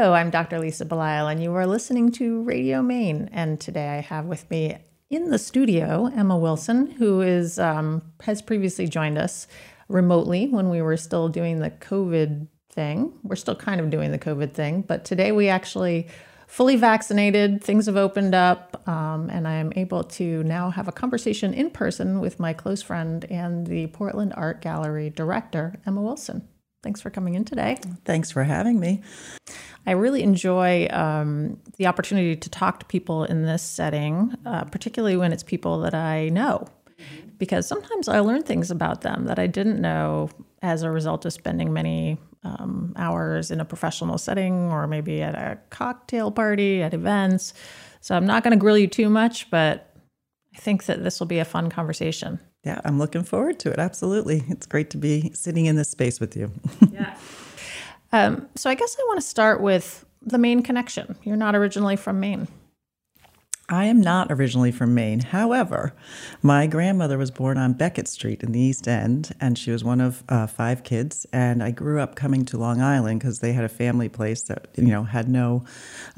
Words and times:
Hello, 0.00 0.14
I'm 0.14 0.30
Dr. 0.30 0.58
Lisa 0.58 0.86
Belisle, 0.86 1.30
and 1.30 1.42
you 1.42 1.54
are 1.54 1.66
listening 1.66 2.10
to 2.12 2.42
Radio 2.44 2.80
Maine. 2.80 3.28
And 3.34 3.60
today 3.60 3.98
I 3.98 4.00
have 4.00 4.24
with 4.24 4.50
me 4.50 4.78
in 5.10 5.28
the 5.28 5.38
studio 5.38 6.10
Emma 6.16 6.38
Wilson, 6.38 6.92
who 6.92 7.20
is 7.20 7.58
um, 7.58 8.00
has 8.22 8.40
previously 8.40 8.88
joined 8.88 9.18
us 9.18 9.46
remotely 9.88 10.48
when 10.48 10.70
we 10.70 10.80
were 10.80 10.96
still 10.96 11.28
doing 11.28 11.58
the 11.58 11.68
COVID 11.68 12.46
thing. 12.72 13.12
We're 13.22 13.36
still 13.36 13.54
kind 13.54 13.78
of 13.78 13.90
doing 13.90 14.10
the 14.10 14.18
COVID 14.18 14.54
thing, 14.54 14.80
but 14.80 15.04
today 15.04 15.32
we 15.32 15.50
actually 15.50 16.08
fully 16.46 16.76
vaccinated. 16.76 17.62
Things 17.62 17.84
have 17.84 17.98
opened 17.98 18.34
up, 18.34 18.82
um, 18.88 19.28
and 19.28 19.46
I 19.46 19.56
am 19.56 19.70
able 19.76 20.04
to 20.04 20.42
now 20.44 20.70
have 20.70 20.88
a 20.88 20.92
conversation 20.92 21.52
in 21.52 21.68
person 21.68 22.20
with 22.20 22.40
my 22.40 22.54
close 22.54 22.80
friend 22.80 23.26
and 23.26 23.66
the 23.66 23.88
Portland 23.88 24.32
Art 24.34 24.62
Gallery 24.62 25.10
director, 25.10 25.78
Emma 25.84 26.00
Wilson. 26.00 26.48
Thanks 26.82 27.00
for 27.00 27.10
coming 27.10 27.34
in 27.34 27.44
today. 27.44 27.76
Thanks 28.04 28.30
for 28.30 28.42
having 28.42 28.80
me. 28.80 29.02
I 29.86 29.92
really 29.92 30.22
enjoy 30.22 30.88
um, 30.90 31.58
the 31.76 31.86
opportunity 31.86 32.36
to 32.36 32.50
talk 32.50 32.80
to 32.80 32.86
people 32.86 33.24
in 33.24 33.44
this 33.44 33.62
setting, 33.62 34.34
uh, 34.46 34.64
particularly 34.64 35.16
when 35.16 35.32
it's 35.32 35.42
people 35.42 35.80
that 35.80 35.94
I 35.94 36.30
know, 36.30 36.66
because 37.38 37.66
sometimes 37.66 38.08
I 38.08 38.20
learn 38.20 38.42
things 38.42 38.70
about 38.70 39.02
them 39.02 39.26
that 39.26 39.38
I 39.38 39.46
didn't 39.46 39.80
know 39.80 40.30
as 40.62 40.82
a 40.82 40.90
result 40.90 41.24
of 41.24 41.32
spending 41.32 41.72
many 41.72 42.18
um, 42.44 42.94
hours 42.96 43.50
in 43.50 43.60
a 43.60 43.64
professional 43.64 44.18
setting 44.18 44.70
or 44.70 44.86
maybe 44.86 45.22
at 45.22 45.34
a 45.34 45.58
cocktail 45.70 46.30
party, 46.30 46.82
at 46.82 46.94
events. 46.94 47.52
So 48.00 48.16
I'm 48.16 48.26
not 48.26 48.42
going 48.42 48.52
to 48.52 48.58
grill 48.58 48.78
you 48.78 48.86
too 48.86 49.10
much, 49.10 49.50
but 49.50 49.94
I 50.54 50.58
think 50.58 50.84
that 50.84 51.02
this 51.02 51.20
will 51.20 51.26
be 51.26 51.38
a 51.38 51.44
fun 51.44 51.70
conversation. 51.70 52.40
Yeah, 52.64 52.80
I'm 52.84 52.98
looking 52.98 53.22
forward 53.22 53.58
to 53.60 53.70
it. 53.70 53.78
Absolutely. 53.78 54.44
It's 54.48 54.66
great 54.66 54.90
to 54.90 54.98
be 54.98 55.30
sitting 55.34 55.66
in 55.66 55.76
this 55.76 55.90
space 55.90 56.20
with 56.20 56.36
you. 56.36 56.52
yeah. 56.92 57.16
Um, 58.12 58.48
so 58.54 58.68
I 58.68 58.74
guess 58.74 58.96
I 58.98 59.04
want 59.04 59.18
to 59.18 59.26
start 59.26 59.60
with 59.60 60.04
the 60.22 60.36
Maine 60.36 60.62
connection. 60.62 61.16
You're 61.22 61.36
not 61.36 61.54
originally 61.54 61.96
from 61.96 62.20
Maine. 62.20 62.48
I 63.72 63.84
am 63.84 64.00
not 64.00 64.32
originally 64.32 64.72
from 64.72 64.96
Maine. 64.96 65.20
However, 65.20 65.94
my 66.42 66.66
grandmother 66.66 67.16
was 67.16 67.30
born 67.30 67.56
on 67.56 67.74
Beckett 67.74 68.08
Street 68.08 68.42
in 68.42 68.50
the 68.50 68.58
East 68.58 68.88
End, 68.88 69.30
and 69.40 69.56
she 69.56 69.70
was 69.70 69.84
one 69.84 70.00
of 70.00 70.24
uh, 70.28 70.48
five 70.48 70.82
kids. 70.82 71.24
And 71.32 71.62
I 71.62 71.70
grew 71.70 72.00
up 72.00 72.16
coming 72.16 72.44
to 72.46 72.58
Long 72.58 72.82
Island 72.82 73.20
because 73.20 73.38
they 73.38 73.52
had 73.52 73.62
a 73.62 73.68
family 73.68 74.08
place 74.08 74.42
that 74.42 74.66
you 74.76 74.88
know 74.88 75.04
had 75.04 75.28
no 75.28 75.64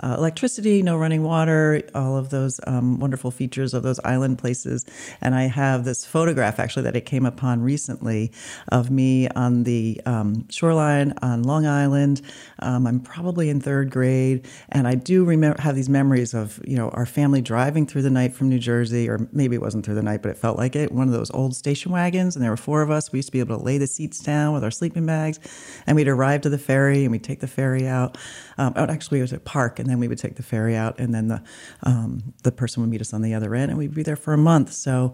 uh, 0.02 0.14
electricity, 0.16 0.82
no 0.82 0.96
running 0.96 1.22
water, 1.24 1.82
all 1.94 2.16
of 2.16 2.30
those 2.30 2.58
um, 2.66 2.98
wonderful 2.98 3.30
features 3.30 3.74
of 3.74 3.82
those 3.82 4.00
island 4.00 4.38
places. 4.38 4.86
And 5.20 5.34
I 5.34 5.42
have 5.42 5.84
this 5.84 6.06
photograph 6.06 6.58
actually 6.58 6.84
that 6.84 6.96
I 6.96 7.00
came 7.00 7.26
upon 7.26 7.60
recently 7.60 8.32
of 8.68 8.90
me 8.90 9.28
on 9.28 9.64
the 9.64 10.00
um, 10.06 10.48
shoreline 10.48 11.12
on 11.20 11.42
Long 11.42 11.66
Island. 11.66 12.22
Um, 12.60 12.86
I'm 12.86 13.00
probably 13.00 13.50
in 13.50 13.60
third 13.60 13.90
grade, 13.90 14.48
and 14.70 14.88
I 14.88 14.94
do 14.94 15.22
remember 15.22 15.60
have 15.60 15.76
these 15.76 15.90
memories 15.90 16.32
of 16.32 16.58
you 16.64 16.76
know 16.78 16.88
our 16.90 17.04
family 17.04 17.41
driving 17.42 17.86
through 17.86 18.02
the 18.02 18.10
night 18.10 18.34
from 18.34 18.48
New 18.48 18.58
Jersey, 18.58 19.08
or 19.08 19.28
maybe 19.32 19.56
it 19.56 19.62
wasn't 19.62 19.84
through 19.84 19.94
the 19.94 20.02
night, 20.02 20.22
but 20.22 20.30
it 20.30 20.36
felt 20.36 20.56
like 20.56 20.76
it. 20.76 20.92
One 20.92 21.08
of 21.08 21.12
those 21.12 21.30
old 21.32 21.54
station 21.54 21.92
wagons, 21.92 22.36
and 22.36 22.42
there 22.42 22.50
were 22.50 22.56
four 22.56 22.82
of 22.82 22.90
us. 22.90 23.12
We 23.12 23.18
used 23.18 23.28
to 23.28 23.32
be 23.32 23.40
able 23.40 23.58
to 23.58 23.62
lay 23.62 23.78
the 23.78 23.86
seats 23.86 24.20
down 24.20 24.54
with 24.54 24.64
our 24.64 24.70
sleeping 24.70 25.06
bags, 25.06 25.38
and 25.86 25.96
we'd 25.96 26.08
arrive 26.08 26.40
to 26.42 26.48
the 26.48 26.58
ferry, 26.58 27.02
and 27.02 27.12
we'd 27.12 27.24
take 27.24 27.40
the 27.40 27.46
ferry 27.46 27.86
out. 27.86 28.18
Um, 28.58 28.72
oh, 28.76 28.84
actually, 28.84 29.18
it 29.18 29.22
was 29.22 29.32
a 29.32 29.40
park, 29.40 29.78
and 29.78 29.88
then 29.88 29.98
we 29.98 30.08
would 30.08 30.18
take 30.18 30.36
the 30.36 30.42
ferry 30.42 30.76
out, 30.76 30.98
and 30.98 31.14
then 31.14 31.28
the 31.28 31.42
um, 31.82 32.34
the 32.42 32.52
person 32.52 32.82
would 32.82 32.90
meet 32.90 33.00
us 33.00 33.12
on 33.12 33.22
the 33.22 33.34
other 33.34 33.54
end, 33.54 33.70
and 33.70 33.78
we'd 33.78 33.94
be 33.94 34.02
there 34.02 34.16
for 34.16 34.32
a 34.32 34.38
month. 34.38 34.72
So 34.72 35.12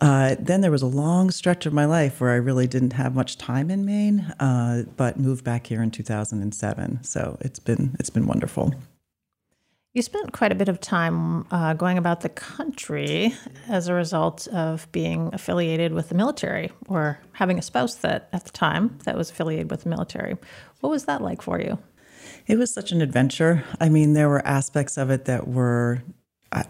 uh, 0.00 0.36
then 0.38 0.60
there 0.60 0.70
was 0.70 0.82
a 0.82 0.86
long 0.86 1.30
stretch 1.30 1.66
of 1.66 1.72
my 1.72 1.84
life 1.84 2.20
where 2.20 2.30
I 2.30 2.36
really 2.36 2.66
didn't 2.66 2.94
have 2.94 3.14
much 3.14 3.38
time 3.38 3.70
in 3.70 3.84
Maine, 3.84 4.20
uh, 4.40 4.84
but 4.96 5.18
moved 5.18 5.44
back 5.44 5.66
here 5.66 5.82
in 5.82 5.90
2007. 5.90 7.02
So 7.02 7.38
it's 7.40 7.58
been 7.58 7.96
it's 7.98 8.10
been 8.10 8.26
wonderful. 8.26 8.72
You 9.96 10.02
spent 10.02 10.32
quite 10.32 10.52
a 10.52 10.54
bit 10.54 10.68
of 10.68 10.78
time 10.78 11.46
uh, 11.50 11.72
going 11.72 11.96
about 11.96 12.20
the 12.20 12.28
country 12.28 13.32
as 13.66 13.88
a 13.88 13.94
result 13.94 14.46
of 14.48 14.86
being 14.92 15.30
affiliated 15.32 15.94
with 15.94 16.10
the 16.10 16.14
military 16.14 16.70
or 16.86 17.18
having 17.32 17.58
a 17.58 17.62
spouse 17.62 17.94
that 17.94 18.28
at 18.30 18.44
the 18.44 18.50
time 18.50 18.98
that 19.04 19.16
was 19.16 19.30
affiliated 19.30 19.70
with 19.70 19.84
the 19.84 19.88
military. 19.88 20.36
What 20.80 20.90
was 20.90 21.06
that 21.06 21.22
like 21.22 21.40
for 21.40 21.58
you? 21.58 21.78
It 22.46 22.58
was 22.58 22.70
such 22.74 22.92
an 22.92 23.00
adventure. 23.00 23.64
I 23.80 23.88
mean, 23.88 24.12
there 24.12 24.28
were 24.28 24.46
aspects 24.46 24.98
of 24.98 25.08
it 25.08 25.24
that 25.24 25.48
were 25.48 26.02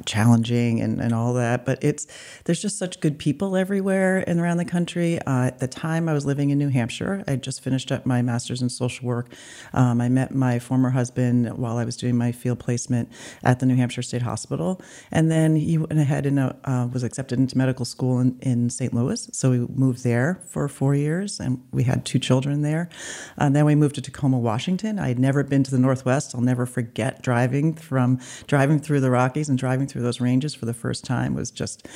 challenging 0.04 0.80
and, 0.80 1.00
and 1.00 1.12
all 1.12 1.34
that 1.34 1.64
but 1.64 1.82
it's 1.82 2.06
there's 2.44 2.60
just 2.60 2.78
such 2.78 3.00
good 3.00 3.18
people 3.18 3.56
everywhere 3.56 4.24
and 4.26 4.40
around 4.40 4.56
the 4.56 4.64
country. 4.64 5.18
Uh, 5.22 5.46
at 5.46 5.58
the 5.58 5.68
time 5.68 6.08
i 6.08 6.12
was 6.12 6.26
living 6.26 6.50
in 6.50 6.58
new 6.58 6.68
hampshire 6.68 7.24
i 7.28 7.36
just 7.36 7.60
finished 7.60 7.92
up 7.92 8.06
my 8.06 8.22
master's 8.22 8.62
in 8.62 8.68
social 8.68 9.06
work. 9.06 9.32
Um, 9.72 10.00
i 10.00 10.08
met 10.08 10.34
my 10.34 10.58
former 10.58 10.90
husband 10.90 11.56
while 11.56 11.76
i 11.76 11.84
was 11.84 11.96
doing 11.96 12.16
my 12.16 12.32
field 12.32 12.58
placement 12.58 13.10
at 13.42 13.60
the 13.60 13.66
new 13.66 13.76
hampshire 13.76 14.02
state 14.02 14.22
hospital. 14.22 14.80
And 15.10 15.30
then 15.30 15.56
he 15.56 15.78
went 15.78 15.98
ahead 15.98 16.26
and 16.26 16.38
uh, 16.38 16.52
uh 16.64 16.88
was 16.92 17.02
accepted 17.02 17.38
into 17.38 17.58
medical 17.58 17.84
school 17.84 18.20
in, 18.20 18.38
in 18.40 18.70
st 18.70 18.94
louis. 18.94 19.28
So 19.32 19.50
we 19.50 19.58
moved 19.58 20.04
there 20.04 20.40
for 20.48 20.68
four 20.68 20.94
years 20.94 21.40
and 21.40 21.62
we 21.72 21.82
had 21.84 22.04
two 22.04 22.18
children 22.18 22.62
there. 22.62 22.88
And 23.36 23.54
then 23.54 23.64
we 23.64 23.74
moved 23.74 23.94
to 23.96 24.00
tacoma 24.00 24.38
washington. 24.38 24.98
I 24.98 25.08
had 25.08 25.18
never 25.18 25.42
been 25.42 25.62
to 25.64 25.70
the 25.70 25.78
northwest. 25.78 26.34
I'll 26.34 26.40
never 26.40 26.66
forget 26.66 27.22
driving 27.22 27.74
from 27.74 28.20
driving 28.46 28.78
through 28.78 29.00
the 29.00 29.10
rockies 29.10 29.48
and 29.48 29.58
driving 29.58 29.75
through 29.84 30.02
those 30.02 30.18
ranges 30.20 30.54
for 30.54 30.64
the 30.64 30.72
first 30.72 31.04
time 31.04 31.34
was 31.34 31.50
just 31.50 31.86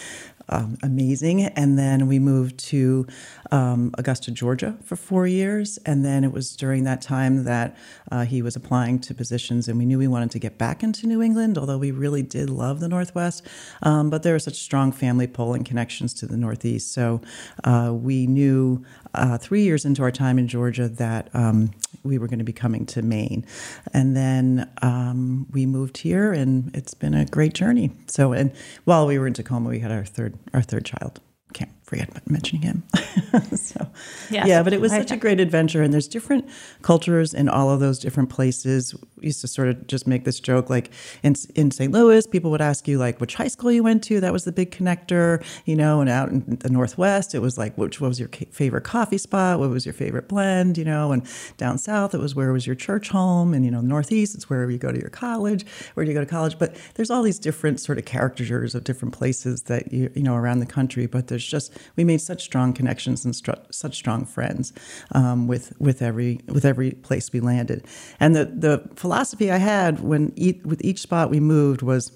um, 0.51 0.77
amazing. 0.83 1.45
And 1.45 1.79
then 1.79 2.07
we 2.07 2.19
moved 2.19 2.59
to 2.71 3.07
um, 3.51 3.95
Augusta, 3.97 4.31
Georgia 4.31 4.77
for 4.85 4.97
four 4.97 5.27
years. 5.27 5.79
And 5.87 6.05
then 6.05 6.25
it 6.25 6.33
was 6.33 6.57
during 6.57 6.85
that 6.85 7.01
time 7.01 7.45
that 7.45 7.77
uh, 8.11 8.25
he 8.25 8.43
was 8.43 8.57
applying 8.57 8.99
to 8.99 9.15
positions, 9.15 9.69
and 9.69 9.79
we 9.79 9.87
knew 9.87 9.99
we 9.99 10.09
wanted 10.09 10.31
to 10.33 10.39
get 10.39 10.59
back 10.59 10.83
into 10.83 11.07
New 11.07 11.23
England, 11.23 11.57
although 11.57 11.79
we 11.79 11.93
really 11.93 12.23
did 12.23 12.51
love 12.51 12.81
the 12.81 12.89
Northwest. 12.89 13.47
Um, 13.83 14.11
but 14.11 14.23
there 14.23 14.33
were 14.33 14.41
such 14.41 14.57
strong 14.57 14.93
family 14.93 15.27
pull 15.27 15.55
and 15.55 15.65
connections 15.65 16.13
to 16.15 16.27
the 16.27 16.37
Northeast. 16.37 16.93
So 16.93 17.21
uh, 17.65 17.93
we 17.95 18.27
knew 18.27 18.85
uh, 19.15 19.39
three 19.39 19.63
years 19.63 19.85
into 19.85 20.03
our 20.03 20.11
time 20.11 20.39
in 20.39 20.49
Georgia 20.49 20.89
that 20.89 21.31
um, 21.35 21.71
we 22.03 22.19
were 22.19 22.27
going 22.27 22.39
to 22.39 22.45
be 22.45 22.53
coming 22.53 22.87
to 22.87 23.03
Maine. 23.03 23.45
And 23.93 24.17
then 24.17 24.71
um, 24.83 25.47
we 25.53 25.67
moved 25.67 25.99
here, 25.99 26.33
and 26.33 26.75
it's 26.75 26.95
been 26.95 27.15
a 27.15 27.25
great 27.25 27.55
journey. 27.55 27.91
So, 28.07 28.33
and 28.33 28.53
while 28.85 29.07
we 29.07 29.19
were 29.19 29.27
in 29.27 29.35
Tacoma, 29.35 29.69
we 29.69 29.81
had 29.81 29.93
our 29.93 30.05
third 30.05 30.39
our 30.53 30.63
third 30.63 30.85
child 30.85 31.21
can't 31.53 31.71
forget 31.83 32.09
mentioning 32.31 32.63
him. 32.63 32.83
so, 33.57 33.87
yes. 34.31 34.47
yeah, 34.47 34.63
but 34.63 34.73
it 34.73 34.81
was 34.81 34.93
such 34.93 35.11
a 35.11 35.17
great 35.17 35.41
adventure, 35.41 35.83
and 35.83 35.93
there's 35.93 36.09
different 36.09 36.49
cultures 36.83 37.35
in 37.35 37.49
all 37.49 37.71
of 37.71 37.81
those 37.81 37.99
different 37.99 38.31
places. 38.31 38.95
Used 39.23 39.41
to 39.43 39.49
sort 39.49 39.69
of 39.69 39.87
just 39.87 40.07
make 40.07 40.25
this 40.25 40.41
joke, 40.41 40.71
like 40.71 40.91
in 41.23 41.35
in 41.55 41.71
St. 41.71 41.93
Louis, 41.93 42.27
people 42.27 42.51
would 42.51 42.61
ask 42.61 42.87
you 42.89 42.99
like 42.99 43.21
which 43.21 43.35
high 43.35 43.49
school 43.49 43.73
you 43.73 43.83
went 43.83 44.03
to. 44.05 44.21
That 44.21 44.33
was 44.33 44.45
the 44.45 44.53
big 44.53 44.71
connector, 44.71 45.45
you 45.65 45.77
know. 45.77 46.01
And 46.01 46.11
out 46.11 46.31
in 46.31 46.59
the 46.61 46.71
Northwest, 46.71 47.35
it 47.35 47.41
was 47.41 47.59
like 47.59 47.77
which 47.77 48.01
what 48.01 48.09
was 48.09 48.19
your 48.19 48.31
favorite 48.51 48.85
coffee 48.85 49.19
spot? 49.19 49.59
What 49.59 49.71
was 49.71 49.85
your 49.87 49.93
favorite 49.93 50.29
blend? 50.29 50.79
You 50.79 50.85
know, 50.85 51.13
and 51.13 51.27
down 51.57 51.79
south, 51.79 52.15
it 52.15 52.19
was 52.21 52.35
where 52.35 52.53
was 52.53 52.67
your 52.67 52.77
church 52.77 53.09
home, 53.09 53.55
and 53.55 53.65
you 53.65 53.71
know, 53.71 53.81
Northeast, 53.81 54.35
it's 54.35 54.49
where 54.49 54.71
you 54.71 54.79
go 54.79 54.93
to 54.93 54.99
your 54.99 55.11
college. 55.11 55.67
Where 55.95 56.05
do 56.05 56.11
you 56.11 56.17
go 56.17 56.25
to 56.25 56.31
college? 56.31 56.59
But 56.59 56.77
there's 56.95 57.11
all 57.11 57.23
these 57.23 57.39
different 57.39 57.81
sort 57.81 57.99
of 57.99 58.05
caricatures 58.05 58.75
of 58.75 58.85
different 58.85 59.15
places 59.15 59.63
that 59.63 59.93
you 59.93 60.11
you 60.15 60.23
know 60.23 60.37
around 60.37 60.61
the 60.61 60.67
country. 60.67 61.07
But 61.07 61.29
there's 61.29 61.47
just 61.47 61.77
we 61.97 62.05
made 62.05 62.21
such 62.21 62.43
strong 62.43 62.73
connections 62.73 63.25
and 63.25 63.35
stru- 63.35 63.61
such 63.73 63.97
strong 63.97 64.25
friends 64.25 64.73
um, 65.13 65.47
with 65.47 65.73
with 65.79 66.03
every 66.03 66.41
with 66.47 66.65
every 66.65 66.93
place 66.93 67.33
we 67.33 67.41
landed. 67.41 67.85
And 68.19 68.35
the 68.35 68.45
the 68.45 68.79
philosophy 69.11 69.51
I 69.51 69.57
had 69.57 69.99
when 70.05 70.33
e- 70.37 70.61
with 70.65 70.85
each 70.85 71.01
spot 71.01 71.31
we 71.31 71.41
moved 71.41 71.83
was 71.83 72.13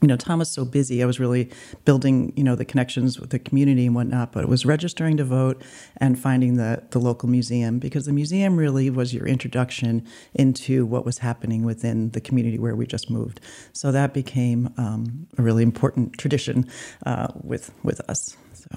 you 0.00 0.06
know, 0.06 0.16
Tom 0.16 0.38
was 0.38 0.48
so 0.48 0.64
busy. 0.64 1.02
I 1.02 1.06
was 1.06 1.18
really 1.18 1.50
building, 1.84 2.32
you 2.36 2.44
know, 2.44 2.54
the 2.54 2.64
connections 2.64 3.18
with 3.18 3.30
the 3.30 3.40
community 3.40 3.84
and 3.84 3.96
whatnot, 3.96 4.30
but 4.30 4.44
it 4.44 4.48
was 4.48 4.64
registering 4.64 5.16
to 5.16 5.24
vote 5.24 5.60
and 5.96 6.16
finding 6.16 6.54
the, 6.54 6.84
the 6.90 7.00
local 7.00 7.28
museum 7.28 7.80
because 7.80 8.06
the 8.06 8.12
museum 8.12 8.56
really 8.56 8.90
was 8.90 9.12
your 9.12 9.26
introduction 9.26 10.06
into 10.34 10.86
what 10.86 11.04
was 11.04 11.18
happening 11.18 11.64
within 11.64 12.10
the 12.10 12.20
community 12.20 12.60
where 12.60 12.76
we 12.76 12.86
just 12.86 13.10
moved. 13.10 13.40
So 13.72 13.90
that 13.90 14.14
became 14.14 14.72
um, 14.76 15.26
a 15.36 15.42
really 15.42 15.64
important 15.64 16.16
tradition 16.16 16.68
uh, 17.06 17.26
with, 17.42 17.72
with 17.82 18.00
us. 18.08 18.36
So. 18.52 18.68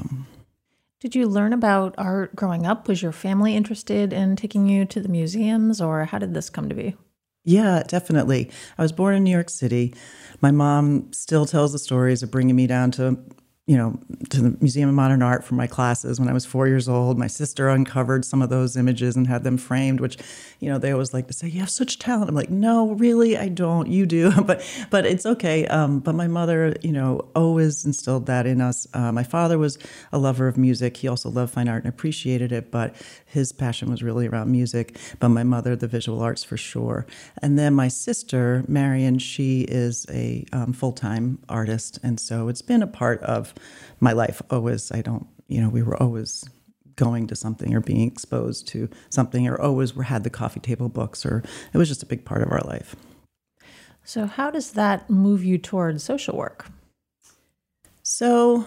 Did 1.02 1.14
you 1.14 1.28
learn 1.28 1.54
about 1.54 1.94
art 2.00 2.36
growing 2.36 2.66
up? 2.66 2.88
Was 2.88 3.04
your 3.04 3.12
family 3.12 3.56
interested 3.56 4.12
in 4.12 4.36
taking 4.36 4.68
you 4.68 4.86
to 4.86 5.00
the 5.00 5.10
museums, 5.10 5.80
or 5.80 6.06
how 6.06 6.18
did 6.18 6.34
this 6.34 6.50
come 6.50 6.68
to 6.68 6.74
be? 6.74 6.96
Yeah, 7.44 7.84
definitely. 7.88 8.52
I 8.78 8.84
was 8.84 8.92
born 8.92 9.16
in 9.16 9.24
New 9.24 9.32
York 9.32 9.50
City. 9.50 9.94
My 10.42 10.52
mom 10.52 11.12
still 11.12 11.46
tells 11.46 11.72
the 11.72 11.80
stories 11.80 12.22
of 12.22 12.30
bringing 12.32 12.56
me 12.56 12.68
down 12.68 12.92
to 12.92 13.18
you 13.68 13.78
know, 13.78 13.98
to 14.30 14.42
the 14.42 14.58
Museum 14.60 14.90
of 14.90 14.96
Modern 14.96 15.22
Art 15.22 15.44
for 15.44 15.54
my 15.54 15.68
classes 15.68 16.20
when 16.20 16.28
I 16.28 16.34
was 16.34 16.46
four 16.46 16.68
years 16.68 16.90
old. 16.90 17.20
My 17.20 17.28
sister 17.28 17.70
uncovered 17.70 18.26
some 18.26 18.42
of 18.42 18.50
those 18.50 18.76
images 18.76 19.16
and 19.16 19.28
had 19.28 19.44
them 19.44 19.56
framed, 19.58 20.00
which, 20.00 20.18
you 20.60 20.68
know, 20.68 20.80
they 20.80 20.92
always 20.92 21.14
like 21.14 21.28
to 21.28 21.34
say, 21.34 21.48
"You 21.48 21.60
have 21.60 21.70
such 21.70 22.00
talent." 22.00 22.28
I'm 22.28 22.36
like, 22.36 22.50
"No, 22.50 22.94
really, 22.94 23.38
I 23.38 23.50
don't. 23.50 23.88
You 23.88 24.08
do." 24.08 24.32
but 24.46 24.62
but 24.90 25.06
it's 25.06 25.28
okay. 25.28 25.68
Um, 25.68 26.00
but 26.00 26.16
my 26.16 26.28
mother, 26.28 26.76
you 26.82 26.92
know, 26.92 27.30
always 27.36 27.86
instilled 27.86 28.26
that 28.26 28.48
in 28.48 28.62
us. 28.62 28.88
Uh, 28.96 29.12
my 29.12 29.24
father 29.24 29.60
was 29.60 29.78
a 30.12 30.18
lover 30.18 30.48
of 30.48 30.58
music. 30.58 30.98
He 30.98 31.08
also 31.08 31.30
loved 31.30 31.54
fine 31.54 31.70
art 31.70 31.84
and 31.84 31.94
appreciated 31.94 32.52
it, 32.52 32.72
but 32.72 32.96
his 33.26 33.52
passion 33.52 33.92
was 33.92 34.02
really 34.02 34.28
around 34.28 34.52
music. 34.52 34.98
But 35.20 35.30
my 35.30 35.44
mother, 35.44 35.76
the 35.76 35.88
visual 35.88 36.22
arts 36.22 36.44
for 36.44 36.58
sure. 36.58 37.06
And 37.44 37.60
then 37.60 37.76
my 37.76 37.90
sister, 37.90 38.66
Marion, 38.68 39.20
she 39.20 39.62
is 39.62 40.08
a 40.10 40.46
um, 40.52 40.74
full 40.74 40.94
time 40.94 41.40
artist, 41.48 42.00
and 42.02 42.20
so 42.20 42.48
it's 42.48 42.64
been 42.64 42.82
a 42.82 42.88
part 42.88 43.22
of 43.22 43.54
my 44.00 44.14
life 44.14 44.42
always 44.50 44.92
i 44.92 45.02
don't 45.02 45.28
you 45.48 45.62
know 45.62 45.70
we 45.70 45.84
were 45.84 46.02
always 46.02 46.46
going 46.96 47.28
to 47.28 47.36
something 47.36 47.74
or 47.74 47.82
being 47.82 48.08
exposed 48.08 48.68
to 48.68 48.90
something 49.10 49.48
or 49.48 49.60
always 49.60 49.96
were 49.96 50.04
had 50.04 50.24
the 50.24 50.30
coffee 50.30 50.60
table 50.60 50.90
books 50.90 51.26
or 51.26 51.44
it 51.74 51.78
was 51.78 51.88
just 51.88 52.04
a 52.04 52.06
big 52.06 52.26
part 52.26 52.44
of 52.44 52.52
our 52.52 52.62
life. 52.62 52.96
So 54.04 54.26
how 54.26 54.52
does 54.52 54.72
that 54.74 55.10
move 55.10 55.44
you 55.44 55.58
towards 55.58 56.04
social 56.04 56.38
work? 56.38 56.68
So 58.04 58.66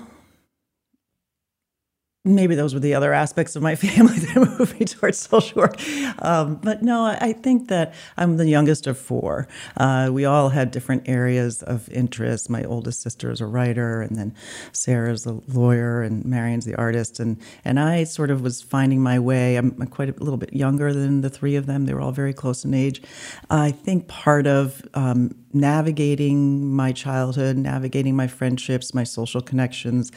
maybe 2.24 2.54
those 2.54 2.72
were 2.72 2.80
the 2.80 2.94
other 2.94 3.12
aspects 3.12 3.54
of 3.54 3.62
my 3.62 3.74
family 3.84 4.18
that 4.18 4.36
moved 4.58 4.78
me 4.78 4.86
towards 4.86 5.18
social 5.18 5.60
work. 5.60 5.76
Um, 6.22 6.56
but 6.56 6.82
no, 6.82 7.04
I 7.04 7.32
think 7.34 7.68
that 7.68 7.94
I'm 8.16 8.38
the 8.38 8.48
youngest 8.48 8.86
of 8.86 8.96
four. 8.96 9.46
Uh, 9.76 10.08
we 10.10 10.24
all 10.24 10.48
had 10.48 10.70
different 10.70 11.08
areas 11.08 11.62
of 11.62 11.88
interest. 11.90 12.48
My 12.48 12.64
oldest 12.64 13.02
sister 13.02 13.30
is 13.30 13.40
a 13.40 13.46
writer, 13.46 14.00
and 14.00 14.16
then 14.16 14.34
Sarah's 14.72 15.26
a 15.26 15.40
lawyer, 15.48 16.02
and 16.02 16.24
Marion's 16.24 16.64
the 16.64 16.74
artist. 16.76 17.20
And, 17.20 17.38
and 17.64 17.78
I 17.78 18.04
sort 18.04 18.30
of 18.30 18.40
was 18.40 18.62
finding 18.62 19.02
my 19.02 19.18
way. 19.18 19.56
I'm, 19.56 19.72
quite 19.94 20.08
a 20.08 20.24
little 20.24 20.38
bit 20.38 20.52
younger 20.54 20.92
than 20.92 21.20
the 21.20 21.28
three 21.28 21.56
of 21.56 21.66
them. 21.66 21.84
They 21.84 21.92
were 21.92 22.00
all 22.00 22.10
very 22.10 22.32
close 22.32 22.64
in 22.64 22.72
age. 22.72 23.02
I 23.50 23.70
think 23.70 24.08
part 24.08 24.46
of 24.46 24.82
um, 24.94 25.43
navigating 25.54 26.70
my 26.70 26.92
childhood, 26.92 27.56
navigating 27.56 28.16
my 28.16 28.26
friendships, 28.26 28.94
my 28.94 29.04
social 29.04 29.40
connections. 29.40 30.10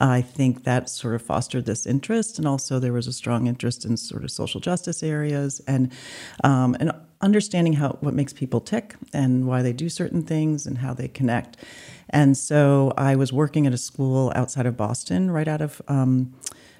I 0.00 0.22
think 0.22 0.64
that 0.64 0.88
sort 0.88 1.14
of 1.14 1.22
fostered 1.22 1.66
this 1.66 1.86
interest, 1.86 2.38
and 2.38 2.46
also 2.46 2.78
there 2.78 2.92
was 2.92 3.06
a 3.06 3.12
strong 3.12 3.46
interest 3.46 3.84
in 3.84 3.96
sort 3.96 4.24
of 4.24 4.30
social 4.30 4.60
justice 4.60 5.02
areas 5.02 5.60
and 5.66 5.92
um, 6.42 6.76
and 6.80 6.92
understanding 7.20 7.72
how 7.74 7.96
what 8.00 8.14
makes 8.14 8.32
people 8.32 8.60
tick 8.60 8.94
and 9.12 9.46
why 9.46 9.62
they 9.62 9.72
do 9.72 9.88
certain 9.88 10.22
things 10.22 10.66
and 10.66 10.78
how 10.78 10.94
they 10.94 11.08
connect. 11.08 11.56
And 12.10 12.36
so 12.36 12.92
I 12.96 13.16
was 13.16 13.32
working 13.32 13.66
at 13.66 13.72
a 13.72 13.78
school 13.78 14.30
outside 14.36 14.66
of 14.66 14.76
Boston, 14.76 15.30
right 15.30 15.48
out 15.48 15.60
of. 15.60 15.82
Um, 15.88 16.34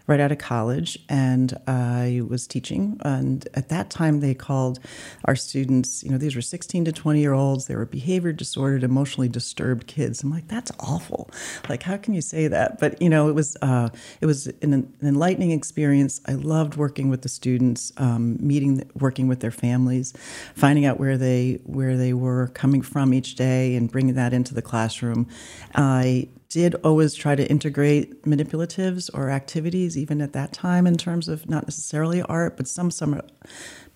right 0.07 0.21
out 0.21 0.31
of 0.31 0.39
college, 0.39 0.99
and 1.09 1.59
I 1.67 2.23
was 2.29 2.47
teaching. 2.47 2.99
And 3.01 3.49
at 3.55 3.71
that 3.71 3.89
time, 3.89 4.21
they 4.21 4.35
called 4.35 4.79
our 5.25 5.35
students, 5.35 6.05
you 6.05 6.11
know, 6.11 6.19
these 6.19 6.37
were 6.37 6.43
16 6.43 6.85
to 6.85 6.93
20 6.93 7.21
year 7.21 7.33
olds. 7.33 7.67
They 7.67 7.75
were 7.75 7.87
behavior 7.87 8.33
disordered, 8.33 8.85
emotionally 8.85 9.29
disturbed 9.29 9.87
kids. 9.87 10.23
I'm 10.23 10.31
like, 10.31 10.49
that's 10.49 10.71
awful. 10.81 11.31
Like, 11.69 11.83
how 11.83 11.97
can 11.97 12.13
you 12.13 12.21
say 12.21 12.49
that? 12.49 12.79
But 12.79 13.01
you 13.01 13.09
know, 13.09 13.29
it 13.29 13.35
was 13.35 13.57
uh, 13.63 13.89
it 14.21 14.27
was 14.27 14.47
an, 14.61 14.75
an, 14.75 14.95
enlightening 15.03 15.53
experience. 15.53 16.21
I 16.27 16.33
loved 16.33 16.77
working 16.77 17.09
with 17.09 17.23
the 17.23 17.29
students, 17.29 17.93
um, 17.97 18.37
meeting, 18.41 18.89
working 18.99 19.27
with 19.27 19.41
their 19.41 19.51
families, 19.51 20.13
finding 20.55 20.85
out 20.85 21.01
where 21.01 21.17
they 21.17 21.61
where 21.65 21.97
they 21.97 22.13
were 22.13 22.49
coming 22.49 22.83
from 22.83 23.15
each 23.15 23.37
day, 23.37 23.75
and 23.75 23.91
bringing 23.91 24.15
that 24.15 24.35
into 24.35 24.53
the 24.53 24.63
classroom. 24.63 25.27
I 25.75 26.29
did 26.55 26.77
always 26.85 27.15
try 27.17 27.35
to 27.35 27.45
integrate 27.51 28.23
manipulatives 28.23 29.11
or 29.13 29.29
activities, 29.29 29.99
even 29.99 30.21
at 30.21 30.35
that 30.35 30.53
time, 30.53 30.87
in 30.87 30.97
terms 30.97 31.27
of 31.27 31.51
not 31.51 31.65
necessarily 31.65 32.23
art, 32.23 32.57
but 32.57 32.69
some 32.69 32.93
some. 32.93 33.21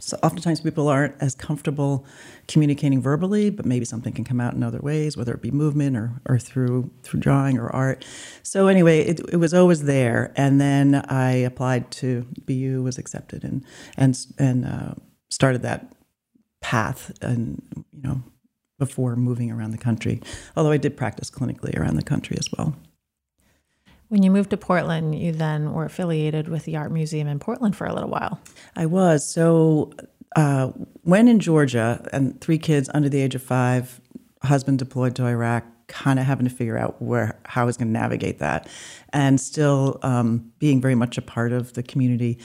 So 0.01 0.19
oftentimes 0.25 0.61
people 0.61 0.89
aren't 0.89 1.15
as 1.21 1.37
comfortable 1.37 2.05
communicating 2.49 3.01
verbally, 3.01 3.51
but 3.51 3.65
maybe 3.65 3.85
something 3.85 4.13
can 4.13 4.25
come 4.25 4.41
out 4.41 4.55
in 4.55 4.65
other 4.65 4.81
ways, 4.81 5.17
whether 5.17 5.33
it 5.35 5.41
be 5.41 5.53
movement 5.53 5.97
or, 5.97 6.21
or 6.29 6.41
through 6.41 6.91
through 7.05 7.21
drawing 7.21 7.59
or 7.61 7.71
art. 7.71 8.05
So 8.43 8.67
anyway, 8.67 9.03
it, 9.03 9.21
it 9.33 9.37
was 9.37 9.55
always 9.55 9.85
there, 9.85 10.33
and 10.35 10.61
then 10.61 10.97
I 11.09 11.31
applied 11.35 11.93
to 11.93 12.27
BU, 12.45 12.83
was 12.83 12.99
accepted, 12.99 13.45
and 13.45 13.65
and 13.97 14.19
and 14.37 14.67
uh, 14.67 14.95
started 15.29 15.63
that 15.63 15.93
path, 16.61 17.13
and 17.23 17.63
you 17.93 18.03
know 18.03 18.21
before 18.79 19.17
moving 19.17 19.51
around 19.51 19.73
the 19.73 19.79
country, 19.79 20.21
although 20.57 20.71
I 20.71 20.77
did 20.77 20.97
practice 20.97 21.31
clinically 21.31 21.77
around 21.79 21.97
the 21.97 22.03
country 22.03 22.37
as 22.39 22.49
well. 22.57 22.75
When 24.09 24.23
you 24.23 24.31
moved 24.31 24.51
to 24.51 24.57
Portland, 24.57 25.19
you 25.19 25.33
then 25.33 25.73
were 25.73 25.85
affiliated 25.85 26.49
with 26.49 26.65
the 26.65 26.77
Art 26.77 26.91
Museum 26.91 27.29
in 27.29 27.39
Portland 27.39 27.77
for 27.77 27.87
a 27.87 27.93
little 27.93 28.09
while. 28.09 28.41
I 28.75 28.87
was. 28.87 29.29
So, 29.29 29.93
uh, 30.35 30.69
when 31.03 31.29
in 31.29 31.41
Georgia, 31.41 32.07
and 32.13 32.41
three 32.41 32.59
kids 32.59 32.89
under 32.95 33.09
the 33.09 33.21
age 33.21 33.35
of 33.35 33.43
five, 33.43 34.01
husband 34.43 34.79
deployed 34.79 35.15
to 35.17 35.27
Iraq, 35.27 35.65
kind 35.89 36.19
of 36.19 36.27
having 36.27 36.47
to 36.47 36.55
figure 36.55 36.79
out 36.79 37.01
where 37.03 37.39
how 37.45 37.63
I 37.63 37.65
was 37.65 37.77
going 37.77 37.89
to 37.89 37.93
navigate 37.93 38.39
that, 38.39 38.69
and 39.13 39.41
still 39.41 39.99
um, 40.03 40.53
being 40.59 40.81
very 40.81 40.95
much 40.95 41.19
a 41.19 41.23
part 41.23 41.53
of 41.53 41.75
the 41.75 41.83
community. 41.83 42.39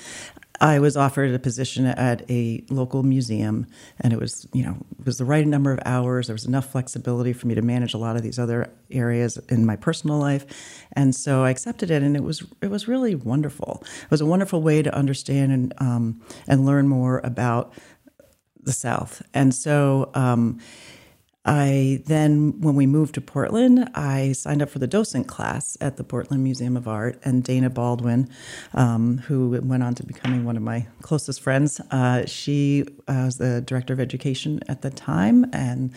I 0.63 0.79
was 0.79 0.95
offered 0.95 1.29
a 1.33 1.39
position 1.39 1.85
at 1.85 2.23
a 2.31 2.63
local 2.69 3.03
museum, 3.03 3.67
and 3.99 4.13
it 4.13 4.19
was, 4.19 4.47
you 4.53 4.63
know, 4.63 4.77
it 4.97 5.05
was 5.05 5.17
the 5.17 5.25
right 5.25 5.45
number 5.45 5.73
of 5.73 5.79
hours. 5.85 6.27
There 6.27 6.33
was 6.33 6.45
enough 6.45 6.71
flexibility 6.71 7.33
for 7.33 7.47
me 7.47 7.55
to 7.55 7.61
manage 7.61 7.93
a 7.93 7.97
lot 7.97 8.15
of 8.15 8.23
these 8.23 8.39
other 8.39 8.71
areas 8.89 9.37
in 9.49 9.65
my 9.65 9.75
personal 9.75 10.17
life, 10.19 10.45
and 10.93 11.13
so 11.13 11.43
I 11.43 11.49
accepted 11.49 11.91
it, 11.91 12.01
and 12.01 12.15
it 12.15 12.23
was 12.23 12.45
it 12.61 12.71
was 12.71 12.87
really 12.87 13.13
wonderful. 13.13 13.83
It 14.03 14.11
was 14.11 14.21
a 14.21 14.25
wonderful 14.25 14.61
way 14.61 14.81
to 14.81 14.95
understand 14.95 15.51
and 15.51 15.73
um, 15.79 16.21
and 16.47 16.65
learn 16.65 16.87
more 16.87 17.19
about 17.25 17.73
the 18.61 18.71
South, 18.73 19.21
and 19.33 19.53
so. 19.53 20.11
Um, 20.13 20.61
I 21.45 22.01
then, 22.05 22.61
when 22.61 22.75
we 22.75 22.87
moved 22.87 23.15
to 23.15 23.21
Portland, 23.21 23.89
I 23.93 24.31
signed 24.31 24.61
up 24.61 24.69
for 24.69 24.79
the 24.79 24.87
docent 24.87 25.27
class 25.27 25.77
at 25.81 25.97
the 25.97 26.03
Portland 26.03 26.43
Museum 26.43 26.77
of 26.77 26.87
Art. 26.87 27.19
And 27.25 27.43
Dana 27.43 27.69
Baldwin, 27.69 28.29
um, 28.73 29.17
who 29.19 29.59
went 29.61 29.83
on 29.83 29.93
to 29.95 30.05
becoming 30.05 30.45
one 30.45 30.55
of 30.55 30.63
my 30.63 30.87
closest 31.01 31.41
friends, 31.41 31.81
uh, 31.91 32.25
she 32.25 32.85
uh, 33.07 33.23
was 33.25 33.37
the 33.37 33.61
director 33.61 33.93
of 33.93 33.99
education 33.99 34.61
at 34.69 34.81
the 34.83 34.89
time 34.89 35.45
and 35.51 35.91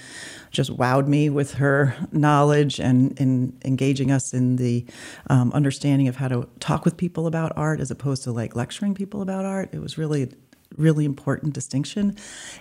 just 0.50 0.76
wowed 0.76 1.06
me 1.06 1.30
with 1.30 1.54
her 1.54 1.94
knowledge 2.10 2.80
and 2.80 3.18
in 3.20 3.56
engaging 3.64 4.10
us 4.10 4.34
in 4.34 4.56
the 4.56 4.84
um, 5.30 5.52
understanding 5.52 6.08
of 6.08 6.16
how 6.16 6.26
to 6.28 6.48
talk 6.58 6.84
with 6.84 6.96
people 6.96 7.26
about 7.28 7.52
art 7.56 7.78
as 7.80 7.90
opposed 7.90 8.24
to 8.24 8.32
like 8.32 8.56
lecturing 8.56 8.94
people 8.94 9.22
about 9.22 9.44
art. 9.44 9.68
It 9.72 9.80
was 9.80 9.96
really 9.96 10.32
really 10.76 11.04
important 11.04 11.54
distinction. 11.54 12.16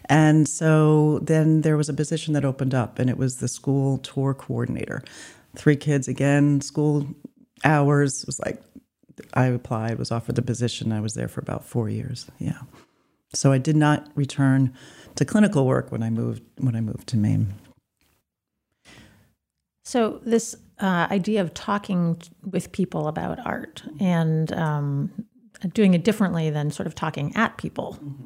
And 0.06 0.48
so 0.48 1.20
then 1.20 1.62
there 1.62 1.78
was 1.78 1.90
a 1.90 1.94
position 1.94 2.34
that 2.34 2.46
opened 2.46 2.74
up, 2.74 3.00
and 3.00 3.10
it 3.10 3.18
was 3.18 3.38
the 3.38 3.48
school 3.48 3.98
tour 4.00 4.34
coordinator. 4.34 5.04
Three 5.56 5.76
kids 5.76 6.08
again, 6.08 6.62
school 6.62 7.08
hours. 7.64 8.26
Was 8.26 8.40
like 8.40 8.62
I 9.34 9.46
applied, 9.46 9.98
was 9.98 10.12
offered 10.12 10.36
the 10.36 10.42
position. 10.42 10.92
I 10.92 11.00
was 11.00 11.14
there 11.14 11.28
for 11.28 11.42
about 11.42 11.64
four 11.64 11.90
years. 11.90 12.28
Yeah. 12.40 12.62
So 13.34 13.52
I 13.52 13.58
did 13.58 13.76
not 13.76 14.10
return 14.16 14.74
to 15.16 15.26
clinical 15.26 15.66
work 15.66 15.92
when 15.92 16.04
I 16.04 16.10
moved 16.10 16.44
when 16.58 16.76
I 16.76 16.82
moved 16.82 17.08
to 17.08 17.18
Maine. 17.18 17.54
So 19.84 20.20
this 20.26 20.56
uh, 20.80 21.08
idea 21.12 21.42
of 21.42 21.54
talking 21.54 22.22
with 22.44 22.72
people 22.72 23.08
about 23.08 23.40
art 23.46 23.84
and 24.00 24.52
um, 24.54 25.12
doing 25.74 25.94
it 25.94 26.04
differently 26.04 26.50
than 26.50 26.72
sort 26.72 26.88
of 26.88 26.96
talking 26.96 27.36
at 27.36 27.58
people. 27.58 27.98
Mm-hmm. 28.02 28.26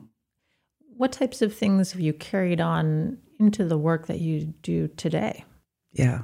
What 0.97 1.11
types 1.11 1.41
of 1.41 1.55
things 1.55 1.93
have 1.93 2.01
you 2.01 2.13
carried 2.13 2.59
on 2.59 3.17
into 3.39 3.65
the 3.65 3.77
work 3.77 4.07
that 4.07 4.19
you 4.19 4.53
do 4.61 4.89
today? 4.89 5.45
Yeah. 5.93 6.23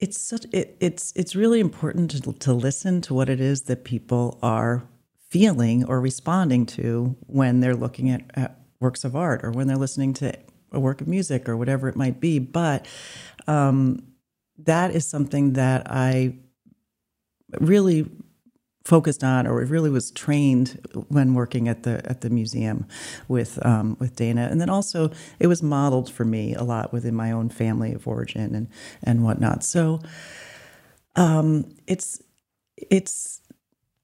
It's 0.00 0.20
such 0.20 0.46
it, 0.52 0.76
it's 0.80 1.12
it's 1.16 1.34
really 1.34 1.60
important 1.60 2.10
to, 2.10 2.32
to 2.32 2.52
listen 2.52 3.00
to 3.02 3.14
what 3.14 3.28
it 3.28 3.40
is 3.40 3.62
that 3.62 3.84
people 3.84 4.38
are 4.42 4.84
feeling 5.28 5.84
or 5.84 6.00
responding 6.00 6.66
to 6.66 7.16
when 7.26 7.60
they're 7.60 7.76
looking 7.76 8.10
at, 8.10 8.22
at 8.34 8.60
works 8.80 9.04
of 9.04 9.14
art 9.16 9.44
or 9.44 9.50
when 9.50 9.66
they're 9.66 9.76
listening 9.76 10.14
to 10.14 10.32
a 10.72 10.80
work 10.80 11.00
of 11.00 11.08
music 11.08 11.48
or 11.48 11.56
whatever 11.56 11.88
it 11.88 11.96
might 11.96 12.20
be. 12.20 12.38
But 12.38 12.86
um, 13.46 14.02
that 14.58 14.94
is 14.94 15.06
something 15.06 15.54
that 15.54 15.90
I 15.90 16.36
really 17.58 18.08
focused 18.88 19.22
on 19.22 19.46
or 19.46 19.62
really 19.66 19.90
was 19.90 20.10
trained 20.10 20.80
when 21.08 21.34
working 21.34 21.68
at 21.68 21.82
the 21.82 22.00
at 22.08 22.22
the 22.22 22.30
museum 22.30 22.86
with 23.28 23.64
um, 23.64 23.98
with 24.00 24.16
Dana, 24.16 24.48
and 24.50 24.60
then 24.60 24.70
also 24.70 25.10
it 25.38 25.46
was 25.46 25.62
modeled 25.62 26.10
for 26.10 26.24
me 26.24 26.54
a 26.54 26.62
lot 26.62 26.90
within 26.90 27.14
my 27.14 27.30
own 27.30 27.50
family 27.50 27.92
of 27.92 28.08
origin 28.08 28.54
and 28.54 28.66
and 29.02 29.22
whatnot. 29.22 29.62
So 29.62 30.00
um, 31.16 31.76
it's 31.86 32.22
it's 32.76 33.42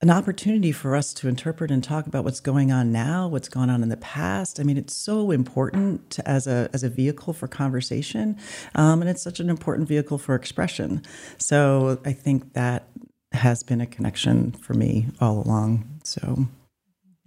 an 0.03 0.11
opportunity 0.11 0.71
for 0.71 0.95
us 0.95 1.15
to 1.15 1.29
interpret 1.29 1.71
and 1.71 1.83
talk 1.83 2.07
about 2.07 2.25
what's 2.25 2.41
going 2.41 2.71
on 2.71 2.93
now, 2.93 3.27
what's 3.27 3.49
gone 3.49 3.71
on 3.71 3.83
in 3.83 3.89
the 3.89 3.97
past. 3.97 4.61
I 4.61 4.65
mean, 4.65 4.77
it's 4.77 4.93
so 4.93 5.31
important 5.31 6.11
to, 6.11 6.29
as 6.29 6.47
a 6.47 6.69
as 6.75 6.85
a 6.85 6.91
vehicle 6.91 7.33
for 7.33 7.49
conversation, 7.49 8.37
um, 8.75 9.01
and 9.01 9.09
it's 9.09 9.23
such 9.23 9.41
an 9.41 9.49
important 9.49 9.89
vehicle 9.89 10.19
for 10.19 10.35
expression. 10.35 11.03
So 11.39 12.01
I 12.05 12.13
think 12.13 12.53
that 12.53 12.91
has 13.35 13.63
been 13.63 13.81
a 13.81 13.87
connection 13.87 14.53
for 14.53 14.75
me 14.75 15.07
all 15.21 15.43
along. 15.47 16.01
So, 16.05 16.47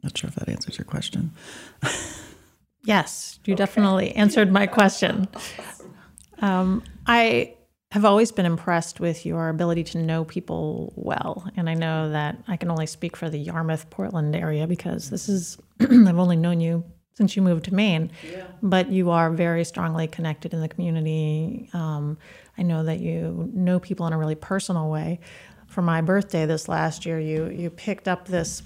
not 0.04 0.18
sure 0.18 0.30
if 0.30 0.36
that 0.36 0.50
answers 0.50 0.78
your 0.78 0.86
question. 0.86 1.32
yes, 2.84 3.40
you 3.46 3.54
okay. 3.54 3.58
definitely 3.58 4.16
answered 4.16 4.52
my 4.52 4.68
question. 4.68 5.28
Um, 6.40 6.84
I 7.06 7.56
have 7.92 8.04
always 8.04 8.32
been 8.32 8.46
impressed 8.46 9.00
with 9.00 9.26
your 9.26 9.50
ability 9.50 9.84
to 9.84 9.98
know 9.98 10.26
people 10.26 10.94
well. 10.96 11.50
And 11.56 11.70
I 11.70 11.74
know 11.74 12.10
that 12.12 12.38
I 12.48 12.58
can 12.58 12.70
only 12.70 12.86
speak 12.86 13.16
for 13.16 13.30
the 13.30 13.40
Yarmouth, 13.40 13.90
Portland 13.90 14.36
area 14.36 14.68
because 14.68 15.10
this 15.10 15.30
is, 15.30 15.58
I've 15.80 16.20
only 16.20 16.36
known 16.36 16.60
you 16.60 16.84
since 17.14 17.36
you 17.36 17.42
moved 17.42 17.66
to 17.66 17.74
Maine, 17.74 18.12
yeah. 18.32 18.46
but 18.62 18.92
you 18.92 19.10
are 19.10 19.32
very 19.32 19.64
strongly 19.64 20.06
connected 20.06 20.54
in 20.54 20.62
the 20.62 20.68
community. 20.68 21.68
Um, 21.74 22.20
I 22.60 22.62
know 22.62 22.84
that 22.84 23.00
you 23.00 23.50
know 23.54 23.80
people 23.80 24.06
in 24.06 24.14
a 24.14 24.18
really 24.20 24.36
personal 24.36 24.90
way. 24.90 25.20
For 25.68 25.82
my 25.82 26.02
birthday 26.02 26.46
this 26.46 26.68
last 26.68 27.06
year, 27.06 27.20
you 27.20 27.48
you 27.48 27.70
picked 27.70 28.08
up 28.08 28.28
this 28.28 28.64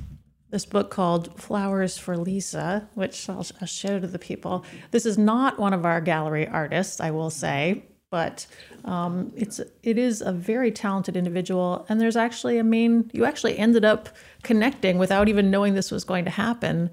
this 0.52 0.66
book 0.66 0.92
called 0.92 1.40
Flowers 1.40 1.98
for 1.98 2.18
Lisa, 2.18 2.88
which 2.94 3.30
I'll, 3.30 3.46
I'll 3.62 3.68
show 3.68 4.00
to 4.00 4.08
the 4.08 4.20
people. 4.20 4.66
This 4.92 5.06
is 5.06 5.18
not 5.18 5.58
one 5.58 5.74
of 5.74 5.86
our 5.86 6.02
gallery 6.02 6.48
artists, 6.48 7.00
I 7.00 7.12
will 7.12 7.30
say, 7.30 7.86
but 8.12 8.46
um, 8.84 9.32
it's 9.36 9.60
it 9.82 9.98
is 9.98 10.22
a 10.22 10.32
very 10.34 10.72
talented 10.72 11.16
individual, 11.16 11.86
and 11.90 12.00
there's 12.00 12.18
actually 12.18 12.58
a 12.58 12.64
main. 12.64 13.10
You 13.14 13.26
actually 13.26 13.58
ended 13.58 13.86
up 13.86 14.10
connecting 14.44 14.98
without 14.98 15.30
even 15.30 15.50
knowing 15.50 15.74
this 15.74 15.90
was 15.90 16.04
going 16.04 16.26
to 16.26 16.32
happen 16.32 16.92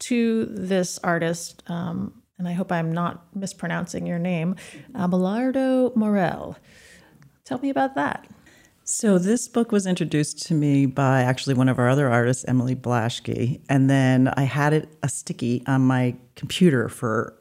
to 0.00 0.44
this 0.46 0.98
artist, 1.02 1.62
um, 1.68 2.22
and 2.38 2.46
I 2.46 2.52
hope 2.52 2.70
I'm 2.70 2.92
not 2.92 3.34
mispronouncing 3.34 4.06
your 4.06 4.18
name, 4.18 4.56
Abelardo 4.94 5.96
Morell. 5.96 6.56
Tell 7.44 7.58
me 7.58 7.70
about 7.70 7.94
that. 7.94 8.26
So 8.90 9.18
this 9.18 9.48
book 9.48 9.70
was 9.70 9.84
introduced 9.84 10.46
to 10.46 10.54
me 10.54 10.86
by 10.86 11.20
actually 11.20 11.52
one 11.52 11.68
of 11.68 11.78
our 11.78 11.90
other 11.90 12.08
artists, 12.08 12.46
Emily 12.48 12.74
Blaschke, 12.74 13.60
and 13.68 13.90
then 13.90 14.28
I 14.28 14.44
had 14.44 14.72
it 14.72 14.88
a 15.02 15.10
sticky 15.10 15.62
on 15.66 15.82
my 15.82 16.16
computer 16.36 16.88
for 16.88 17.34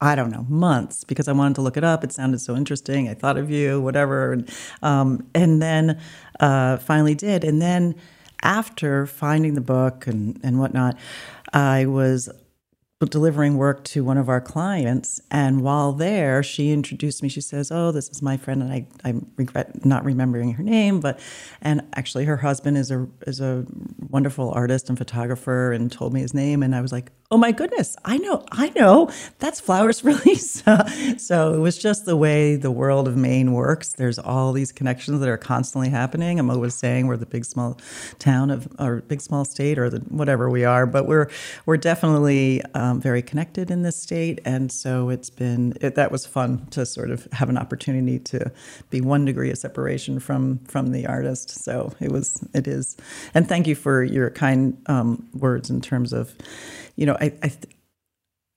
I 0.00 0.14
don't 0.14 0.30
know, 0.30 0.46
months 0.48 1.04
because 1.04 1.28
I 1.28 1.32
wanted 1.32 1.56
to 1.56 1.60
look 1.60 1.76
it 1.76 1.84
up. 1.84 2.04
It 2.04 2.12
sounded 2.12 2.40
so 2.40 2.56
interesting. 2.56 3.10
I 3.10 3.14
thought 3.14 3.36
of 3.36 3.50
you, 3.50 3.82
whatever. 3.82 4.32
And, 4.32 4.50
um, 4.82 5.26
and 5.34 5.60
then 5.60 6.00
uh, 6.40 6.78
finally 6.78 7.14
did. 7.14 7.44
And 7.44 7.60
then 7.60 7.94
after 8.42 9.06
finding 9.06 9.54
the 9.54 9.60
book 9.60 10.06
and, 10.06 10.40
and 10.42 10.58
whatnot, 10.58 10.98
I 11.52 11.86
was 11.86 12.28
delivering 13.00 13.56
work 13.56 13.84
to 13.84 14.04
one 14.04 14.16
of 14.16 14.28
our 14.28 14.40
clients. 14.40 15.20
And 15.30 15.62
while 15.62 15.92
there, 15.92 16.42
she 16.42 16.72
introduced 16.72 17.22
me. 17.22 17.28
She 17.28 17.40
says, 17.40 17.70
Oh, 17.70 17.92
this 17.92 18.08
is 18.08 18.22
my 18.22 18.36
friend. 18.36 18.62
And 18.62 18.72
I, 18.72 18.86
I 19.04 19.14
regret 19.36 19.84
not 19.84 20.04
remembering 20.04 20.52
her 20.52 20.62
name, 20.62 21.00
but, 21.00 21.20
and 21.60 21.82
actually 21.94 22.24
her 22.24 22.38
husband 22.38 22.78
is 22.78 22.90
a, 22.90 23.06
is 23.26 23.40
a 23.40 23.66
wonderful 24.08 24.52
artist 24.52 24.88
and 24.88 24.96
photographer 24.96 25.72
and 25.72 25.90
told 25.90 26.12
me 26.12 26.20
his 26.20 26.34
name. 26.34 26.62
And 26.62 26.74
I 26.74 26.80
was 26.80 26.92
like, 26.92 27.10
oh 27.30 27.36
my 27.36 27.50
goodness, 27.50 27.96
I 28.04 28.18
know, 28.18 28.44
I 28.52 28.70
know, 28.76 29.10
that's 29.40 29.58
Flowers 29.58 30.04
Lisa. 30.24 30.86
so 31.18 31.54
it 31.54 31.58
was 31.58 31.76
just 31.76 32.04
the 32.04 32.16
way 32.16 32.54
the 32.54 32.70
world 32.70 33.08
of 33.08 33.16
Maine 33.16 33.52
works. 33.52 33.92
There's 33.94 34.20
all 34.20 34.52
these 34.52 34.70
connections 34.70 35.18
that 35.18 35.28
are 35.28 35.36
constantly 35.36 35.88
happening. 35.88 36.38
I'm 36.38 36.48
always 36.48 36.74
saying 36.74 37.08
we're 37.08 37.16
the 37.16 37.26
big 37.26 37.44
small 37.44 37.80
town 38.20 38.50
of, 38.50 38.68
or 38.78 39.00
big 39.00 39.20
small 39.20 39.44
state, 39.44 39.78
or 39.78 39.90
the 39.90 39.98
whatever 40.10 40.48
we 40.48 40.64
are, 40.64 40.86
but 40.86 41.08
we're 41.08 41.28
we're 41.66 41.76
definitely 41.76 42.62
um, 42.74 42.83
very 42.92 43.22
connected 43.22 43.70
in 43.70 43.82
this 43.82 43.96
state, 43.96 44.40
and 44.44 44.70
so 44.70 45.08
it's 45.08 45.30
been 45.30 45.72
it, 45.80 45.94
that 45.94 46.12
was 46.12 46.26
fun 46.26 46.66
to 46.72 46.84
sort 46.84 47.10
of 47.10 47.26
have 47.32 47.48
an 47.48 47.56
opportunity 47.56 48.18
to 48.18 48.52
be 48.90 49.00
one 49.00 49.24
degree 49.24 49.50
of 49.50 49.56
separation 49.56 50.20
from 50.20 50.58
from 50.66 50.92
the 50.92 51.06
artist. 51.06 51.48
So 51.50 51.92
it 52.00 52.12
was, 52.12 52.46
it 52.52 52.66
is, 52.66 52.96
and 53.32 53.48
thank 53.48 53.66
you 53.66 53.74
for 53.74 54.02
your 54.02 54.28
kind 54.30 54.76
um, 54.86 55.26
words 55.32 55.70
in 55.70 55.80
terms 55.80 56.12
of 56.12 56.34
you 56.96 57.06
know, 57.06 57.16
I, 57.20 57.32
I, 57.42 57.52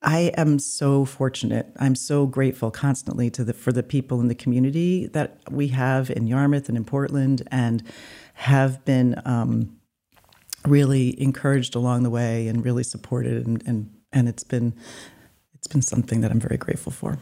I 0.02 0.20
am 0.38 0.60
so 0.60 1.06
fortunate. 1.06 1.68
I'm 1.80 1.96
so 1.96 2.28
grateful 2.28 2.72
constantly 2.72 3.30
to 3.32 3.44
the 3.44 3.54
for 3.54 3.72
the 3.72 3.84
people 3.84 4.22
in 4.22 4.28
the 4.28 4.36
community 4.36 5.08
that 5.08 5.40
we 5.50 5.70
have 5.70 6.10
in 6.10 6.28
Yarmouth 6.28 6.70
and 6.70 6.78
in 6.78 6.86
Portland, 6.86 7.48
and 7.52 7.84
have 8.36 8.86
been 8.86 9.20
um, 9.26 9.78
really 10.66 11.20
encouraged 11.20 11.76
along 11.76 12.04
the 12.04 12.10
way 12.10 12.48
and 12.48 12.64
really 12.64 12.84
supported, 12.84 13.48
and, 13.48 13.64
and 13.66 13.92
and 14.12 14.28
it's 14.28 14.44
been 14.44 14.74
it's 15.56 15.68
been 15.68 15.82
something 15.82 16.22
that 16.22 16.32
I'm 16.32 16.40
very 16.40 16.58
grateful 16.58 16.92
for. 16.92 17.20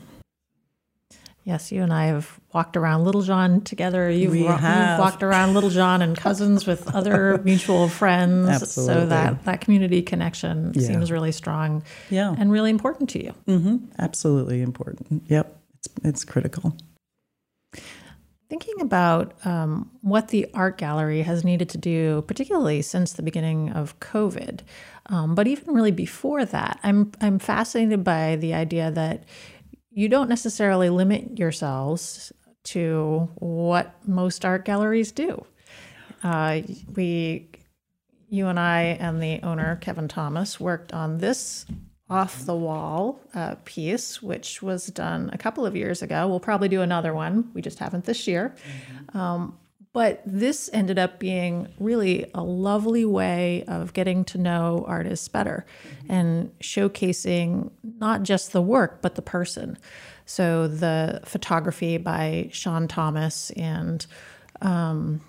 Yes, 1.45 1.71
you 1.71 1.83
and 1.83 1.93
I 1.93 2.07
have 2.07 2.39
walked 2.53 2.75
around 2.75 3.03
Littlejohn 3.05 3.61
together. 3.61 4.09
You've, 4.09 4.31
we 4.31 4.39
you've 4.39 4.49
walked 4.49 5.21
around 5.21 5.53
Littlejohn 5.53 6.01
and 6.01 6.17
Cousins 6.17 6.65
with 6.65 6.87
other 6.95 7.37
mutual 7.43 7.87
friends. 7.87 8.49
Absolutely. 8.49 8.95
So 8.95 9.05
that, 9.05 9.45
that 9.45 9.61
community 9.61 10.01
connection 10.01 10.73
yeah. 10.73 10.87
seems 10.87 11.11
really 11.11 11.31
strong 11.31 11.83
yeah. 12.09 12.33
and 12.35 12.51
really 12.51 12.71
important 12.71 13.11
to 13.11 13.23
you. 13.23 13.35
Mm-hmm. 13.47 13.77
Absolutely 13.99 14.63
important. 14.63 15.21
Yep, 15.27 15.55
it's, 15.75 15.89
it's 16.03 16.25
critical. 16.25 16.75
Thinking 18.49 18.81
about 18.81 19.35
um, 19.45 19.91
what 20.01 20.29
the 20.29 20.47
art 20.55 20.79
gallery 20.79 21.21
has 21.21 21.43
needed 21.43 21.69
to 21.69 21.77
do, 21.77 22.23
particularly 22.27 22.81
since 22.81 23.13
the 23.13 23.23
beginning 23.23 23.71
of 23.71 23.99
COVID, 23.99 24.61
um, 25.07 25.35
but 25.35 25.47
even 25.47 25.73
really 25.73 25.91
before 25.91 26.45
that, 26.45 26.79
I'm 26.83 27.11
I'm 27.21 27.39
fascinated 27.39 28.03
by 28.03 28.35
the 28.37 28.53
idea 28.53 28.91
that 28.91 29.23
you 29.91 30.09
don't 30.09 30.29
necessarily 30.29 30.89
limit 30.89 31.39
yourselves 31.39 32.33
to 32.63 33.29
what 33.35 33.95
most 34.07 34.43
art 34.43 34.65
galleries 34.65 35.11
do. 35.11 35.45
Uh, 36.23 36.61
we, 36.95 37.47
you 38.29 38.47
and 38.47 38.59
I 38.59 38.97
and 38.99 39.21
the 39.21 39.39
owner 39.43 39.77
Kevin 39.77 40.07
Thomas 40.07 40.59
worked 40.59 40.91
on 40.91 41.19
this 41.19 41.65
off 42.09 42.45
the 42.45 42.55
wall 42.55 43.19
uh, 43.33 43.55
piece, 43.65 44.21
which 44.21 44.61
was 44.61 44.87
done 44.87 45.29
a 45.33 45.37
couple 45.37 45.65
of 45.65 45.75
years 45.75 46.01
ago. 46.01 46.27
We'll 46.27 46.39
probably 46.39 46.67
do 46.67 46.81
another 46.81 47.13
one. 47.13 47.51
We 47.53 47.61
just 47.61 47.79
haven't 47.79 48.05
this 48.05 48.27
year. 48.27 48.55
Mm-hmm. 48.55 49.17
Um, 49.17 49.57
but 49.95 50.21
this 50.25 50.69
ended 50.73 50.99
up 50.99 51.19
being 51.19 51.69
really 51.79 52.29
a 52.33 52.43
lovely 52.43 53.05
way 53.05 53.63
of 53.65 53.93
getting 53.93 54.25
to 54.25 54.37
know 54.37 54.83
artists 54.85 55.29
better 55.29 55.65
and 56.09 56.51
showcasing 56.59 57.71
not 57.81 58.23
just 58.23 58.51
the 58.51 58.61
work, 58.61 59.01
but 59.01 59.15
the 59.15 59.21
person. 59.21 59.77
So 60.25 60.67
the 60.67 61.21
photography 61.23 61.97
by 61.97 62.49
Sean 62.51 62.89
Thomas 62.89 63.51
and, 63.51 64.05
um, 64.61 65.21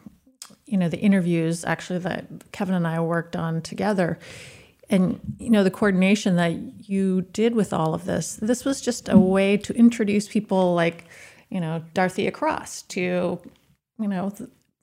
you 0.64 0.76
know, 0.76 0.88
the 0.88 0.98
interviews 0.98 1.64
actually 1.64 2.00
that 2.00 2.50
Kevin 2.50 2.74
and 2.74 2.88
I 2.88 2.98
worked 2.98 3.36
on 3.36 3.62
together. 3.62 4.18
And, 4.90 5.20
you 5.38 5.50
know, 5.50 5.62
the 5.62 5.70
coordination 5.70 6.34
that 6.36 6.88
you 6.88 7.22
did 7.32 7.54
with 7.54 7.72
all 7.72 7.94
of 7.94 8.04
this, 8.04 8.34
this 8.42 8.64
was 8.64 8.80
just 8.80 9.08
a 9.08 9.16
way 9.16 9.58
to 9.58 9.72
introduce 9.76 10.26
people 10.26 10.74
like, 10.74 11.04
you 11.50 11.60
know, 11.60 11.84
Dorothea 11.94 12.32
Cross 12.32 12.82
to, 12.82 13.38
you 13.98 14.08
know, 14.08 14.32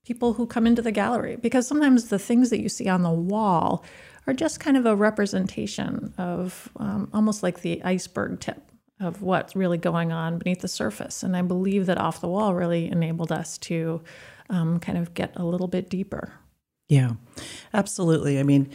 people 0.05 0.34
who 0.34 0.46
come 0.46 0.67
into 0.67 0.82
the 0.82 0.91
gallery 0.91 1.36
because 1.36 1.67
sometimes 1.67 2.10
the 2.10 2.20
things 2.20 2.50
that 2.50 2.62
you 2.62 2.70
see 2.70 2.89
on 2.89 3.03
the 3.03 3.12
wall 3.12 3.84
are 4.27 4.34
just 4.34 4.60
kind 4.60 4.77
of 4.77 4.86
a 4.86 4.96
representation 4.96 6.13
of 6.17 6.70
um, 6.77 7.10
almost 7.13 7.43
like 7.43 7.62
the 7.62 7.84
iceberg 7.84 8.39
tip 8.39 8.62
of 9.00 9.22
what's 9.22 9.55
really 9.55 9.77
going 9.77 10.12
on 10.12 10.38
beneath 10.38 10.62
the 10.62 10.67
surface. 10.67 11.24
And 11.24 11.36
I 11.36 11.41
believe 11.41 11.86
that 11.88 11.98
off 11.98 12.22
the 12.22 12.27
wall 12.27 12.53
really 12.53 12.89
enabled 12.89 13.32
us 13.32 13.58
to 13.60 14.01
um, 14.50 14.79
kind 14.79 14.98
of 14.98 15.13
get 15.13 15.34
a 15.36 15.43
little 15.43 15.67
bit 15.67 15.89
deeper. 15.89 16.34
Yeah, 16.88 17.13
absolutely. 17.74 18.39
I 18.39 18.43
mean, 18.43 18.70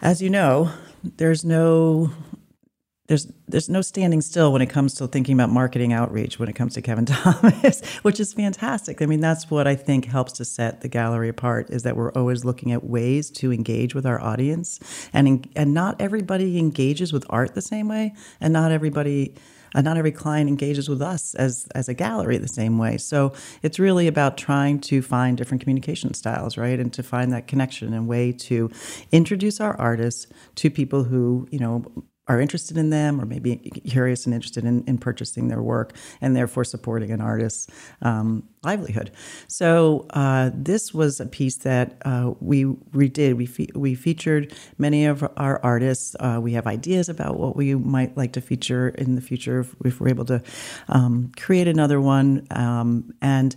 as 0.00 0.20
you 0.20 0.30
know, 0.30 0.70
there's 1.02 1.44
no 1.44 2.10
there's 3.08 3.26
there's 3.48 3.68
no 3.68 3.82
standing 3.82 4.20
still 4.20 4.52
when 4.52 4.62
it 4.62 4.70
comes 4.70 4.94
to 4.94 5.08
thinking 5.08 5.34
about 5.34 5.50
marketing 5.50 5.92
outreach 5.92 6.38
when 6.38 6.48
it 6.48 6.54
comes 6.54 6.74
to 6.74 6.82
Kevin 6.82 7.04
Thomas, 7.06 7.84
which 8.02 8.20
is 8.20 8.32
fantastic. 8.32 9.02
I 9.02 9.06
mean, 9.06 9.20
that's 9.20 9.50
what 9.50 9.66
I 9.66 9.74
think 9.74 10.04
helps 10.04 10.32
to 10.34 10.44
set 10.44 10.82
the 10.82 10.88
gallery 10.88 11.28
apart 11.28 11.70
is 11.70 11.82
that 11.82 11.96
we're 11.96 12.12
always 12.12 12.44
looking 12.44 12.70
at 12.70 12.84
ways 12.84 13.30
to 13.32 13.52
engage 13.52 13.94
with 13.94 14.06
our 14.06 14.20
audience, 14.20 14.78
and 15.12 15.48
and 15.56 15.74
not 15.74 16.00
everybody 16.00 16.58
engages 16.58 17.12
with 17.12 17.26
art 17.28 17.54
the 17.54 17.62
same 17.62 17.88
way, 17.88 18.14
and 18.40 18.52
not 18.52 18.72
everybody. 18.72 19.34
Uh, 19.74 19.80
not 19.80 19.96
every 19.96 20.12
client 20.12 20.50
engages 20.50 20.86
with 20.86 21.00
us 21.00 21.34
as 21.34 21.66
as 21.74 21.88
a 21.88 21.94
gallery 21.94 22.36
the 22.36 22.46
same 22.46 22.76
way. 22.76 22.98
So 22.98 23.32
it's 23.62 23.78
really 23.78 24.06
about 24.06 24.36
trying 24.36 24.80
to 24.80 25.00
find 25.00 25.34
different 25.34 25.62
communication 25.62 26.12
styles, 26.12 26.58
right, 26.58 26.78
and 26.78 26.92
to 26.92 27.02
find 27.02 27.32
that 27.32 27.46
connection 27.46 27.94
and 27.94 28.06
way 28.06 28.32
to 28.32 28.70
introduce 29.12 29.62
our 29.62 29.74
artists 29.80 30.26
to 30.56 30.68
people 30.68 31.04
who 31.04 31.48
you 31.50 31.58
know 31.58 31.86
are 32.32 32.40
interested 32.40 32.78
in 32.78 32.88
them 32.88 33.20
or 33.20 33.26
maybe 33.26 33.56
curious 33.86 34.24
and 34.24 34.34
interested 34.34 34.64
in, 34.64 34.82
in 34.86 34.96
purchasing 34.96 35.48
their 35.48 35.62
work 35.62 35.94
and 36.22 36.34
therefore 36.34 36.64
supporting 36.64 37.10
an 37.10 37.20
artist's 37.20 37.66
um, 38.00 38.42
livelihood. 38.62 39.10
So 39.48 40.06
uh, 40.10 40.50
this 40.54 40.94
was 40.94 41.20
a 41.20 41.26
piece 41.26 41.56
that 41.58 42.00
uh, 42.06 42.32
we 42.40 42.64
redid. 42.64 43.36
We 43.36 43.46
fe- 43.46 43.68
we 43.74 43.94
featured 43.94 44.54
many 44.78 45.04
of 45.04 45.22
our 45.36 45.60
artists. 45.62 46.16
Uh, 46.18 46.38
we 46.40 46.52
have 46.54 46.66
ideas 46.66 47.10
about 47.10 47.38
what 47.38 47.54
we 47.54 47.74
might 47.74 48.16
like 48.16 48.32
to 48.32 48.40
feature 48.40 48.88
in 48.88 49.14
the 49.14 49.20
future 49.20 49.60
if, 49.60 49.74
if 49.84 50.00
we're 50.00 50.08
able 50.08 50.24
to 50.26 50.42
um, 50.88 51.32
create 51.36 51.68
another 51.68 52.00
one. 52.00 52.46
Um, 52.50 53.12
and 53.20 53.54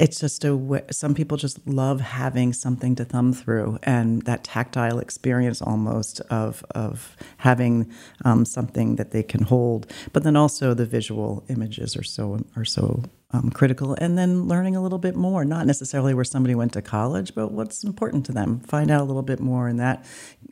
it's 0.00 0.20
just 0.20 0.44
a 0.44 0.84
some 0.90 1.14
people 1.14 1.36
just 1.36 1.66
love 1.66 2.00
having 2.00 2.52
something 2.52 2.94
to 2.96 3.04
thumb 3.04 3.32
through 3.32 3.78
and 3.82 4.22
that 4.22 4.44
tactile 4.44 4.98
experience 4.98 5.62
almost 5.62 6.20
of 6.22 6.64
of 6.74 7.16
having 7.38 7.92
um, 8.24 8.44
something 8.44 8.96
that 8.96 9.10
they 9.12 9.22
can 9.22 9.42
hold. 9.44 9.90
But 10.12 10.22
then 10.22 10.36
also 10.36 10.74
the 10.74 10.86
visual 10.86 11.44
images 11.48 11.96
are 11.96 12.02
so 12.02 12.44
are 12.56 12.64
so 12.64 13.02
um, 13.32 13.50
critical. 13.50 13.94
And 13.94 14.16
then 14.16 14.46
learning 14.46 14.76
a 14.76 14.82
little 14.82 14.98
bit 14.98 15.16
more 15.16 15.44
not 15.44 15.66
necessarily 15.66 16.14
where 16.14 16.24
somebody 16.24 16.54
went 16.54 16.72
to 16.74 16.82
college 16.82 17.34
but 17.34 17.52
what's 17.52 17.84
important 17.84 18.26
to 18.26 18.32
them. 18.32 18.60
Find 18.60 18.90
out 18.90 19.00
a 19.00 19.04
little 19.04 19.22
bit 19.22 19.40
more 19.40 19.68
and 19.68 19.78
that 19.80 20.04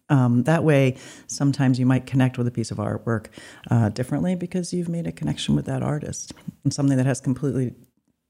um, 0.09 0.43
that 0.45 0.63
way 0.63 0.97
sometimes 1.27 1.79
you 1.79 1.87
might 1.87 2.07
connect 2.07 2.39
with 2.39 2.47
a 2.47 2.51
piece 2.51 2.71
of 2.71 2.79
artwork 2.79 3.27
uh, 3.71 3.89
differently 3.89 4.35
because 4.35 4.73
you've 4.73 4.89
made 4.89 5.07
a 5.07 5.13
connection 5.13 5.57
with 5.57 5.65
that 5.67 5.83
artist. 5.83 6.33
And 6.65 6.73
something 6.73 6.97
that 6.97 7.07
has 7.07 7.21
completely 7.21 7.75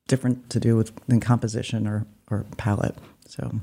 different 0.09 0.51
to 0.51 0.61
do 0.61 0.77
with 0.77 0.93
than 1.07 1.21
composition 1.21 1.87
or 1.87 2.07
or 2.31 2.45
palette. 2.57 2.97
So 3.27 3.61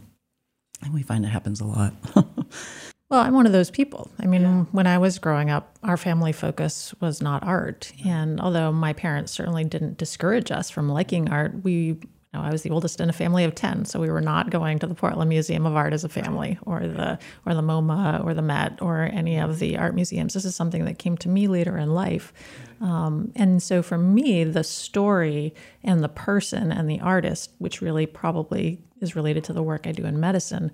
and 0.82 0.94
we 0.94 1.04
find 1.04 1.26
it 1.26 1.30
happens 1.30 1.60
a 1.60 1.66
lot. 1.66 1.94
well, 2.16 3.20
I'm 3.20 3.34
one 3.34 3.46
of 3.46 3.52
those 3.52 3.72
people. 3.72 4.10
I 4.20 4.28
mean, 4.28 4.42
yeah. 4.42 4.64
when 4.72 4.88
I 4.88 4.98
was 4.98 5.20
growing 5.20 5.50
up, 5.50 5.78
our 5.84 5.98
family 5.98 6.32
focus 6.32 6.94
was 7.02 7.22
not 7.22 7.44
art. 7.44 7.92
And 8.06 8.40
although 8.40 8.72
my 8.72 8.94
parents 8.94 9.32
certainly 9.32 9.66
didn't 9.66 9.98
discourage 9.98 10.52
us 10.52 10.70
from 10.70 10.90
liking 10.90 11.30
art, 11.30 11.64
we 11.64 12.00
know, 12.34 12.42
I 12.42 12.52
was 12.52 12.62
the 12.62 12.70
oldest 12.70 13.02
in 13.02 13.10
a 13.10 13.14
family 13.14 13.44
of 13.44 13.56
10, 13.56 13.86
so 13.86 14.00
we 14.00 14.10
were 14.10 14.22
not 14.22 14.52
going 14.52 14.80
to 14.80 14.88
the 14.88 14.94
Portland 14.94 15.30
Museum 15.30 15.66
of 15.66 15.76
Art 15.76 15.94
as 15.94 16.04
a 16.04 16.10
family 16.10 16.60
or 16.64 16.82
the 16.82 17.18
or 17.46 17.56
the 17.56 17.62
MoMA 17.62 18.24
or 18.24 18.34
the 18.34 18.42
Met 18.42 18.82
or 18.82 19.10
any 19.12 19.38
of 19.38 19.60
the 19.60 19.78
art 19.78 19.96
museums. 19.96 20.34
This 20.34 20.46
is 20.46 20.56
something 20.56 20.86
that 20.86 21.00
came 21.00 21.18
to 21.18 21.30
me 21.30 21.48
later 21.48 21.78
in 21.78 21.94
life. 21.94 22.32
Um, 22.82 23.32
and 23.36 23.62
so 23.64 23.82
for 23.82 23.98
me, 23.98 24.44
the 24.44 24.64
story 24.64 25.56
and 25.84 26.04
the 26.04 26.10
person 26.10 26.72
and 26.72 26.90
the 26.90 27.00
artist, 27.00 27.52
which 27.58 27.82
really 27.82 28.06
probably 28.06 28.80
is 29.02 29.16
related 29.16 29.44
to 29.46 29.54
the 29.54 29.64
work 29.64 29.88
I 29.88 29.92
do 29.92 30.06
in 30.06 30.20
medicine, 30.20 30.72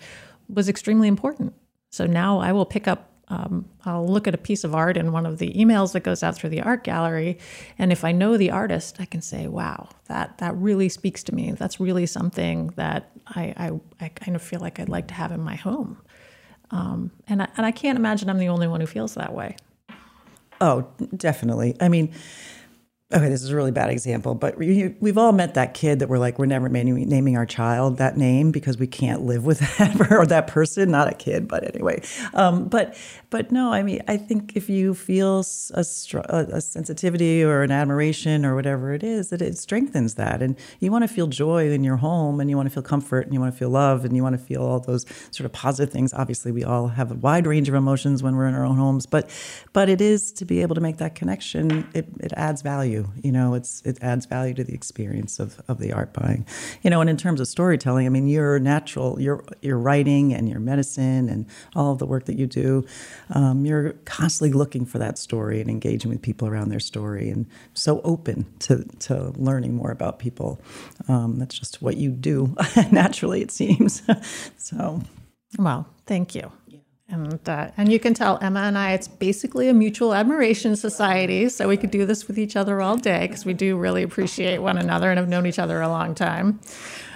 was 0.50 0.68
extremely 0.68 1.08
important. 1.08 1.54
So 1.90 2.06
now 2.06 2.40
I 2.40 2.52
will 2.52 2.66
pick 2.66 2.88
up 2.88 3.12
um, 3.28 3.66
I'll 3.86 4.08
look 4.08 4.28
at 4.28 4.36
a 4.36 4.38
piece 4.38 4.64
of 4.64 4.76
art 4.76 4.98
in 4.98 5.12
one 5.12 5.26
of 5.26 5.40
the 5.40 5.52
emails 5.54 5.94
that 5.94 6.02
goes 6.02 6.22
out 6.22 6.36
through 6.36 6.52
the 6.52 6.62
art 6.62 6.84
gallery, 6.84 7.40
and 7.78 7.92
if 7.92 8.04
I 8.04 8.12
know 8.12 8.38
the 8.38 8.52
artist, 8.52 8.98
I 9.00 9.06
can 9.06 9.22
say, 9.22 9.48
"Wow, 9.48 9.90
that 10.06 10.38
that 10.38 10.56
really 10.56 10.90
speaks 10.90 11.24
to 11.24 11.36
me. 11.36 11.52
That's 11.52 11.80
really 11.80 12.06
something 12.06 12.68
that 12.76 13.12
I 13.28 13.54
I, 13.58 14.06
I 14.06 14.10
kind 14.10 14.36
of 14.36 14.42
feel 14.42 14.60
like 14.60 14.80
I'd 14.80 14.90
like 14.90 15.08
to 15.08 15.16
have 15.16 15.32
in 15.32 15.42
my 15.42 15.56
home." 15.56 15.98
Um, 16.72 17.12
and 17.28 17.42
I, 17.44 17.48
and 17.58 17.66
I 17.66 17.72
can't 17.72 17.98
imagine 17.98 18.30
I'm 18.30 18.40
the 18.40 18.50
only 18.50 18.68
one 18.68 18.82
who 18.82 18.88
feels 18.88 19.16
that 19.16 19.34
way. 19.34 19.56
Oh, 20.62 20.88
definitely. 21.16 21.76
I 21.80 21.90
mean, 21.90 22.14
okay, 23.14 23.30
this 23.30 23.44
is 23.44 23.52
a 23.52 23.56
really 23.56 23.72
bad 23.72 23.92
example, 23.92 24.34
but 24.34 24.58
we've 24.58 25.18
all 25.18 25.32
met 25.32 25.54
that 25.54 25.76
kid 25.76 26.00
that 26.00 26.10
we're 26.10 26.18
like, 26.18 26.40
we're 26.40 26.48
never 26.48 26.68
naming 26.68 27.38
our 27.38 27.46
child 27.46 27.98
that 27.98 28.18
name 28.18 28.52
because 28.52 28.80
we 28.80 28.88
can't 28.88 29.22
live 29.22 29.46
with 29.46 29.60
that 29.78 30.12
or 30.12 30.26
that 30.26 30.48
person. 30.48 30.90
Not 30.90 31.08
a 31.08 31.14
kid, 31.14 31.48
but 31.48 31.64
anyway. 31.64 32.02
Um, 32.34 32.68
but 32.68 32.98
but 33.30 33.52
no, 33.52 33.72
I 33.72 33.84
mean, 33.84 34.02
I 34.08 34.18
think 34.18 34.54
if 34.56 34.70
you 34.70 34.96
feel 34.96 35.46
a, 35.74 35.82
a, 35.82 36.62
sensitivity 36.62 37.44
or 37.44 37.64
an 37.64 37.72
admiration 37.72 38.46
or 38.46 38.56
whatever 38.56 38.94
it 38.94 39.04
is, 39.04 39.30
that 39.30 39.42
it 39.42 39.58
strengthens 39.58 40.16
that, 40.16 40.42
and 40.42 40.58
you 40.80 40.92
want 40.92 41.04
to 41.04 41.08
feel 41.08 41.28
joy 41.28 41.70
in 41.70 41.84
your 41.84 41.98
home, 41.98 42.40
and 42.40 42.50
you 42.50 42.56
want 42.56 42.68
to 42.68 42.74
feel 42.74 42.84
comfort, 42.84 43.26
and 43.26 43.34
you 43.34 43.40
want 43.40 43.54
to 43.54 43.58
feel 43.58 43.70
love, 43.70 44.04
and 44.04 44.16
you 44.16 44.24
want 44.24 44.40
to 44.40 44.44
feel 44.44 44.64
all 44.64 44.80
those 44.80 45.06
sort 45.30 45.46
of 45.46 45.52
positive 45.52 45.92
things. 45.92 46.14
Obviously, 46.14 46.52
we 46.52 46.64
all 46.64 46.88
have 46.88 47.12
a 47.12 47.16
wide 47.16 47.46
range 47.46 47.70
of 47.70 47.76
emotions 47.76 48.24
when 48.24 48.36
we're 48.36 48.48
in 48.48 48.56
our 48.56 48.66
own 48.66 48.78
homes, 48.78 49.06
but 49.06 49.30
but 49.74 49.90
it 49.90 50.02
is 50.02 50.32
to 50.32 50.46
be 50.46 50.64
able 50.64 50.74
to 50.74 50.82
make 50.82 50.98
that 50.98 51.14
connection. 51.14 51.88
It, 51.94 52.08
it 52.20 52.34
adds 52.36 52.62
value. 52.62 52.95
You 53.22 53.32
know, 53.32 53.54
it's 53.54 53.82
it 53.84 53.98
adds 54.02 54.26
value 54.26 54.54
to 54.54 54.64
the 54.64 54.74
experience 54.74 55.40
of 55.40 55.62
of 55.68 55.80
the 55.80 55.92
art 55.92 56.14
buying. 56.14 56.46
You 56.84 56.90
know, 56.90 57.02
and 57.02 57.10
in 57.10 57.18
terms 57.18 57.42
of 57.42 57.48
storytelling, 57.48 58.06
I 58.06 58.10
mean, 58.10 58.28
your 58.28 58.60
natural, 58.60 59.20
your 59.20 59.44
your 59.62 59.78
writing 59.78 60.34
and 60.34 60.48
your 60.48 60.60
medicine 60.60 61.30
and 61.30 61.46
all 61.76 61.92
of 61.92 62.00
the 62.00 62.06
work 62.06 62.26
that 62.26 62.38
you 62.38 62.48
do 62.48 62.86
um, 63.30 63.66
you're 63.66 63.94
constantly 64.06 64.58
looking 64.58 64.86
for 64.86 64.98
that 65.00 65.18
story 65.18 65.62
and 65.62 65.70
engaging 65.70 66.10
with 66.10 66.22
people 66.22 66.48
around 66.48 66.70
their 66.70 66.80
story 66.80 67.30
and 67.30 67.46
so 67.74 68.02
open 68.04 68.46
to, 68.60 68.84
to 69.00 69.34
learning 69.36 69.76
more 69.76 69.92
about 69.92 70.20
people. 70.20 70.60
Um, 71.08 71.40
that's 71.40 71.58
just 71.58 71.82
what 71.82 71.98
you 71.98 72.12
do 72.12 72.56
naturally, 72.92 73.42
it 73.42 73.52
seems. 73.52 74.02
so, 74.58 75.02
well, 75.58 75.88
thank 76.06 76.36
you. 76.36 76.52
And, 77.08 77.48
uh, 77.48 77.70
and 77.78 77.92
you 77.92 78.00
can 78.00 78.16
tell 78.16 78.40
Emma 78.42 78.62
and 78.62 78.78
I, 78.78 78.94
it's 78.94 79.08
basically 79.08 79.70
a 79.70 79.74
mutual 79.76 80.16
admiration 80.16 80.76
society. 80.76 81.50
So 81.50 81.68
we 81.68 81.78
could 81.78 81.92
do 81.92 82.04
this 82.06 82.28
with 82.28 82.40
each 82.40 82.56
other 82.56 82.82
all 82.82 82.98
day 82.98 83.28
because 83.28 83.46
we 83.46 83.54
do 83.54 83.78
really 83.78 84.02
appreciate 84.02 84.58
one 84.58 84.78
another 84.78 85.12
and 85.12 85.20
have 85.20 85.30
known 85.30 85.46
each 85.46 85.60
other 85.60 85.82
a 85.82 85.88
long 85.88 86.16
time. 86.16 86.60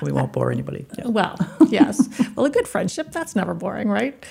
We 0.03 0.11
won't 0.11 0.31
bore 0.31 0.51
anybody. 0.51 0.85
Yeah. 0.97 1.07
Well, 1.07 1.37
yes. 1.69 2.07
Well, 2.35 2.45
a 2.45 2.51
good 2.51 2.67
friendship, 2.67 3.11
that's 3.11 3.35
never 3.35 3.55
boring, 3.55 3.89
right? 3.89 4.23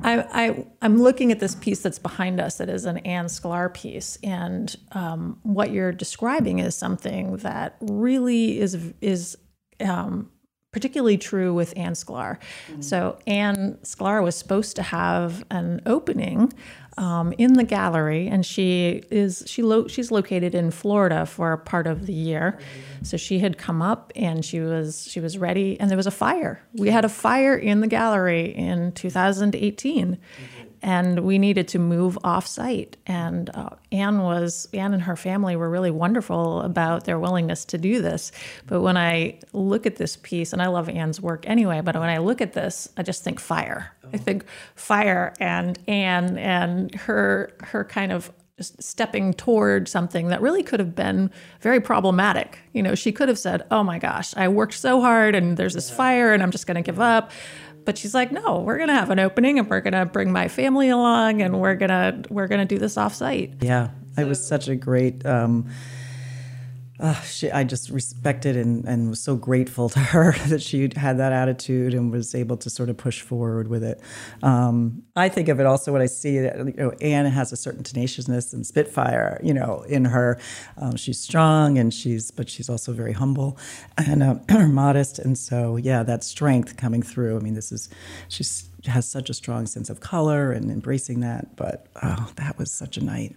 I, 0.00 0.20
I, 0.32 0.66
am 0.82 1.00
looking 1.02 1.32
at 1.32 1.40
this 1.40 1.54
piece 1.56 1.80
that's 1.82 1.98
behind 1.98 2.40
us 2.40 2.58
that 2.58 2.68
is 2.68 2.84
an 2.84 2.98
Anne 2.98 3.26
Sklar 3.26 3.72
piece. 3.72 4.16
And 4.22 4.74
um, 4.92 5.38
what 5.42 5.70
you're 5.70 5.92
describing 5.92 6.60
is 6.60 6.76
something 6.76 7.38
that 7.38 7.76
really 7.80 8.60
is, 8.60 8.92
is 9.00 9.36
um, 9.80 10.30
particularly 10.78 11.18
true 11.18 11.52
with 11.52 11.76
Anne 11.76 11.94
Sklar. 11.94 12.38
Mm-hmm. 12.68 12.82
So 12.82 13.18
Anne 13.26 13.76
Sklar 13.82 14.22
was 14.22 14.36
supposed 14.36 14.76
to 14.76 14.82
have 14.84 15.44
an 15.50 15.82
opening 15.86 16.52
um, 16.96 17.32
in 17.32 17.54
the 17.54 17.64
gallery, 17.64 18.28
and 18.28 18.46
she 18.46 19.02
is 19.10 19.42
she 19.48 19.62
lo- 19.62 19.88
she's 19.88 20.12
located 20.12 20.54
in 20.54 20.70
Florida 20.70 21.26
for 21.26 21.56
part 21.56 21.88
of 21.88 22.06
the 22.06 22.12
year. 22.12 22.60
So 23.02 23.16
she 23.16 23.40
had 23.40 23.58
come 23.58 23.82
up 23.82 24.12
and 24.14 24.44
she 24.44 24.60
was 24.60 25.08
she 25.10 25.18
was 25.18 25.36
ready, 25.36 25.78
and 25.80 25.90
there 25.90 25.96
was 25.96 26.06
a 26.06 26.12
fire. 26.12 26.60
We 26.74 26.90
had 26.90 27.04
a 27.04 27.08
fire 27.08 27.56
in 27.56 27.80
the 27.80 27.88
gallery 27.88 28.54
in 28.54 28.92
2018, 28.92 30.16
and 30.82 31.20
we 31.20 31.38
needed 31.38 31.68
to 31.68 31.78
move 31.78 32.18
off 32.24 32.46
site. 32.46 32.96
And 33.06 33.50
uh, 33.54 33.70
Anne 33.92 34.22
was 34.22 34.68
Anne 34.72 34.94
and 34.94 35.02
her 35.02 35.16
family 35.16 35.56
were 35.56 35.70
really 35.70 35.90
wonderful 35.90 36.62
about 36.62 37.04
their 37.04 37.18
willingness 37.18 37.64
to 37.66 37.78
do 37.78 38.00
this. 38.00 38.32
But 38.66 38.80
when 38.80 38.96
I 38.96 39.38
look 39.52 39.86
at 39.86 39.96
this 39.96 40.16
piece, 40.16 40.52
and 40.52 40.62
I 40.62 40.68
love 40.68 40.88
Anne's 40.88 41.20
work 41.20 41.48
anyway, 41.48 41.80
but 41.80 41.94
when 41.94 42.08
I 42.08 42.18
look 42.18 42.40
at 42.40 42.52
this, 42.52 42.88
I 42.96 43.02
just 43.02 43.24
think 43.24 43.40
fire. 43.40 43.92
I 44.12 44.16
think 44.16 44.44
fire 44.74 45.34
and 45.38 45.78
Anne 45.86 46.38
and 46.38 46.94
her 46.94 47.52
her 47.60 47.84
kind 47.84 48.12
of 48.12 48.32
stepping 48.60 49.32
toward 49.34 49.88
something 49.88 50.28
that 50.28 50.40
really 50.40 50.62
could 50.62 50.80
have 50.80 50.94
been 50.94 51.30
very 51.60 51.80
problematic. 51.80 52.58
You 52.72 52.82
know, 52.82 52.94
she 52.94 53.12
could 53.12 53.28
have 53.28 53.38
said, 53.38 53.62
"Oh 53.70 53.82
my 53.82 53.98
gosh, 53.98 54.34
I 54.36 54.48
worked 54.48 54.74
so 54.74 55.00
hard 55.00 55.34
and 55.34 55.56
there's 55.56 55.74
this 55.74 55.90
fire 55.90 56.32
and 56.32 56.42
I'm 56.42 56.50
just 56.50 56.66
going 56.66 56.76
to 56.76 56.82
give 56.82 57.00
up." 57.00 57.30
But 57.88 57.96
she's 57.96 58.12
like, 58.12 58.30
"No, 58.30 58.60
we're 58.60 58.76
going 58.76 58.88
to 58.88 58.94
have 58.94 59.08
an 59.08 59.18
opening 59.18 59.58
and 59.58 59.66
we're 59.66 59.80
going 59.80 59.94
to 59.94 60.04
bring 60.04 60.30
my 60.30 60.48
family 60.48 60.90
along 60.90 61.40
and 61.40 61.58
we're 61.58 61.74
going 61.74 61.88
to 61.88 62.22
we're 62.28 62.46
going 62.46 62.60
to 62.60 62.66
do 62.66 62.78
this 62.78 62.98
off 62.98 63.14
site. 63.14 63.54
Yeah. 63.62 63.88
It 64.18 64.24
was 64.24 64.46
such 64.46 64.68
a 64.68 64.76
great 64.76 65.24
um, 65.24 65.70
uh, 67.00 67.20
she, 67.22 67.50
I 67.50 67.64
just 67.64 67.90
respected 67.90 68.56
and, 68.56 68.84
and 68.84 69.10
was 69.10 69.20
so 69.20 69.36
grateful 69.36 69.88
to 69.90 69.98
her 69.98 70.32
that 70.48 70.60
she 70.60 70.90
had 70.96 71.18
that 71.18 71.32
attitude 71.32 71.94
and 71.94 72.10
was 72.10 72.34
able 72.34 72.56
to 72.58 72.70
sort 72.70 72.88
of 72.88 72.96
push 72.96 73.20
forward 73.20 73.68
with 73.68 73.84
it. 73.84 74.00
Um, 74.42 75.02
I 75.14 75.28
think 75.28 75.48
of 75.48 75.60
it 75.60 75.66
also 75.66 75.92
when 75.92 76.02
I 76.02 76.06
see 76.06 76.40
that 76.40 76.56
you 76.58 76.74
know 76.76 76.90
Anne 77.00 77.26
has 77.26 77.52
a 77.52 77.56
certain 77.56 77.84
tenaciousness 77.84 78.52
and 78.52 78.66
spitfire, 78.66 79.40
you 79.42 79.54
know, 79.54 79.82
in 79.88 80.06
her. 80.06 80.40
Um, 80.76 80.96
she's 80.96 81.20
strong 81.20 81.78
and 81.78 81.94
she's, 81.94 82.30
but 82.30 82.48
she's 82.48 82.68
also 82.68 82.92
very 82.92 83.12
humble 83.12 83.58
and 83.96 84.22
uh, 84.22 84.36
modest. 84.68 85.18
And 85.18 85.38
so, 85.38 85.76
yeah, 85.76 86.02
that 86.02 86.24
strength 86.24 86.76
coming 86.76 87.02
through. 87.02 87.36
I 87.36 87.40
mean, 87.40 87.54
this 87.54 87.70
is 87.70 87.88
she's 88.28 88.67
has 88.86 89.08
such 89.08 89.28
a 89.28 89.34
strong 89.34 89.66
sense 89.66 89.90
of 89.90 90.00
color 90.00 90.52
and 90.52 90.70
embracing 90.70 91.20
that. 91.20 91.56
But 91.56 91.86
oh, 92.02 92.30
that 92.36 92.58
was 92.58 92.70
such 92.70 92.96
a 92.96 93.04
night. 93.04 93.34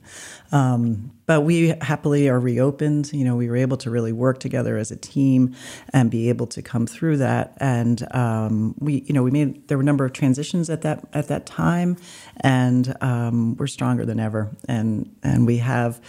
Um, 0.51 1.12
but 1.25 1.41
we 1.41 1.69
happily 1.82 2.30
are 2.30 2.39
reopened. 2.39 3.12
You 3.13 3.25
know, 3.25 3.36
we 3.36 3.49
were 3.49 3.56
able 3.56 3.77
to 3.77 3.89
really 3.89 4.12
work 4.12 4.39
together 4.39 4.77
as 4.77 4.91
a 4.91 4.97
team 4.97 5.56
and 5.93 6.12
be 6.12 6.30
able 6.30 6.47
to 6.47 6.62
come 6.62 6.86
through 6.86 7.17
that. 7.17 7.58
And 7.58 8.06
um, 8.13 8.75
we, 8.80 9.01
you 9.08 9.13
know, 9.13 9.23
we 9.23 9.32
made 9.32 9.67
there 9.67 9.77
were 9.77 9.84
a 9.84 9.86
number 9.86 10.06
of 10.06 10.13
transitions 10.13 10.69
at 10.69 10.82
that 10.84 11.06
at 11.13 11.27
that 11.30 11.45
time, 11.45 11.97
and 12.41 12.95
um, 13.01 13.56
we're 13.58 13.67
stronger 13.67 14.06
than 14.06 14.19
ever. 14.19 14.51
And 14.67 15.15
and 15.23 15.47
we 15.47 15.58
have 15.58 16.01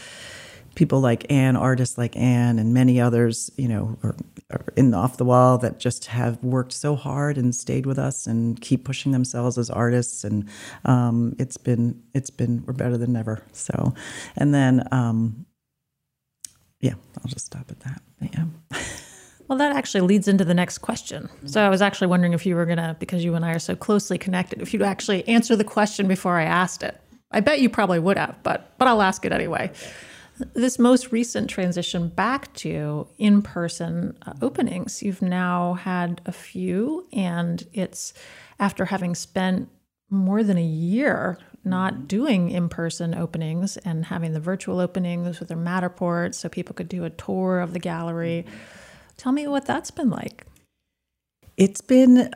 people 0.74 1.00
like 1.00 1.30
Anne, 1.30 1.56
artists 1.56 1.98
like 1.98 2.16
Anne, 2.16 2.58
and 2.58 2.72
many 2.74 3.00
others, 3.00 3.50
you 3.56 3.68
know, 3.68 3.98
are, 4.02 4.16
are 4.50 4.64
in 4.76 4.94
off 4.94 5.16
the 5.16 5.24
wall 5.24 5.58
that 5.58 5.78
just 5.78 6.06
have 6.06 6.42
worked 6.42 6.72
so 6.72 6.96
hard 6.96 7.38
and 7.38 7.54
stayed 7.54 7.86
with 7.86 7.98
us 7.98 8.26
and 8.26 8.60
keep 8.60 8.84
pushing 8.84 9.12
themselves 9.12 9.58
as 9.58 9.70
artists. 9.70 10.24
And 10.24 10.48
um, 10.84 11.34
it's 11.38 11.56
been 11.56 12.02
it's 12.14 12.30
been 12.30 12.64
we're 12.66 12.72
better 12.72 12.98
than 12.98 13.16
ever. 13.16 13.42
So, 13.52 13.94
and 14.36 14.54
then 14.54 14.86
um, 14.92 15.46
yeah, 16.80 16.94
I'll 17.18 17.30
just 17.30 17.46
stop 17.46 17.70
at 17.70 17.80
that. 17.80 18.02
Yeah. 18.20 18.44
Well, 19.48 19.58
that 19.58 19.76
actually 19.76 20.00
leads 20.00 20.28
into 20.28 20.46
the 20.46 20.54
next 20.54 20.78
question. 20.78 21.28
So 21.44 21.60
I 21.60 21.68
was 21.68 21.82
actually 21.82 22.06
wondering 22.06 22.32
if 22.32 22.46
you 22.46 22.56
were 22.56 22.64
going 22.64 22.78
to, 22.78 22.96
because 22.98 23.22
you 23.22 23.34
and 23.34 23.44
I 23.44 23.52
are 23.52 23.58
so 23.58 23.76
closely 23.76 24.16
connected, 24.16 24.62
if 24.62 24.72
you'd 24.72 24.80
actually 24.80 25.28
answer 25.28 25.56
the 25.56 25.64
question 25.64 26.08
before 26.08 26.38
I 26.38 26.44
asked 26.44 26.82
it. 26.82 26.98
I 27.32 27.40
bet 27.40 27.60
you 27.60 27.68
probably 27.68 27.98
would 27.98 28.16
have, 28.16 28.42
but 28.42 28.72
but 28.78 28.88
I'll 28.88 29.02
ask 29.02 29.26
it 29.26 29.32
anyway. 29.32 29.70
This 30.54 30.78
most 30.78 31.12
recent 31.12 31.50
transition 31.50 32.08
back 32.08 32.52
to 32.54 33.06
in-person 33.18 34.16
uh, 34.26 34.32
openings, 34.40 35.02
you've 35.02 35.22
now 35.22 35.74
had 35.74 36.20
a 36.24 36.32
few, 36.32 37.06
and 37.12 37.66
it's 37.72 38.14
after 38.58 38.86
having 38.86 39.14
spent 39.14 39.68
more 40.10 40.42
than 40.42 40.56
a 40.56 40.64
year 40.64 41.38
not 41.64 42.08
doing 42.08 42.50
in-person 42.50 43.14
openings 43.14 43.76
and 43.78 44.06
having 44.06 44.32
the 44.32 44.40
virtual 44.40 44.80
openings 44.80 45.38
with 45.38 45.48
their 45.48 45.56
Matterport, 45.56 46.34
so 46.34 46.48
people 46.48 46.74
could 46.74 46.88
do 46.88 47.04
a 47.04 47.10
tour 47.10 47.60
of 47.60 47.72
the 47.72 47.78
gallery. 47.78 48.44
Tell 49.16 49.32
me 49.32 49.46
what 49.46 49.66
that's 49.66 49.90
been 49.90 50.10
like. 50.10 50.46
It's 51.56 51.80
been 51.80 52.32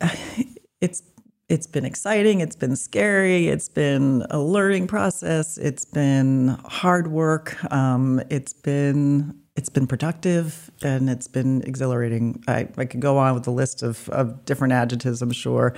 it's 0.80 1.02
it's 1.48 1.66
been 1.66 1.84
exciting, 1.84 2.40
it's 2.40 2.56
been 2.56 2.74
scary, 2.74 3.48
it's 3.48 3.68
been 3.68 4.26
a 4.30 4.38
learning 4.38 4.88
process, 4.88 5.58
it's 5.58 5.84
been 5.84 6.48
hard 6.64 7.06
work, 7.08 7.56
um, 7.72 8.20
it's 8.30 8.52
been 8.52 9.40
it's 9.56 9.70
been 9.70 9.86
productive 9.86 10.70
and 10.82 11.08
it's 11.08 11.28
been 11.28 11.62
exhilarating. 11.62 12.44
I, 12.46 12.68
I 12.76 12.84
could 12.84 13.00
go 13.00 13.16
on 13.16 13.32
with 13.32 13.46
a 13.46 13.50
list 13.50 13.82
of, 13.82 14.06
of 14.10 14.44
different 14.44 14.74
adjectives, 14.74 15.22
I'm 15.22 15.32
sure. 15.32 15.74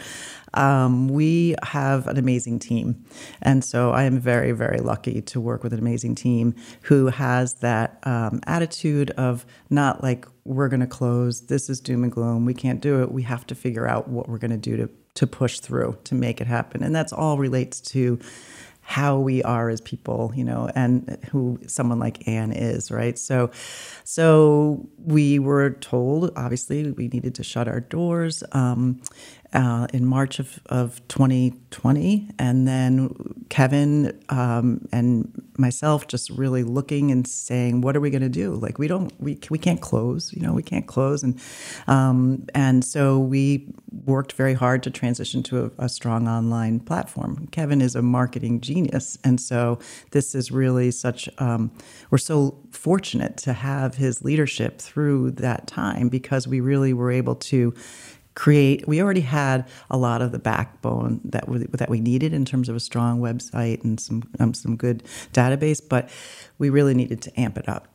Um, 0.54 1.06
we 1.06 1.54
have 1.62 2.08
an 2.08 2.18
amazing 2.18 2.58
team. 2.58 3.04
And 3.40 3.62
so 3.62 3.92
I 3.92 4.02
am 4.02 4.18
very, 4.18 4.50
very 4.50 4.80
lucky 4.80 5.22
to 5.22 5.40
work 5.40 5.62
with 5.62 5.72
an 5.72 5.78
amazing 5.78 6.16
team 6.16 6.56
who 6.82 7.06
has 7.06 7.54
that 7.54 8.00
um, 8.02 8.40
attitude 8.48 9.12
of 9.12 9.46
not 9.70 10.02
like, 10.02 10.26
we're 10.44 10.68
going 10.68 10.80
to 10.80 10.86
close, 10.86 11.42
this 11.42 11.68
is 11.68 11.78
doom 11.78 12.02
and 12.02 12.10
gloom, 12.10 12.46
we 12.46 12.54
can't 12.54 12.80
do 12.80 13.02
it, 13.02 13.12
we 13.12 13.22
have 13.22 13.46
to 13.46 13.54
figure 13.54 13.86
out 13.86 14.08
what 14.08 14.28
we're 14.28 14.38
going 14.38 14.50
to 14.50 14.56
do 14.56 14.76
to, 14.78 14.90
to 15.14 15.26
push 15.26 15.60
through 15.60 15.98
to 16.04 16.14
make 16.14 16.40
it 16.40 16.46
happen. 16.46 16.82
And 16.82 16.94
that's 16.94 17.12
all 17.12 17.38
relates 17.38 17.80
to 17.80 18.18
how 18.88 19.18
we 19.18 19.42
are 19.42 19.68
as 19.68 19.82
people, 19.82 20.32
you 20.34 20.42
know, 20.42 20.70
and 20.74 21.18
who 21.30 21.58
someone 21.66 21.98
like 21.98 22.26
Anne 22.26 22.52
is, 22.52 22.90
right? 22.90 23.18
So, 23.18 23.50
so 24.04 24.88
we 24.96 25.38
were 25.38 25.72
told, 25.72 26.32
obviously, 26.36 26.90
we 26.92 27.08
needed 27.08 27.34
to 27.34 27.44
shut 27.44 27.68
our 27.68 27.80
doors. 27.80 28.42
Um, 28.52 29.02
uh, 29.52 29.86
in 29.92 30.04
March 30.04 30.38
of, 30.38 30.60
of 30.66 31.06
2020. 31.08 32.30
And 32.38 32.68
then 32.68 33.14
Kevin 33.48 34.18
um, 34.28 34.86
and 34.92 35.42
myself 35.56 36.06
just 36.06 36.30
really 36.30 36.62
looking 36.62 37.10
and 37.10 37.26
saying, 37.26 37.80
what 37.80 37.96
are 37.96 38.00
we 38.00 38.10
going 38.10 38.22
to 38.22 38.28
do? 38.28 38.54
Like, 38.54 38.78
we 38.78 38.88
don't, 38.88 39.12
we, 39.20 39.38
we 39.48 39.58
can't 39.58 39.80
close, 39.80 40.32
you 40.32 40.42
know, 40.42 40.52
we 40.52 40.62
can't 40.62 40.86
close. 40.86 41.22
And, 41.22 41.40
um, 41.86 42.46
and 42.54 42.84
so 42.84 43.18
we 43.18 43.72
worked 44.04 44.32
very 44.32 44.54
hard 44.54 44.82
to 44.82 44.90
transition 44.90 45.42
to 45.44 45.72
a, 45.78 45.84
a 45.84 45.88
strong 45.88 46.28
online 46.28 46.80
platform. 46.80 47.48
Kevin 47.50 47.80
is 47.80 47.96
a 47.96 48.02
marketing 48.02 48.60
genius. 48.60 49.18
And 49.24 49.40
so 49.40 49.78
this 50.10 50.34
is 50.34 50.52
really 50.52 50.90
such, 50.90 51.28
um, 51.38 51.70
we're 52.10 52.18
so 52.18 52.58
fortunate 52.70 53.38
to 53.38 53.54
have 53.54 53.94
his 53.94 54.22
leadership 54.22 54.78
through 54.78 55.30
that 55.32 55.66
time 55.66 56.10
because 56.10 56.46
we 56.46 56.60
really 56.60 56.92
were 56.92 57.10
able 57.10 57.34
to 57.34 57.74
create 58.38 58.86
we 58.86 59.02
already 59.02 59.20
had 59.20 59.66
a 59.90 59.96
lot 59.96 60.22
of 60.22 60.30
the 60.30 60.38
backbone 60.38 61.20
that 61.24 61.48
we, 61.48 61.58
that 61.58 61.90
we 61.90 62.00
needed 62.00 62.32
in 62.32 62.44
terms 62.44 62.68
of 62.68 62.76
a 62.76 62.80
strong 62.80 63.20
website 63.20 63.82
and 63.82 63.98
some 63.98 64.22
um, 64.38 64.54
some 64.54 64.76
good 64.76 65.02
database 65.32 65.82
but 65.86 66.08
we 66.56 66.70
really 66.70 66.94
needed 66.94 67.20
to 67.20 67.40
amp 67.40 67.58
it 67.58 67.68
up. 67.68 67.88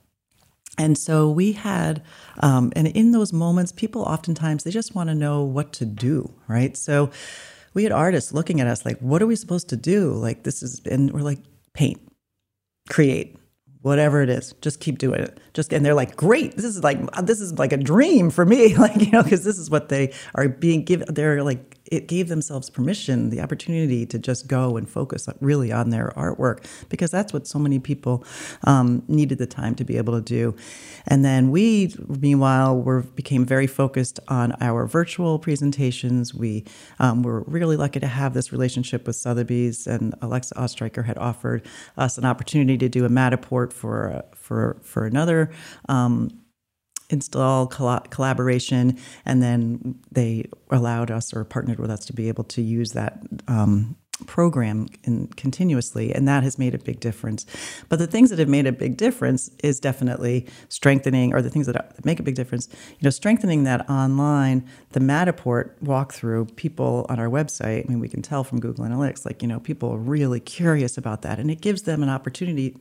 And 0.77 0.97
so 0.97 1.29
we 1.29 1.53
had 1.53 2.03
um, 2.41 2.73
and 2.75 2.87
in 2.87 3.13
those 3.13 3.31
moments 3.31 3.71
people 3.71 4.01
oftentimes 4.01 4.65
they 4.65 4.71
just 4.71 4.93
want 4.93 5.07
to 5.07 5.15
know 5.15 5.43
what 5.43 5.71
to 5.73 5.85
do 5.85 6.29
right? 6.49 6.75
So 6.75 7.09
we 7.73 7.83
had 7.83 7.93
artists 7.93 8.33
looking 8.33 8.59
at 8.59 8.67
us 8.67 8.85
like 8.85 8.99
what 8.99 9.21
are 9.21 9.27
we 9.27 9.37
supposed 9.37 9.69
to 9.69 9.77
do? 9.77 10.11
Like 10.11 10.43
this 10.43 10.61
is 10.61 10.81
and 10.85 11.09
we're 11.13 11.21
like 11.21 11.39
paint. 11.73 12.01
Create 12.89 13.37
whatever 13.83 14.21
it 14.21 14.29
is 14.29 14.55
just 14.61 14.79
keep 14.79 14.97
doing 14.97 15.21
it. 15.21 15.39
Just 15.53 15.71
and 15.71 15.85
they're 15.85 15.93
like 15.93 16.15
great. 16.15 16.55
This 16.55 16.65
is 16.65 16.83
like 16.83 16.99
this 17.23 17.39
is 17.39 17.59
like 17.59 17.71
a 17.71 17.77
dream 17.77 18.31
for 18.31 18.45
me. 18.45 18.75
Like 18.83 18.99
you 18.99 19.11
know 19.11 19.23
because 19.23 19.43
this 19.45 19.59
is 19.59 19.69
what 19.69 19.89
they 19.89 20.13
are 20.35 20.49
being 20.49 20.83
given. 20.83 21.13
They're 21.13 21.43
like 21.43 21.72
it 21.93 22.07
gave 22.07 22.27
themselves 22.27 22.71
permission, 22.71 23.29
the 23.29 23.39
opportunity 23.39 24.03
to 24.07 24.17
just 24.17 24.47
go 24.47 24.77
and 24.77 24.89
focus 24.89 25.29
really 25.41 25.71
on 25.71 25.91
their 25.91 26.11
artwork 26.17 26.65
because 26.89 27.11
that's 27.11 27.31
what 27.31 27.45
so 27.45 27.59
many 27.59 27.77
people 27.77 28.25
um, 28.63 29.03
needed 29.07 29.37
the 29.37 29.45
time 29.45 29.75
to 29.75 29.83
be 29.83 29.97
able 29.97 30.13
to 30.13 30.21
do. 30.21 30.55
And 31.05 31.23
then 31.23 31.51
we, 31.51 31.93
meanwhile, 32.07 32.75
were 32.81 33.01
became 33.01 33.45
very 33.45 33.67
focused 33.67 34.19
on 34.27 34.53
our 34.59 34.87
virtual 34.87 35.37
presentations. 35.37 36.33
We 36.33 36.65
um, 36.97 37.21
were 37.21 37.41
really 37.41 37.77
lucky 37.77 37.99
to 37.99 38.07
have 38.07 38.33
this 38.33 38.51
relationship 38.51 39.05
with 39.05 39.15
Sotheby's, 39.15 39.85
and 39.85 40.15
Alexa 40.23 40.55
Ostreicher 40.55 41.05
had 41.05 41.19
offered 41.19 41.63
us 41.95 42.17
an 42.17 42.25
opportunity 42.25 42.77
to 42.79 42.89
do 42.89 43.05
a 43.05 43.09
Matterport 43.09 43.71
for 43.71 44.23
for 44.33 44.77
for 44.81 45.05
another. 45.05 45.51
Um, 45.87 46.42
install 47.13 47.67
collaboration, 47.67 48.97
and 49.23 49.41
then 49.41 49.95
they 50.11 50.49
allowed 50.69 51.09
us 51.11 51.33
or 51.33 51.45
partnered 51.45 51.79
with 51.79 51.91
us 51.91 52.05
to 52.05 52.13
be 52.13 52.27
able 52.27 52.43
to 52.45 52.61
use 52.61 52.91
that 52.91 53.19
um, 53.47 53.95
program 54.27 54.87
in, 55.03 55.27
continuously, 55.27 56.13
and 56.13 56.27
that 56.27 56.43
has 56.43 56.57
made 56.59 56.73
a 56.75 56.77
big 56.77 56.99
difference. 56.99 57.45
But 57.89 57.99
the 57.99 58.07
things 58.07 58.29
that 58.29 58.39
have 58.39 58.49
made 58.49 58.67
a 58.67 58.71
big 58.71 58.97
difference 58.97 59.49
is 59.63 59.79
definitely 59.79 60.47
strengthening, 60.69 61.33
or 61.33 61.41
the 61.41 61.49
things 61.49 61.67
that 61.67 62.05
make 62.05 62.19
a 62.19 62.23
big 62.23 62.35
difference, 62.35 62.67
you 62.71 63.03
know, 63.03 63.09
strengthening 63.09 63.63
that 63.63 63.89
online, 63.89 64.67
the 64.91 64.99
Matterport 64.99 65.71
walkthrough. 65.83 66.55
People 66.55 67.05
on 67.09 67.19
our 67.19 67.29
website, 67.29 67.85
I 67.85 67.89
mean, 67.89 67.99
we 67.99 68.09
can 68.09 68.21
tell 68.21 68.43
from 68.43 68.59
Google 68.59 68.85
Analytics, 68.85 69.25
like 69.25 69.41
you 69.41 69.47
know, 69.47 69.59
people 69.59 69.91
are 69.91 69.97
really 69.97 70.39
curious 70.39 70.97
about 70.97 71.21
that, 71.23 71.39
and 71.39 71.49
it 71.49 71.61
gives 71.61 71.83
them 71.83 72.03
an 72.03 72.09
opportunity 72.09 72.77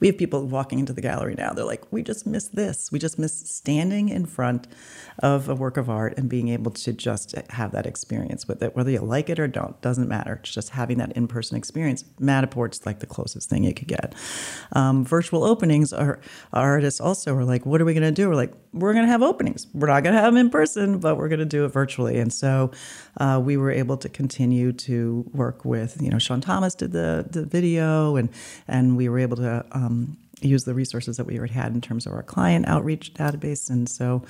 we 0.00 0.06
have 0.06 0.18
people 0.18 0.46
walking 0.46 0.78
into 0.78 0.92
the 0.92 1.00
gallery 1.00 1.34
now. 1.36 1.52
They're 1.52 1.64
like, 1.64 1.90
we 1.92 2.02
just 2.02 2.26
miss 2.26 2.48
this. 2.48 2.90
We 2.92 2.98
just 2.98 3.18
miss 3.18 3.38
standing 3.48 4.08
in 4.08 4.26
front 4.26 4.66
of 5.20 5.48
a 5.48 5.54
work 5.54 5.76
of 5.76 5.90
art 5.90 6.14
and 6.16 6.28
being 6.28 6.48
able 6.48 6.70
to 6.70 6.92
just 6.92 7.34
have 7.50 7.72
that 7.72 7.86
experience 7.86 8.46
with 8.46 8.62
it. 8.62 8.76
Whether 8.76 8.90
you 8.90 9.00
like 9.00 9.28
it 9.28 9.38
or 9.38 9.48
don't, 9.48 9.80
doesn't 9.80 10.08
matter. 10.08 10.40
It's 10.42 10.52
just 10.52 10.70
having 10.70 10.98
that 10.98 11.12
in 11.12 11.28
person 11.28 11.56
experience. 11.56 12.04
Matterport's 12.20 12.86
like 12.86 13.00
the 13.00 13.06
closest 13.06 13.48
thing 13.50 13.64
you 13.64 13.74
could 13.74 13.88
get. 13.88 14.14
Um, 14.72 15.04
virtual 15.04 15.44
openings 15.44 15.92
are 15.92 16.20
artists 16.52 17.00
also 17.00 17.34
are 17.34 17.44
like, 17.44 17.66
what 17.66 17.80
are 17.80 17.84
we 17.84 17.94
going 17.94 18.02
to 18.02 18.12
do? 18.12 18.28
We're 18.28 18.34
like, 18.34 18.54
we're 18.72 18.92
going 18.92 19.06
to 19.06 19.10
have 19.10 19.22
openings. 19.22 19.66
We're 19.72 19.88
not 19.88 20.02
going 20.02 20.14
to 20.14 20.20
have 20.20 20.32
them 20.32 20.38
in 20.38 20.50
person, 20.50 20.98
but 20.98 21.16
we're 21.16 21.28
going 21.28 21.38
to 21.40 21.44
do 21.46 21.64
it 21.64 21.68
virtually. 21.68 22.18
And 22.18 22.32
so 22.32 22.70
uh, 23.16 23.40
we 23.42 23.56
were 23.56 23.70
able 23.70 23.96
to 23.96 24.08
continue 24.08 24.72
to 24.72 25.28
work 25.32 25.64
with, 25.64 26.00
you 26.00 26.10
know, 26.10 26.18
Sean 26.18 26.40
Thomas 26.40 26.74
did 26.74 26.92
the, 26.92 27.26
the 27.28 27.44
video 27.44 28.16
and, 28.16 28.28
and 28.66 28.96
we 28.96 29.08
were 29.08 29.18
able 29.18 29.36
to 29.38 29.64
um, 29.72 30.16
use 30.40 30.64
the 30.64 30.74
resources 30.74 31.16
that 31.16 31.24
we 31.24 31.38
already 31.38 31.54
had 31.54 31.72
in 31.74 31.80
terms 31.80 32.06
of 32.06 32.12
our 32.12 32.22
client 32.22 32.66
outreach 32.66 33.14
database. 33.14 33.68
And 33.70 33.88
so 33.88 34.22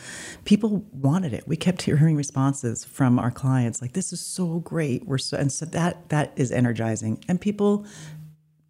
people 0.44 0.84
wanted 0.92 1.32
it. 1.32 1.46
We 1.46 1.56
kept 1.56 1.82
hearing 1.88 2.16
responses 2.16 2.84
from 2.84 3.18
our 3.18 3.30
clients 3.30 3.82
like, 3.82 3.92
this 3.92 4.12
is 4.12 4.20
so 4.20 4.60
great. 4.60 5.06
We're 5.06 5.18
so, 5.18 5.36
and 5.36 5.52
so 5.52 5.66
that, 5.66 6.08
that 6.08 6.32
is 6.36 6.50
energizing. 6.50 7.22
And 7.28 7.40
people 7.40 7.86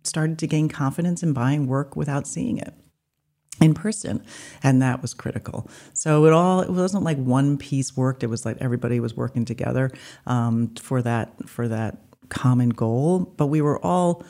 started 0.05 0.39
to 0.39 0.47
gain 0.47 0.69
confidence 0.69 1.23
in 1.23 1.33
buying 1.33 1.67
work 1.67 1.97
without 1.97 2.27
seeing 2.27 2.59
it 2.59 2.75
in 3.61 3.75
person 3.75 4.23
and 4.63 4.81
that 4.81 5.03
was 5.03 5.13
critical 5.13 5.69
so 5.93 6.25
it 6.27 6.33
all 6.33 6.61
it 6.61 6.71
wasn't 6.71 7.03
like 7.03 7.19
one 7.19 7.59
piece 7.59 7.97
worked 7.97 8.23
it 8.23 8.29
was 8.29 8.47
like 8.47 8.57
everybody 8.61 9.01
was 9.01 9.17
working 9.17 9.45
together 9.45 9.91
um, 10.29 10.73
for 10.77 11.03
that 11.03 11.33
for 11.49 11.67
that 11.67 11.99
common 12.29 12.69
goal 12.69 13.19
but 13.37 13.47
we 13.49 13.61
were 13.61 13.85
all 13.85 14.23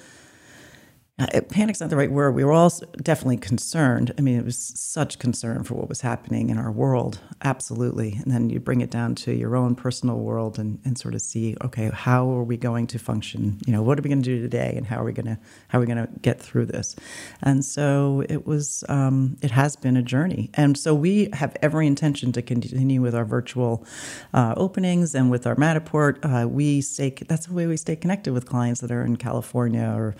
panic's 1.48 1.81
not 1.81 1.90
the 1.90 1.96
right 1.96 2.12
word. 2.12 2.33
We 2.35 2.44
were 2.44 2.52
all 2.52 2.72
definitely 3.02 3.38
concerned. 3.38 4.14
I 4.16 4.20
mean, 4.20 4.38
it 4.38 4.44
was 4.44 4.57
such 4.76 5.18
concern 5.18 5.64
for 5.64 5.74
what 5.74 5.88
was 5.88 6.02
happening 6.02 6.48
in 6.48 6.59
our 6.59 6.70
world, 6.70 7.20
absolutely. 7.42 8.20
And 8.22 8.33
then 8.33 8.50
you 8.50 8.61
bring 8.61 8.81
it 8.81 8.90
down 8.90 9.16
to 9.16 9.33
your 9.33 9.57
own 9.57 9.74
personal 9.74 10.18
world 10.20 10.59
and, 10.59 10.78
and 10.85 10.96
sort 10.96 11.14
of 11.14 11.20
see, 11.20 11.57
okay, 11.64 11.90
how 11.92 12.31
are 12.31 12.44
we 12.44 12.57
going 12.57 12.87
to 12.88 12.98
function? 13.00 13.59
You 13.66 13.72
know, 13.72 13.83
what 13.83 13.98
are 13.98 14.02
we 14.02 14.09
going 14.09 14.22
to 14.22 14.37
do 14.37 14.40
today, 14.40 14.74
and 14.76 14.87
how 14.87 15.00
are 15.00 15.04
we 15.04 15.12
going 15.12 15.26
to 15.26 15.38
how 15.68 15.78
are 15.78 15.81
we 15.81 15.87
going 15.87 16.07
to 16.07 16.12
get 16.20 16.40
through 16.40 16.66
this? 16.66 16.94
And 17.42 17.64
so 17.64 18.22
it 18.28 18.46
was, 18.46 18.85
um, 18.88 19.38
it 19.42 19.50
has 19.50 19.74
been 19.74 19.96
a 19.96 20.02
journey. 20.02 20.50
And 20.54 20.78
so 20.78 20.94
we 20.94 21.31
have 21.33 21.57
every 21.62 21.87
intention 21.87 22.31
to 22.33 22.42
continue 22.42 23.02
with 23.02 23.14
our 23.14 23.24
virtual 23.24 23.85
uh, 24.33 24.54
openings 24.57 25.14
and 25.14 25.31
with 25.31 25.46
our 25.46 25.57
Matterport. 25.57 26.18
Uh, 26.22 26.48
we 26.48 26.81
stay. 26.81 27.11
That's 27.11 27.46
the 27.46 27.54
way 27.54 27.66
we 27.66 27.76
stay 27.76 27.96
connected 27.96 28.33
with 28.33 28.46
clients 28.46 28.81
that 28.83 28.92
are 28.92 29.04
in 29.04 29.16
California 29.16 29.92
or 29.96 30.14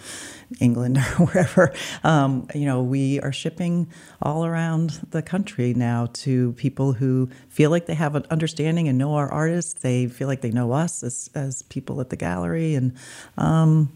England 0.61 0.88
England 0.89 1.07
or 1.19 1.27
wherever. 1.27 1.73
Um, 2.05 2.47
you 2.55 2.65
know, 2.65 2.83
we 2.83 3.21
are 3.21 3.33
shipping 3.33 3.89
all 4.23 4.45
around 4.45 5.01
the 5.11 5.23
country 5.23 5.75
now 5.75 6.09
to 6.15 6.53
people 6.55 6.93
who 6.95 7.29
feel 7.49 7.71
like 7.71 7.87
they 7.87 7.95
have 7.95 8.15
an 8.15 8.25
understanding 8.31 8.89
and 8.89 8.99
know 8.99 9.15
our 9.15 9.31
artists. 9.31 9.75
They 9.75 10.07
feel 10.07 10.29
like 10.29 10.41
they 10.41 10.51
know 10.51 10.73
us 10.73 11.03
as, 11.03 11.31
as 11.35 11.63
people 11.63 12.01
at 12.01 12.11
the 12.11 12.17
gallery. 12.17 12.75
And, 12.75 12.97
um, 13.37 13.93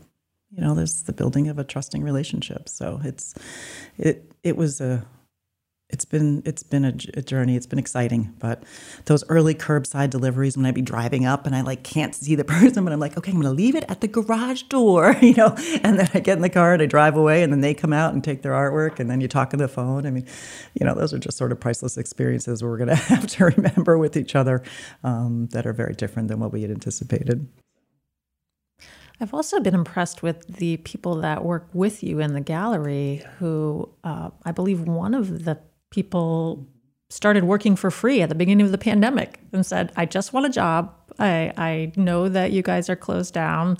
you 0.51 0.63
know, 0.63 0.75
there's 0.75 1.03
the 1.03 1.13
building 1.13 1.49
of 1.49 1.59
a 1.59 1.65
trusting 1.65 2.03
relationship. 2.03 2.69
So 2.69 3.01
it's, 3.05 3.35
it, 3.99 4.33
it 4.43 4.57
was 4.57 4.81
a, 4.81 5.05
it's 5.93 6.07
been 6.07 6.43
it's 6.47 6.63
been 6.63 6.85
a, 6.87 6.95
a, 7.15 7.23
journey. 7.23 7.55
It's 7.55 7.67
been 7.67 7.79
exciting, 7.79 8.35
but 8.39 8.65
those 9.05 9.23
early 9.29 9.55
curbside 9.55 10.09
deliveries 10.09 10.57
when 10.57 10.65
I'd 10.65 10.75
be 10.75 10.83
driving 10.83 11.27
up 11.27 11.47
and 11.47 11.55
I 11.55 11.61
like 11.61 11.83
can't 11.85 12.15
see 12.15 12.35
the 12.35 12.45
person, 12.57 12.83
but 12.85 12.93
I'm 12.93 12.99
like, 12.99 13.17
okay, 13.19 13.31
I'm 13.31 13.41
going 13.41 13.55
to 13.55 13.57
leave 13.57 13.77
it 13.77 13.85
at 13.89 14.01
the 14.01 14.09
garage 14.09 14.63
door, 14.63 15.15
you 15.23 15.35
know, 15.35 15.55
and 15.83 15.99
then 15.99 16.09
I 16.15 16.21
get 16.21 16.37
in 16.37 16.43
the 16.43 16.49
car 16.49 16.73
and 16.73 16.83
I 16.83 16.87
drive 16.87 17.17
away, 17.17 17.43
and 17.43 17.53
then 17.53 17.61
they 17.61 17.75
come 17.75 17.93
out 17.93 18.15
and 18.15 18.25
take 18.25 18.43
their 18.43 18.53
artwork, 18.53 18.99
and 18.99 19.11
then 19.11 19.21
you 19.21 19.29
talk 19.29 19.53
on 19.53 19.59
the 19.59 19.69
phone. 19.69 20.07
I 20.07 20.11
mean, 20.11 20.27
you 20.75 20.87
know, 20.87 20.95
those 20.95 21.13
are 21.13 21.19
just 21.19 21.37
sort 21.37 21.53
of 21.53 21.61
priceless 21.61 21.99
experiences 21.99 22.65
we're 22.65 22.79
going 22.79 22.89
to 22.89 22.95
have 22.95 23.27
to 23.27 23.45
remember 23.45 23.99
with 23.99 24.17
each 24.17 24.35
other 24.35 24.63
um, 25.05 25.49
that 25.49 25.67
are 25.67 25.75
very 25.75 25.95
different 25.95 26.29
than 26.29 26.41
what 26.41 26.53
we 26.53 26.63
had 26.63 26.71
anticipated. 26.71 27.47
I've 29.21 29.35
also 29.35 29.61
been 29.61 29.75
impressed 29.75 30.23
with 30.23 30.47
the 30.47 30.79
people 30.79 31.17
that 31.17 31.45
work 31.45 31.69
with 31.73 32.03
you 32.03 32.19
in 32.19 32.33
the 32.33 32.41
gallery, 32.41 33.23
who 33.39 33.89
uh, 34.03 34.31
I 34.45 34.51
believe 34.51 34.81
one 34.81 35.15
of 35.15 35.45
the 35.45 35.61
people 35.93 36.67
started 37.11 37.45
working 37.45 37.77
for 37.77 37.91
free 37.91 38.23
at 38.23 38.29
the 38.31 38.35
beginning 38.35 38.65
of 38.65 38.73
the 38.73 38.79
pandemic 38.79 39.39
and 39.53 39.65
said, 39.65 39.93
I 39.97 40.07
just 40.07 40.33
want 40.33 40.47
a 40.47 40.49
job. 40.49 40.93
I, 41.19 41.53
I 41.57 41.93
know 41.95 42.29
that 42.31 42.53
you 42.53 42.63
guys 42.63 42.89
are 42.89 42.97
closed 42.97 43.35
down, 43.35 43.77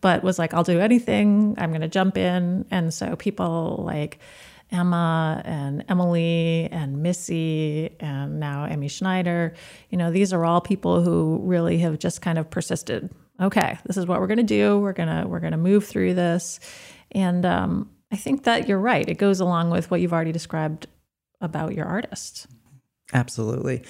but 0.00 0.22
was 0.22 0.38
like, 0.38 0.54
I'll 0.54 0.62
do 0.62 0.78
anything. 0.78 1.56
I'm 1.58 1.70
going 1.70 1.80
to 1.80 1.88
jump 1.88 2.16
in. 2.16 2.64
And 2.70 2.94
so 2.94 3.16
people 3.16 3.82
like 3.84 4.20
Emma 4.70 5.42
and 5.44 5.84
Emily 5.88 6.68
and 6.70 7.02
Missy 7.02 7.90
and 7.98 8.38
now 8.38 8.64
Emmy 8.64 8.88
Schneider, 8.88 9.54
you 9.90 9.98
know, 9.98 10.12
these 10.12 10.32
are 10.32 10.44
all 10.44 10.60
people 10.60 11.02
who 11.02 11.40
really 11.42 11.78
have 11.78 11.98
just 11.98 12.22
kind 12.22 12.38
of 12.38 12.48
persisted. 12.48 13.10
Okay, 13.40 13.78
this 13.84 13.96
is 13.96 14.06
what 14.06 14.20
we're 14.20 14.28
going 14.28 14.38
to 14.38 14.44
do. 14.44 14.78
We're 14.78 14.92
going 14.92 15.08
to 15.08 15.28
we're 15.28 15.40
going 15.40 15.52
to 15.52 15.58
move 15.58 15.84
through 15.84 16.14
this. 16.14 16.60
And 17.10 17.44
um, 17.44 17.90
I 18.12 18.16
think 18.16 18.44
that 18.44 18.68
you're 18.68 18.78
right. 18.78 19.08
It 19.08 19.18
goes 19.18 19.40
along 19.40 19.70
with 19.70 19.90
what 19.90 20.00
you've 20.00 20.12
already 20.12 20.32
described 20.32 20.86
about 21.40 21.74
your 21.74 21.86
artist. 21.86 22.46
Absolutely. 23.12 23.82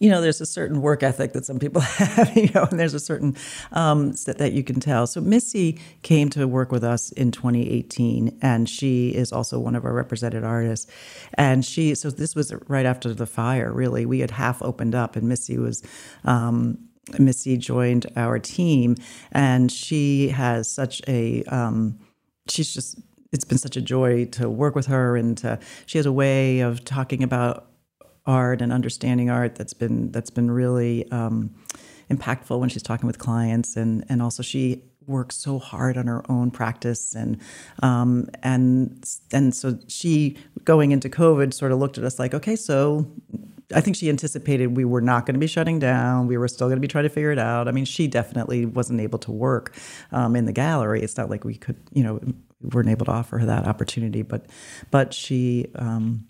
You 0.00 0.10
know, 0.10 0.20
there's 0.20 0.40
a 0.40 0.46
certain 0.46 0.82
work 0.82 1.02
ethic 1.02 1.32
that 1.32 1.46
some 1.46 1.58
people 1.58 1.80
have, 1.80 2.36
you 2.36 2.50
know, 2.54 2.66
and 2.70 2.78
there's 2.78 2.94
a 2.94 3.00
certain 3.00 3.36
um, 3.72 4.12
that, 4.26 4.38
that 4.38 4.52
you 4.52 4.62
can 4.62 4.80
tell. 4.80 5.06
So 5.06 5.20
Missy 5.20 5.80
came 6.02 6.28
to 6.30 6.46
work 6.46 6.72
with 6.72 6.84
us 6.84 7.12
in 7.12 7.30
2018, 7.30 8.38
and 8.42 8.68
she 8.68 9.14
is 9.14 9.32
also 9.32 9.58
one 9.58 9.74
of 9.74 9.84
our 9.84 9.92
represented 9.92 10.44
artists. 10.44 10.90
And 11.34 11.64
she, 11.64 11.94
so 11.94 12.10
this 12.10 12.34
was 12.34 12.52
right 12.68 12.86
after 12.86 13.14
the 13.14 13.26
fire, 13.26 13.72
really. 13.72 14.04
We 14.04 14.20
had 14.20 14.32
half 14.32 14.60
opened 14.62 14.94
up, 14.94 15.16
and 15.16 15.28
Missy 15.28 15.58
was. 15.58 15.82
Um, 16.24 16.78
Missy 17.18 17.58
joined 17.58 18.06
our 18.16 18.38
team, 18.38 18.96
and 19.30 19.70
she 19.70 20.28
has 20.28 20.70
such 20.70 21.02
a 21.06 21.42
um, 21.44 21.98
she's 22.48 22.72
just 22.72 22.98
it's 23.34 23.44
been 23.44 23.58
such 23.58 23.76
a 23.76 23.82
joy 23.82 24.24
to 24.26 24.48
work 24.48 24.74
with 24.74 24.86
her, 24.86 25.16
and 25.16 25.36
to, 25.38 25.58
she 25.86 25.98
has 25.98 26.06
a 26.06 26.12
way 26.12 26.60
of 26.60 26.84
talking 26.84 27.22
about 27.22 27.66
art 28.24 28.62
and 28.62 28.72
understanding 28.72 29.28
art 29.28 29.56
that's 29.56 29.74
been 29.74 30.10
that's 30.12 30.30
been 30.30 30.50
really 30.50 31.10
um, 31.10 31.54
impactful 32.10 32.58
when 32.58 32.68
she's 32.68 32.82
talking 32.82 33.06
with 33.06 33.18
clients, 33.18 33.76
and 33.76 34.04
and 34.08 34.22
also 34.22 34.42
she 34.42 34.82
works 35.06 35.36
so 35.36 35.58
hard 35.58 35.98
on 35.98 36.06
her 36.06 36.24
own 36.30 36.50
practice 36.50 37.14
and 37.14 37.38
um, 37.82 38.26
and 38.42 39.06
and 39.32 39.54
so 39.54 39.78
she 39.86 40.36
going 40.64 40.92
into 40.92 41.10
COVID 41.10 41.52
sort 41.52 41.72
of 41.72 41.78
looked 41.78 41.98
at 41.98 42.04
us 42.04 42.18
like, 42.18 42.32
okay, 42.32 42.56
so 42.56 43.06
I 43.74 43.80
think 43.80 43.96
she 43.96 44.08
anticipated 44.08 44.76
we 44.76 44.84
were 44.84 45.00
not 45.00 45.26
going 45.26 45.34
to 45.34 45.40
be 45.40 45.46
shutting 45.46 45.78
down. 45.78 46.26
We 46.26 46.36
were 46.36 46.48
still 46.48 46.68
going 46.68 46.76
to 46.76 46.80
be 46.80 46.88
trying 46.88 47.04
to 47.04 47.10
figure 47.10 47.32
it 47.32 47.38
out. 47.38 47.66
I 47.66 47.72
mean, 47.72 47.84
she 47.84 48.06
definitely 48.06 48.66
wasn't 48.66 49.00
able 49.00 49.18
to 49.20 49.32
work 49.32 49.74
um, 50.12 50.36
in 50.36 50.44
the 50.44 50.52
gallery. 50.52 51.02
It's 51.02 51.16
not 51.16 51.30
like 51.30 51.44
we 51.44 51.56
could, 51.56 51.76
you 51.92 52.02
know, 52.02 52.20
weren't 52.72 52.88
able 52.88 53.06
to 53.06 53.12
offer 53.12 53.38
her 53.38 53.46
that 53.46 53.66
opportunity, 53.66 54.22
but 54.22 54.46
but 54.90 55.14
she 55.14 55.66
um, 55.76 56.26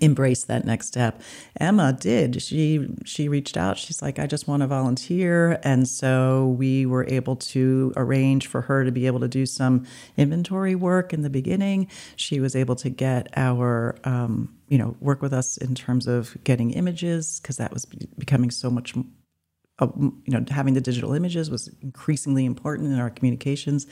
embraced 0.00 0.48
that 0.48 0.64
next 0.64 0.86
step. 0.86 1.20
Emma 1.58 1.92
did. 1.92 2.42
She 2.42 2.88
she 3.04 3.28
reached 3.28 3.56
out. 3.56 3.78
She's 3.78 4.02
like, 4.02 4.18
I 4.18 4.26
just 4.26 4.48
want 4.48 4.62
to 4.62 4.66
volunteer, 4.66 5.60
and 5.62 5.88
so 5.88 6.54
we 6.58 6.86
were 6.86 7.06
able 7.08 7.36
to 7.36 7.92
arrange 7.96 8.46
for 8.46 8.62
her 8.62 8.84
to 8.84 8.92
be 8.92 9.06
able 9.06 9.20
to 9.20 9.28
do 9.28 9.46
some 9.46 9.86
inventory 10.16 10.74
work 10.74 11.12
in 11.12 11.22
the 11.22 11.30
beginning. 11.30 11.88
She 12.16 12.40
was 12.40 12.56
able 12.56 12.76
to 12.76 12.90
get 12.90 13.28
our 13.36 13.96
um, 14.04 14.54
you 14.68 14.78
know 14.78 14.96
work 15.00 15.22
with 15.22 15.32
us 15.32 15.56
in 15.56 15.74
terms 15.74 16.06
of 16.06 16.36
getting 16.44 16.70
images 16.72 17.40
because 17.40 17.56
that 17.58 17.72
was 17.72 17.84
becoming 18.18 18.50
so 18.50 18.70
much 18.70 18.94
uh, 19.78 19.88
you 19.96 20.14
know, 20.28 20.44
having 20.50 20.74
the 20.74 20.80
digital 20.80 21.14
images 21.14 21.50
was 21.50 21.68
increasingly 21.82 22.44
important 22.44 22.92
in 22.92 22.98
our 22.98 23.10
communications, 23.10 23.86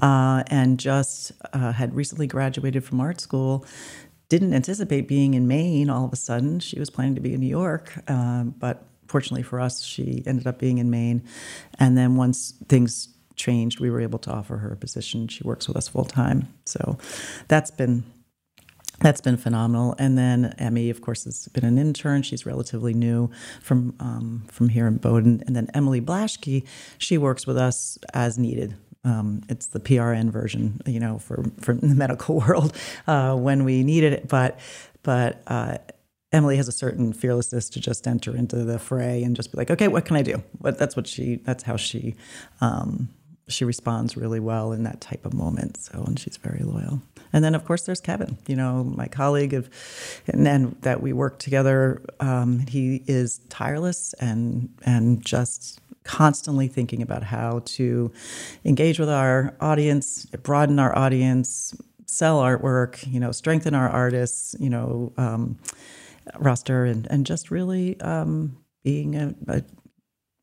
uh, 0.00 0.42
and 0.46 0.78
just 0.80 1.32
uh, 1.52 1.72
had 1.72 1.94
recently 1.94 2.26
graduated 2.26 2.84
from 2.84 3.00
art 3.00 3.20
school. 3.20 3.66
Didn't 4.28 4.52
anticipate 4.52 5.08
being 5.08 5.34
in 5.34 5.46
Maine 5.46 5.90
all 5.90 6.04
of 6.04 6.12
a 6.12 6.16
sudden. 6.16 6.60
She 6.60 6.78
was 6.78 6.90
planning 6.90 7.14
to 7.14 7.20
be 7.20 7.34
in 7.34 7.40
New 7.40 7.46
York, 7.46 7.92
uh, 8.08 8.44
but 8.44 8.84
fortunately 9.06 9.42
for 9.42 9.60
us, 9.60 9.82
she 9.82 10.22
ended 10.26 10.46
up 10.46 10.58
being 10.58 10.78
in 10.78 10.90
Maine. 10.90 11.22
And 11.78 11.96
then 11.96 12.16
once 12.16 12.52
things 12.68 13.08
changed, 13.36 13.80
we 13.80 13.90
were 13.90 14.00
able 14.00 14.18
to 14.20 14.30
offer 14.30 14.58
her 14.58 14.72
a 14.72 14.76
position. 14.76 15.28
She 15.28 15.42
works 15.44 15.66
with 15.66 15.76
us 15.76 15.88
full 15.88 16.04
time. 16.04 16.52
So 16.66 16.98
that's 17.48 17.70
been 17.70 18.04
that's 19.00 19.20
been 19.20 19.36
phenomenal. 19.36 19.94
And 19.98 20.18
then 20.18 20.54
Emmy, 20.58 20.90
of 20.90 21.00
course, 21.00 21.24
has 21.24 21.48
been 21.48 21.64
an 21.64 21.78
intern. 21.78 22.22
She's 22.22 22.44
relatively 22.44 22.94
new 22.94 23.30
from 23.62 23.94
um, 24.00 24.44
from 24.50 24.70
here 24.70 24.86
in 24.86 24.96
Bowdoin. 24.96 25.42
And 25.46 25.54
then 25.54 25.68
Emily 25.74 26.00
Blaschke, 26.00 26.66
she 26.98 27.18
works 27.18 27.46
with 27.46 27.56
us 27.56 27.98
as 28.12 28.38
needed. 28.38 28.76
Um, 29.04 29.42
it's 29.48 29.66
the 29.66 29.80
PRN 29.80 30.30
version, 30.30 30.80
you 30.86 31.00
know, 31.00 31.18
for 31.18 31.44
for 31.60 31.74
the 31.74 31.94
medical 31.94 32.40
world 32.46 32.76
uh, 33.06 33.36
when 33.36 33.64
we 33.64 33.84
needed 33.84 34.12
it. 34.12 34.28
But 34.28 34.58
but 35.02 35.42
uh, 35.46 35.78
Emily 36.32 36.56
has 36.56 36.68
a 36.68 36.72
certain 36.72 37.12
fearlessness 37.12 37.70
to 37.70 37.80
just 37.80 38.06
enter 38.06 38.36
into 38.36 38.64
the 38.64 38.78
fray 38.78 39.22
and 39.22 39.34
just 39.34 39.52
be 39.52 39.58
like, 39.58 39.70
okay, 39.70 39.88
what 39.88 40.04
can 40.04 40.16
I 40.16 40.22
do? 40.22 40.42
But 40.60 40.78
that's 40.78 40.96
what 40.96 41.06
she. 41.06 41.36
That's 41.36 41.62
how 41.62 41.76
she. 41.76 42.16
Um, 42.60 43.08
she 43.48 43.64
responds 43.64 44.16
really 44.16 44.40
well 44.40 44.72
in 44.72 44.84
that 44.84 45.00
type 45.00 45.24
of 45.26 45.34
moment. 45.34 45.78
So, 45.78 46.04
and 46.06 46.18
she's 46.18 46.36
very 46.36 46.62
loyal. 46.62 47.00
And 47.32 47.44
then, 47.44 47.54
of 47.54 47.64
course, 47.64 47.82
there's 47.82 48.00
Kevin, 48.00 48.38
you 48.46 48.56
know, 48.56 48.84
my 48.84 49.06
colleague 49.06 49.54
of, 49.54 49.68
and 50.26 50.46
then 50.46 50.76
that 50.82 51.02
we 51.02 51.12
work 51.12 51.38
together. 51.38 52.02
Um, 52.20 52.60
he 52.60 53.02
is 53.06 53.40
tireless 53.48 54.14
and 54.14 54.70
and 54.84 55.24
just 55.24 55.80
constantly 56.04 56.68
thinking 56.68 57.02
about 57.02 57.22
how 57.22 57.60
to 57.66 58.10
engage 58.64 58.98
with 58.98 59.10
our 59.10 59.54
audience, 59.60 60.24
broaden 60.42 60.78
our 60.78 60.96
audience, 60.96 61.74
sell 62.06 62.40
artwork, 62.40 63.06
you 63.06 63.20
know, 63.20 63.30
strengthen 63.30 63.74
our 63.74 63.88
artists, 63.90 64.56
you 64.58 64.70
know, 64.70 65.12
um, 65.18 65.58
roster, 66.38 66.84
and 66.84 67.06
and 67.10 67.26
just 67.26 67.50
really 67.50 68.00
um, 68.00 68.56
being 68.82 69.14
a, 69.16 69.34
a, 69.48 69.62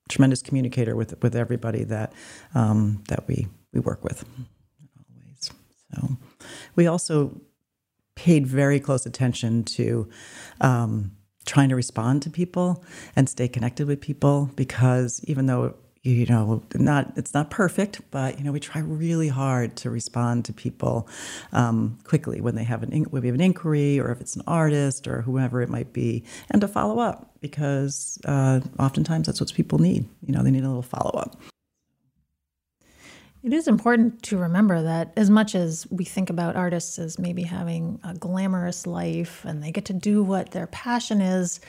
tremendous 0.10 0.42
communicator 0.42 0.96
with 0.96 1.22
with 1.22 1.36
everybody 1.36 1.84
that 1.86 2.14
um, 2.54 3.04
that 3.08 3.28
we 3.28 3.48
we 3.74 3.80
work 3.80 4.04
with. 4.04 4.26
Always 5.10 5.52
so. 5.94 6.18
We 6.76 6.88
also 6.88 7.42
paid 8.16 8.48
very 8.48 8.80
close 8.80 9.06
attention 9.06 9.64
to 9.64 10.10
um, 10.62 11.12
trying 11.46 11.70
to 11.70 11.76
respond 11.76 12.22
to 12.24 12.30
people 12.30 12.84
and 13.16 13.30
stay 13.30 13.48
connected 13.48 13.88
with 13.88 14.02
people 14.02 14.50
because 14.56 15.22
even 15.26 15.46
though 15.46 15.76
you 16.06 16.26
know 16.28 16.62
not 16.76 17.12
it's 17.16 17.34
not 17.34 17.50
perfect 17.50 18.00
but 18.12 18.38
you 18.38 18.46
know 18.46 18.52
we 18.52 18.60
try 18.60 18.80
really 18.82 19.28
hard 19.28 19.76
to 19.76 19.90
respond 19.90 20.46
to 20.46 20.54
people 20.54 21.10
um, 21.52 21.98
quickly 22.04 22.40
when 22.40 22.56
they 22.56 22.64
have 22.64 22.84
an 22.84 22.92
when 23.10 23.22
we 23.22 23.28
have 23.28 23.36
an 23.36 23.42
inquiry 23.42 24.00
or 24.00 24.12
if 24.12 24.22
it's 24.22 24.36
an 24.36 24.44
artist 24.46 25.08
or 25.08 25.22
whoever 25.24 25.62
it 25.62 25.70
might 25.70 25.92
be 25.94 26.24
and 26.52 26.62
to 26.62 26.68
follow 26.68 27.00
up 27.00 27.32
because 27.42 28.20
uh, 28.26 28.60
oftentimes 28.80 29.26
that's 29.26 29.42
what 29.42 29.52
people 29.54 29.80
need 29.80 30.08
you 30.26 30.34
know 30.34 30.44
they 30.44 30.52
need 30.52 30.64
a 30.64 30.68
little 30.68 30.84
follow 30.84 31.12
up 31.12 31.36
it 33.44 33.54
is 33.54 33.68
important 33.68 34.24
to 34.24 34.38
remember 34.38 34.82
that 34.82 35.14
as 35.16 35.30
much 35.30 35.54
as 35.54 35.86
we 35.92 36.04
think 36.04 36.32
about 36.32 36.56
artists 36.56 36.98
as 36.98 37.20
maybe 37.20 37.44
having 37.44 38.00
a 38.04 38.16
glamorous 38.16 38.88
life 38.88 39.46
and 39.46 39.62
they 39.62 39.72
get 39.72 39.86
to 39.86 39.94
do 39.94 40.24
what 40.24 40.50
their 40.50 40.66
passion 40.66 41.22
is, 41.22 41.60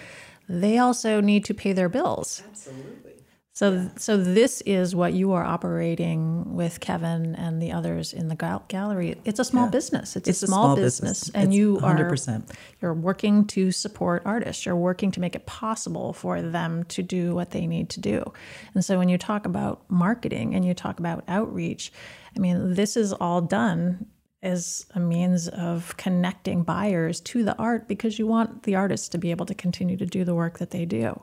they 0.48 0.78
also 0.78 1.20
need 1.20 1.44
to 1.44 1.52
pay 1.52 1.74
their 1.74 1.90
bills. 1.90 2.42
Absolutely. 2.48 3.15
So, 3.56 3.72
yeah. 3.72 3.88
so 3.96 4.18
this 4.18 4.60
is 4.66 4.94
what 4.94 5.14
you 5.14 5.32
are 5.32 5.42
operating 5.42 6.54
with 6.54 6.78
Kevin 6.80 7.34
and 7.36 7.62
the 7.62 7.72
others 7.72 8.12
in 8.12 8.28
the 8.28 8.34
gallery. 8.68 9.14
It's 9.24 9.40
a 9.40 9.46
small 9.46 9.64
yeah. 9.64 9.70
business. 9.70 10.14
It's, 10.14 10.28
it's, 10.28 10.42
a 10.42 10.46
small, 10.46 10.64
small 10.64 10.76
business, 10.76 11.20
business, 11.20 11.34
and 11.34 11.48
it's 11.48 11.56
you 11.56 11.78
100%. 11.78 12.50
are 12.50 12.54
you're 12.82 12.92
working 12.92 13.46
to 13.46 13.72
support 13.72 14.20
artists. 14.26 14.66
You're 14.66 14.76
working 14.76 15.10
to 15.12 15.20
make 15.20 15.34
it 15.34 15.46
possible 15.46 16.12
for 16.12 16.42
them 16.42 16.84
to 16.84 17.02
do 17.02 17.34
what 17.34 17.52
they 17.52 17.66
need 17.66 17.88
to 17.90 18.00
do. 18.00 18.30
And 18.74 18.84
so, 18.84 18.98
when 18.98 19.08
you 19.08 19.16
talk 19.16 19.46
about 19.46 19.90
marketing 19.90 20.54
and 20.54 20.62
you 20.62 20.74
talk 20.74 20.98
about 20.98 21.24
outreach, 21.26 21.92
I 22.36 22.40
mean, 22.40 22.74
this 22.74 22.94
is 22.94 23.14
all 23.14 23.40
done 23.40 24.04
as 24.42 24.84
a 24.94 25.00
means 25.00 25.48
of 25.48 25.96
connecting 25.96 26.62
buyers 26.62 27.22
to 27.22 27.42
the 27.42 27.56
art 27.56 27.88
because 27.88 28.18
you 28.18 28.26
want 28.26 28.64
the 28.64 28.74
artists 28.74 29.08
to 29.08 29.16
be 29.16 29.30
able 29.30 29.46
to 29.46 29.54
continue 29.54 29.96
to 29.96 30.04
do 30.04 30.24
the 30.24 30.34
work 30.34 30.58
that 30.58 30.72
they 30.72 30.84
do. 30.84 31.22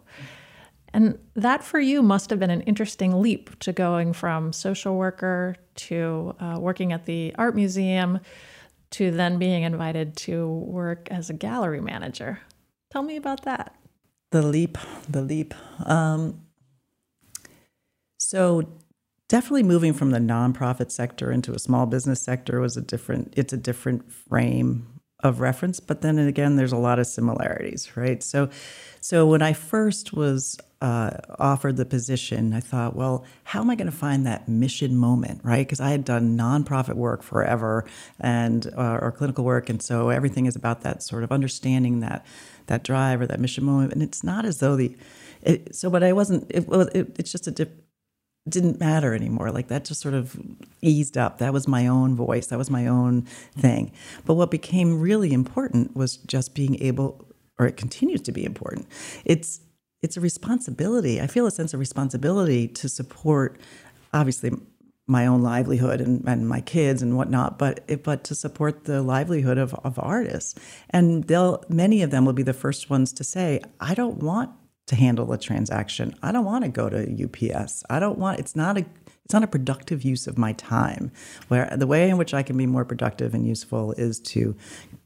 And 0.94 1.18
that 1.34 1.64
for 1.64 1.80
you 1.80 2.04
must 2.04 2.30
have 2.30 2.40
been 2.40 2.52
an 2.52 2.62
interesting 2.62 3.22
leap 3.22 3.58
to 3.60 3.74
going 3.74 4.14
from 4.14 4.54
social 4.54 4.96
worker 4.96 5.56
to 5.76 6.36
uh, 6.40 6.58
working 6.60 6.94
at 6.94 7.06
the 7.06 7.34
art 7.36 7.56
museum 7.56 8.20
to 8.92 9.10
then 9.10 9.40
being 9.40 9.64
invited 9.64 10.16
to 10.16 10.48
work 10.48 11.08
as 11.10 11.32
a 11.32 11.34
gallery 11.34 11.82
manager. 11.82 12.40
Tell 12.92 13.02
me 13.02 13.16
about 13.16 13.44
that. 13.44 13.76
The 14.30 14.44
leap, 14.44 14.78
the 15.10 15.22
leap. 15.24 15.56
Um, 15.86 16.42
so 18.20 18.70
definitely 19.30 19.64
moving 19.64 19.94
from 19.94 20.12
the 20.12 20.20
nonprofit 20.20 20.92
sector 20.92 21.32
into 21.32 21.54
a 21.54 21.60
small 21.60 21.88
business 21.88 22.22
sector 22.22 22.60
was 22.60 22.78
a 22.78 22.82
different. 22.82 23.34
It's 23.36 23.52
a 23.52 23.58
different 23.58 24.12
frame 24.12 24.88
of 25.24 25.40
reference, 25.40 25.80
but 25.80 26.02
then 26.02 26.20
again, 26.20 26.56
there's 26.56 26.72
a 26.72 26.78
lot 26.78 27.00
of 27.00 27.08
similarities, 27.08 27.96
right? 27.96 28.22
So, 28.22 28.50
so 29.02 29.26
when 29.26 29.42
I 29.42 29.54
first 29.54 30.14
was 30.14 30.60
uh, 30.84 31.12
offered 31.40 31.78
the 31.78 31.86
position, 31.86 32.54
I 32.54 32.60
thought, 32.60 32.94
well, 32.94 33.24
how 33.46 33.62
am 33.62 33.70
I 33.70 33.76
going 33.76 33.90
to 33.90 33.98
find 33.98 34.26
that 34.26 34.50
mission 34.50 34.98
moment, 34.98 35.40
right? 35.42 35.66
Because 35.66 35.80
I 35.80 35.92
had 35.92 36.04
done 36.04 36.38
nonprofit 36.38 36.96
work 36.96 37.24
forever 37.24 37.86
and 38.20 38.68
uh, 38.78 39.00
or 39.02 39.14
clinical 39.14 39.46
work, 39.46 39.70
and 39.70 39.82
so 39.82 40.10
everything 40.10 40.46
is 40.46 40.58
about 40.58 40.82
that 40.82 41.02
sort 41.02 41.24
of 41.24 41.32
understanding 41.32 42.02
that 42.02 42.26
that 42.68 42.84
drive 42.84 43.22
or 43.22 43.28
that 43.28 43.40
mission 43.40 43.64
moment. 43.64 43.94
And 43.94 44.04
it's 44.04 44.26
not 44.26 44.44
as 44.44 44.60
though 44.60 44.76
the 44.76 44.94
it, 45.42 45.74
so, 45.74 45.90
but 45.90 46.04
I 46.04 46.12
wasn't. 46.12 46.52
It, 46.52 46.66
it, 46.70 47.16
it's 47.18 47.32
just 47.32 47.48
a 47.48 47.52
dip, 47.52 47.82
didn't 48.50 48.82
matter 48.82 49.14
anymore. 49.14 49.52
Like 49.52 49.70
that 49.70 49.86
just 49.86 50.02
sort 50.02 50.16
of 50.16 50.38
eased 50.82 51.18
up. 51.18 51.38
That 51.38 51.54
was 51.54 51.66
my 51.66 51.88
own 51.88 52.14
voice. 52.14 52.48
That 52.48 52.58
was 52.58 52.70
my 52.70 52.88
own 52.88 53.22
thing. 53.58 53.94
But 54.26 54.34
what 54.34 54.52
became 54.52 55.00
really 55.00 55.32
important 55.32 55.96
was 55.96 56.18
just 56.18 56.54
being 56.54 56.82
able, 56.84 57.26
or 57.58 57.68
it 57.68 57.78
continues 57.78 58.22
to 58.24 58.34
be 58.34 58.44
important. 58.44 58.86
It's 59.24 59.62
it's 60.04 60.18
a 60.18 60.22
responsibility. 60.22 61.20
I 61.22 61.28
feel 61.28 61.48
a 61.48 61.52
sense 61.52 61.74
of 61.74 61.80
responsibility 61.80 62.68
to 62.68 62.90
support, 62.90 63.60
obviously, 64.14 64.52
my 65.08 65.26
own 65.26 65.42
livelihood 65.42 66.00
and, 66.02 66.24
and 66.28 66.48
my 66.48 66.62
kids 66.62 67.02
and 67.02 67.18
whatnot, 67.18 67.58
but 67.58 68.04
but 68.04 68.24
to 68.26 68.36
support 68.36 68.86
the 68.86 69.02
livelihood 69.02 69.58
of, 69.58 69.74
of 69.84 69.98
artists. 70.00 70.56
And 70.90 71.26
they'll 71.26 71.64
many 71.68 72.04
of 72.04 72.12
them 72.12 72.26
will 72.26 72.34
be 72.34 72.44
the 72.44 72.54
first 72.54 72.90
ones 72.90 73.12
to 73.14 73.24
say, 73.24 73.62
I 73.80 73.96
don't 73.96 74.18
want 74.18 74.52
to 74.88 74.96
handle 74.96 75.32
a 75.32 75.38
transaction. 75.38 76.14
I 76.22 76.32
don't 76.32 76.46
want 76.46 76.64
to 76.66 76.70
go 76.70 76.90
to 76.90 77.24
UPS. 77.26 77.84
I 77.90 78.00
don't 78.00 78.18
want 78.18 78.40
it's 78.40 78.56
not 78.56 78.78
a 78.78 78.86
it's 79.26 79.34
not 79.34 79.44
a 79.44 79.48
productive 79.48 80.04
use 80.04 80.28
of 80.28 80.38
my 80.38 80.54
time. 80.54 81.12
Where 81.48 81.74
the 81.76 81.88
way 81.88 82.10
in 82.10 82.18
which 82.18 82.34
I 82.34 82.44
can 82.44 82.58
be 82.58 82.66
more 82.66 82.84
productive 82.84 83.34
and 83.34 83.48
useful 83.48 83.94
is 83.94 84.20
to 84.20 84.56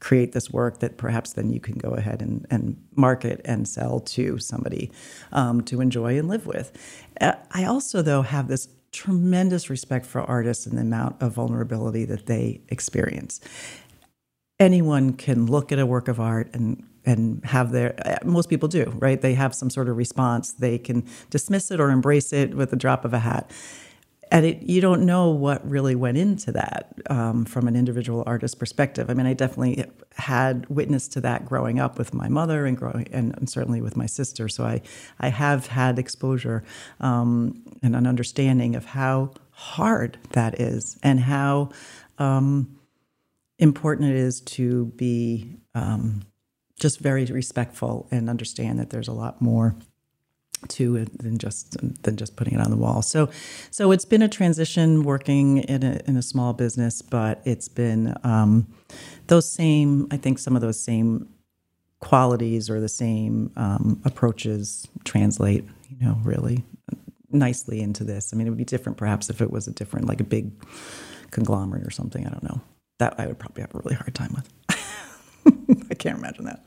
create 0.00 0.32
this 0.32 0.50
work 0.50 0.80
that 0.80 0.96
perhaps 0.96 1.32
then 1.32 1.50
you 1.50 1.60
can 1.60 1.74
go 1.78 1.90
ahead 1.90 2.20
and, 2.20 2.46
and 2.50 2.82
market 2.94 3.40
and 3.44 3.66
sell 3.66 4.00
to 4.00 4.38
somebody 4.38 4.90
um, 5.32 5.62
to 5.62 5.80
enjoy 5.80 6.18
and 6.18 6.28
live 6.28 6.46
with. 6.46 6.72
Uh, 7.20 7.34
I 7.52 7.64
also, 7.64 8.02
though, 8.02 8.22
have 8.22 8.48
this 8.48 8.68
tremendous 8.90 9.70
respect 9.70 10.06
for 10.06 10.20
artists 10.22 10.66
and 10.66 10.76
the 10.76 10.82
amount 10.82 11.22
of 11.22 11.32
vulnerability 11.32 12.04
that 12.06 12.26
they 12.26 12.60
experience. 12.68 13.40
Anyone 14.58 15.12
can 15.12 15.46
look 15.46 15.70
at 15.70 15.78
a 15.78 15.86
work 15.86 16.08
of 16.08 16.18
art 16.18 16.50
and 16.52 16.84
and 17.06 17.42
have 17.44 17.70
their 17.70 17.94
most 18.24 18.50
people 18.50 18.68
do 18.68 18.84
right 18.96 19.22
they 19.22 19.32
have 19.32 19.54
some 19.54 19.70
sort 19.70 19.88
of 19.88 19.96
response 19.96 20.52
they 20.52 20.76
can 20.76 21.06
dismiss 21.30 21.70
it 21.70 21.80
or 21.80 21.90
embrace 21.90 22.32
it 22.32 22.54
with 22.54 22.70
the 22.70 22.76
drop 22.76 23.04
of 23.04 23.14
a 23.14 23.20
hat 23.20 23.50
and 24.30 24.44
it, 24.46 24.62
you 24.62 24.80
don't 24.80 25.04
know 25.06 25.30
what 25.30 25.68
really 25.68 25.94
went 25.94 26.18
into 26.18 26.52
that 26.52 26.92
um, 27.08 27.44
from 27.44 27.68
an 27.68 27.76
individual 27.76 28.22
artist 28.26 28.58
perspective. 28.58 29.08
I 29.08 29.14
mean, 29.14 29.26
I 29.26 29.32
definitely 29.32 29.84
had 30.16 30.66
witness 30.68 31.08
to 31.08 31.20
that 31.22 31.46
growing 31.46 31.80
up 31.80 31.98
with 31.98 32.12
my 32.12 32.28
mother 32.28 32.66
and 32.66 32.76
growing, 32.76 33.08
and, 33.12 33.48
certainly 33.48 33.80
with 33.80 33.96
my 33.96 34.06
sister. 34.06 34.48
So 34.48 34.64
I, 34.64 34.82
I 35.20 35.28
have 35.28 35.68
had 35.68 35.98
exposure 35.98 36.64
um, 37.00 37.62
and 37.82 37.96
an 37.96 38.06
understanding 38.06 38.76
of 38.76 38.84
how 38.84 39.32
hard 39.50 40.18
that 40.32 40.60
is 40.60 40.98
and 41.02 41.20
how 41.20 41.70
um, 42.18 42.78
important 43.58 44.10
it 44.10 44.16
is 44.16 44.40
to 44.42 44.86
be 44.96 45.56
um, 45.74 46.22
just 46.78 47.00
very 47.00 47.24
respectful 47.24 48.06
and 48.10 48.28
understand 48.28 48.78
that 48.78 48.90
there's 48.90 49.08
a 49.08 49.12
lot 49.12 49.40
more 49.40 49.74
to 50.68 51.04
than 51.04 51.38
just 51.38 51.76
than 52.02 52.16
just 52.16 52.36
putting 52.36 52.54
it 52.54 52.60
on 52.60 52.70
the 52.70 52.76
wall. 52.76 53.02
So, 53.02 53.30
so 53.70 53.92
it's 53.92 54.04
been 54.04 54.22
a 54.22 54.28
transition 54.28 55.04
working 55.04 55.58
in 55.58 55.82
a 55.82 56.00
in 56.06 56.16
a 56.16 56.22
small 56.22 56.52
business, 56.52 57.02
but 57.02 57.40
it's 57.44 57.68
been 57.68 58.14
um, 58.24 58.66
those 59.28 59.50
same. 59.50 60.08
I 60.10 60.16
think 60.16 60.38
some 60.38 60.56
of 60.56 60.62
those 60.62 60.80
same 60.80 61.28
qualities 62.00 62.70
or 62.70 62.80
the 62.80 62.88
same 62.88 63.50
um, 63.56 64.00
approaches 64.04 64.88
translate. 65.04 65.64
You 65.88 66.06
know, 66.06 66.18
really 66.22 66.64
nicely 67.30 67.80
into 67.80 68.04
this. 68.04 68.32
I 68.32 68.36
mean, 68.36 68.46
it 68.46 68.50
would 68.50 68.58
be 68.58 68.64
different 68.64 68.98
perhaps 68.98 69.30
if 69.30 69.40
it 69.40 69.50
was 69.50 69.66
a 69.68 69.72
different, 69.72 70.06
like 70.06 70.20
a 70.20 70.24
big 70.24 70.50
conglomerate 71.30 71.86
or 71.86 71.90
something. 71.90 72.26
I 72.26 72.30
don't 72.30 72.42
know. 72.42 72.60
That 72.98 73.18
I 73.18 73.26
would 73.26 73.38
probably 73.38 73.62
have 73.62 73.74
a 73.74 73.78
really 73.78 73.94
hard 73.94 74.14
time 74.14 74.34
with. 74.34 74.48
I 75.98 76.00
can't 76.00 76.18
imagine 76.18 76.44
that. 76.44 76.64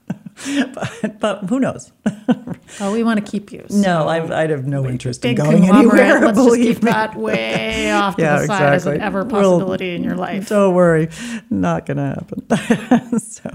but, 1.02 1.20
but 1.20 1.50
who 1.50 1.62
knows? 1.62 1.94
oh, 2.82 2.92
we 2.92 3.02
want 3.02 3.24
to 3.24 3.32
keep 3.32 3.54
you. 3.54 3.64
So 3.70 3.78
no, 3.78 4.10
I'd, 4.10 4.30
I'd 4.30 4.50
have 4.50 4.68
no 4.68 4.86
interest 4.86 5.24
in 5.24 5.36
going 5.36 5.64
anywhere. 5.70 6.20
Let's 6.20 6.38
just 6.38 6.56
keep 6.58 6.84
me. 6.84 6.92
that 6.92 7.16
way 7.16 7.92
off 7.94 8.18
to 8.18 8.22
yeah, 8.22 8.42
the 8.42 8.48
side 8.48 8.74
exactly. 8.74 8.76
as 8.76 8.98
an 8.98 9.02
ever 9.02 9.24
possibility 9.24 9.88
well, 9.88 9.96
in 9.96 10.04
your 10.04 10.16
life. 10.16 10.50
Don't 10.50 10.76
worry, 10.76 11.10
not 11.50 11.86
going 11.86 11.98
to 11.98 12.50
happen. 12.50 13.20
so. 13.20 13.50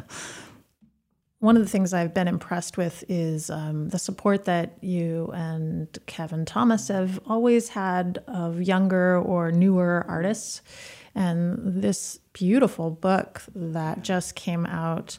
One 1.41 1.59
of 1.59 1.63
the 1.63 1.69
things 1.69 1.93
I've 1.93 2.15
been 2.15 2.29
impressed 2.29 2.79
with 2.79 3.05
is 3.07 3.51
um, 3.51 3.91
the 3.91 3.99
support 3.99 4.47
that 4.47 4.83
you 4.83 5.31
and 5.35 5.87
Kevin 6.07 6.47
Thomas 6.47 6.89
have 6.89 7.21
always 7.27 7.69
had 7.69 8.25
of 8.27 8.63
younger 8.63 9.19
or 9.19 9.53
newer 9.53 10.07
artists. 10.09 10.63
And 11.15 11.83
this 11.83 12.19
beautiful 12.33 12.91
book 12.91 13.43
that 13.55 14.03
just 14.03 14.35
came 14.35 14.65
out 14.65 15.19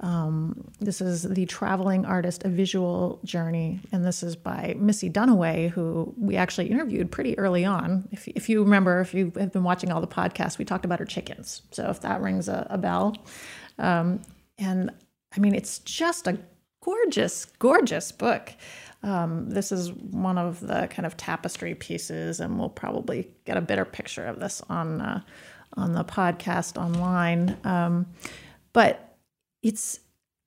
um, 0.00 0.70
this 0.78 1.00
is 1.00 1.22
The 1.24 1.46
Traveling 1.46 2.04
Artist, 2.04 2.44
A 2.44 2.48
Visual 2.48 3.20
Journey. 3.24 3.80
And 3.90 4.04
this 4.04 4.22
is 4.22 4.36
by 4.36 4.74
Missy 4.78 5.10
Dunaway, 5.10 5.70
who 5.70 6.14
we 6.16 6.36
actually 6.36 6.68
interviewed 6.68 7.10
pretty 7.10 7.36
early 7.38 7.64
on. 7.64 8.08
If, 8.12 8.28
if 8.28 8.48
you 8.48 8.62
remember, 8.62 9.00
if 9.00 9.12
you 9.12 9.32
have 9.36 9.52
been 9.52 9.64
watching 9.64 9.90
all 9.90 10.00
the 10.00 10.06
podcasts, 10.06 10.58
we 10.58 10.64
talked 10.64 10.84
about 10.84 11.00
her 11.00 11.04
chickens. 11.04 11.62
So 11.72 11.90
if 11.90 12.00
that 12.02 12.20
rings 12.20 12.48
a, 12.48 12.66
a 12.70 12.78
bell. 12.78 13.16
Um, 13.78 14.22
and 14.58 14.90
I 15.36 15.40
mean, 15.40 15.54
it's 15.54 15.80
just 15.80 16.28
a 16.28 16.38
gorgeous, 16.80 17.44
gorgeous 17.58 18.12
book. 18.12 18.52
Um, 19.02 19.50
this 19.50 19.72
is 19.72 19.92
one 19.92 20.38
of 20.38 20.60
the 20.60 20.88
kind 20.90 21.06
of 21.06 21.16
tapestry 21.16 21.74
pieces, 21.74 22.40
and 22.40 22.58
we'll 22.58 22.68
probably 22.68 23.28
get 23.44 23.56
a 23.56 23.60
better 23.60 23.84
picture 23.84 24.26
of 24.26 24.40
this 24.40 24.60
on 24.68 25.00
uh, 25.00 25.20
on 25.74 25.92
the 25.92 26.04
podcast 26.04 26.76
online. 26.76 27.56
Um, 27.62 28.06
but 28.72 29.07
it's 29.62 30.00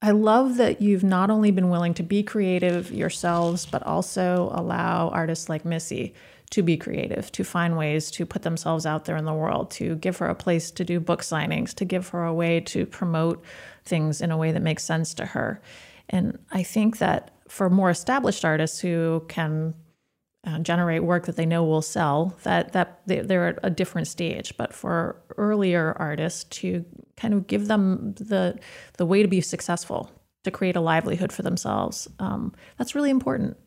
I 0.04 0.12
love 0.12 0.58
that 0.58 0.82
you've 0.82 1.04
not 1.04 1.30
only 1.30 1.52
been 1.52 1.70
willing 1.70 1.94
to 1.96 2.04
be 2.04 2.24
creative 2.24 2.92
yourselves, 2.92 3.68
but 3.68 3.84
also 3.84 4.52
allow 4.54 5.10
artists 5.10 5.48
like 5.48 5.64
Missy 5.64 6.16
to 6.50 6.64
be 6.64 6.76
creative, 6.76 7.32
to 7.34 7.44
find 7.44 7.78
ways 7.78 8.10
to 8.12 8.26
put 8.26 8.42
themselves 8.42 8.86
out 8.86 9.06
there 9.06 9.16
in 9.16 9.26
the 9.26 9.34
world, 9.34 9.70
to 9.72 9.96
give 9.96 10.18
her 10.18 10.28
a 10.28 10.36
place 10.36 10.72
to 10.72 10.84
do 10.84 11.00
book 11.00 11.22
signings, 11.22 11.74
to 11.76 11.86
give 11.86 12.10
her 12.10 12.26
a 12.26 12.34
way 12.34 12.60
to 12.62 12.86
promote 12.88 13.44
things 13.86 14.22
in 14.22 14.32
a 14.32 14.38
way 14.38 14.52
that 14.52 14.62
makes 14.62 14.84
sense 14.84 15.14
to 15.14 15.26
her. 15.28 15.62
And 16.10 16.40
I 16.52 16.64
think 16.64 16.98
that 16.98 17.32
for 17.48 17.70
more 17.70 17.90
established 17.90 18.44
artists 18.44 18.80
who 18.80 19.24
can 19.28 19.76
uh, 20.46 20.60
generate 20.60 21.04
work 21.04 21.26
that 21.26 21.36
they 21.36 21.46
know 21.46 21.64
will 21.64 21.82
sell 21.82 22.36
that 22.44 22.74
that 22.74 23.02
they're 23.06 23.48
at 23.48 23.60
a 23.64 23.70
different 23.70 24.08
stage. 24.08 24.56
But 24.58 24.74
for 24.74 25.22
earlier 25.38 25.96
artists 25.98 26.44
to 26.62 26.86
kind 27.18 27.34
of 27.34 27.48
give 27.48 27.68
them 27.68 28.14
the 28.18 28.60
the 28.98 29.06
way 29.06 29.22
to 29.22 29.28
be 29.28 29.42
successful 29.42 30.12
to 30.44 30.52
create 30.52 30.76
a 30.76 30.82
livelihood 30.82 31.32
for 31.32 31.44
themselves 31.44 32.08
um, 32.18 32.54
that's 32.78 32.96
really 32.96 33.12
important. 33.12 33.58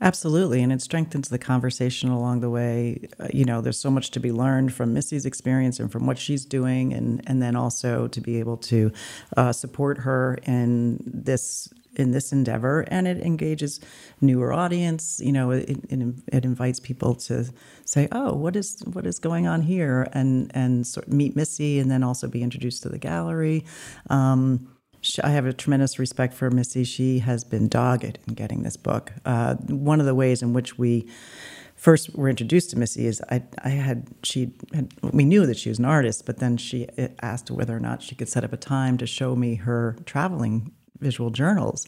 Absolutely, 0.00 0.62
and 0.62 0.70
it 0.72 0.82
strengthens 0.82 1.30
the 1.30 1.38
conversation 1.38 2.10
along 2.10 2.40
the 2.40 2.50
way. 2.50 3.08
Uh, 3.18 3.28
you 3.32 3.46
know, 3.46 3.62
there's 3.62 3.80
so 3.80 3.90
much 3.90 4.10
to 4.10 4.20
be 4.20 4.30
learned 4.30 4.74
from 4.74 4.92
Missy's 4.92 5.24
experience 5.24 5.80
and 5.80 5.90
from 5.90 6.04
what 6.06 6.18
she's 6.18 6.44
doing, 6.44 6.92
and 6.92 7.22
and 7.26 7.40
then 7.40 7.56
also 7.56 8.06
to 8.08 8.20
be 8.20 8.38
able 8.38 8.58
to 8.58 8.92
uh, 9.38 9.52
support 9.52 9.98
her 9.98 10.38
in 10.42 11.02
this 11.06 11.70
in 11.96 12.12
this 12.12 12.32
endeavor 12.32 12.82
and 12.88 13.08
it 13.08 13.18
engages 13.18 13.80
newer 14.20 14.52
audience 14.52 15.20
you 15.22 15.32
know 15.32 15.50
it, 15.50 15.68
it, 15.68 16.14
it, 16.32 16.44
invites 16.44 16.78
people 16.78 17.14
to 17.14 17.46
say 17.84 18.06
oh 18.12 18.34
what 18.34 18.54
is 18.54 18.82
what 18.92 19.06
is 19.06 19.18
going 19.18 19.46
on 19.46 19.62
here 19.62 20.06
and 20.12 20.50
and 20.54 20.86
sort 20.86 21.06
of 21.06 21.12
meet 21.12 21.34
missy 21.34 21.78
and 21.78 21.90
then 21.90 22.02
also 22.02 22.28
be 22.28 22.42
introduced 22.42 22.82
to 22.82 22.88
the 22.88 22.98
gallery 22.98 23.64
um, 24.10 24.68
I 25.22 25.30
have 25.30 25.46
a 25.46 25.52
tremendous 25.52 25.98
respect 25.98 26.34
for 26.34 26.50
Missy. 26.50 26.84
She 26.84 27.20
has 27.20 27.44
been 27.44 27.68
dogged 27.68 28.18
in 28.26 28.34
getting 28.34 28.62
this 28.62 28.76
book. 28.76 29.12
Uh, 29.24 29.54
one 29.54 30.00
of 30.00 30.06
the 30.06 30.14
ways 30.14 30.42
in 30.42 30.52
which 30.52 30.78
we 30.78 31.06
first 31.76 32.14
were 32.16 32.28
introduced 32.28 32.70
to 32.70 32.78
Missy 32.78 33.06
is 33.06 33.22
I, 33.30 33.42
I 33.62 33.68
had 33.70 34.08
she 34.22 34.52
had, 34.74 34.92
we 35.02 35.24
knew 35.24 35.46
that 35.46 35.58
she 35.58 35.68
was 35.68 35.78
an 35.78 35.84
artist, 35.84 36.26
but 36.26 36.38
then 36.38 36.56
she 36.56 36.88
asked 37.20 37.50
whether 37.50 37.76
or 37.76 37.80
not 37.80 38.02
she 38.02 38.14
could 38.14 38.28
set 38.28 38.44
up 38.44 38.52
a 38.52 38.56
time 38.56 38.96
to 38.98 39.06
show 39.06 39.36
me 39.36 39.56
her 39.56 39.96
traveling 40.06 40.72
visual 41.00 41.30
journals, 41.30 41.86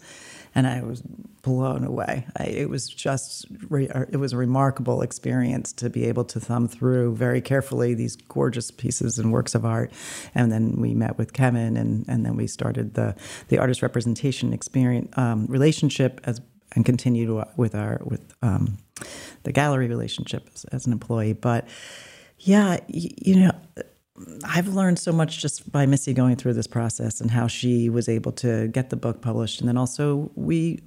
and 0.55 0.67
I 0.67 0.83
was 0.83 1.03
blown 1.43 1.85
away. 1.85 2.27
I, 2.37 2.45
it 2.45 2.71
was 2.71 2.89
just 2.89 3.47
re, 3.69 3.89
uh, 3.89 4.05
it 4.11 4.17
was 4.17 4.33
a 4.33 4.37
remarkable 4.37 5.03
experience 5.03 5.73
to 5.75 5.91
be 5.91 6.07
able 6.07 6.25
to 6.27 6.41
thumb 6.41 6.69
through 6.69 7.17
very 7.17 7.41
carefully 7.41 7.95
these 7.95 8.17
gorgeous 8.17 8.71
pieces 8.71 9.19
and 9.19 9.33
works 9.33 9.55
of 9.55 9.65
art, 9.65 9.93
and 10.35 10.53
then 10.53 10.77
we 10.77 10.95
met 10.95 11.19
with 11.19 11.33
Kevin, 11.33 11.77
and 11.77 12.05
and 12.09 12.25
then 12.25 12.37
we 12.37 12.47
started 12.47 12.95
the 12.95 13.15
the 13.49 13.59
artist 13.59 13.83
representation 13.83 14.53
experience 14.53 15.17
um, 15.17 15.47
relationship 15.47 16.21
as 16.25 16.41
and 16.73 16.85
continued 16.85 17.45
with 17.57 17.75
our 17.75 18.01
with 18.05 18.35
um, 18.43 18.79
the 19.45 19.53
gallery 19.53 19.89
relationship 19.89 20.49
as, 20.55 20.65
as, 20.67 20.87
an 20.87 20.93
employee. 20.93 21.33
But 21.33 21.67
yeah, 22.39 22.79
you, 22.89 23.11
you 23.17 23.37
know, 23.41 23.53
I've 24.45 24.69
learned 24.69 24.99
so 24.99 25.13
much 25.13 25.39
just 25.39 25.71
by 25.71 25.87
Missy 25.87 26.13
going 26.15 26.37
through 26.37 26.55
this 26.55 26.67
process 26.67 27.21
and 27.21 27.31
how 27.31 27.47
she 27.47 27.89
was 27.89 28.09
able 28.09 28.33
to 28.33 28.69
get 28.69 28.91
the 28.91 28.97
book 28.97 29.21
published, 29.23 29.61
and 29.61 29.69
then 29.69 29.77
also 29.77 30.31
we. 30.35 30.81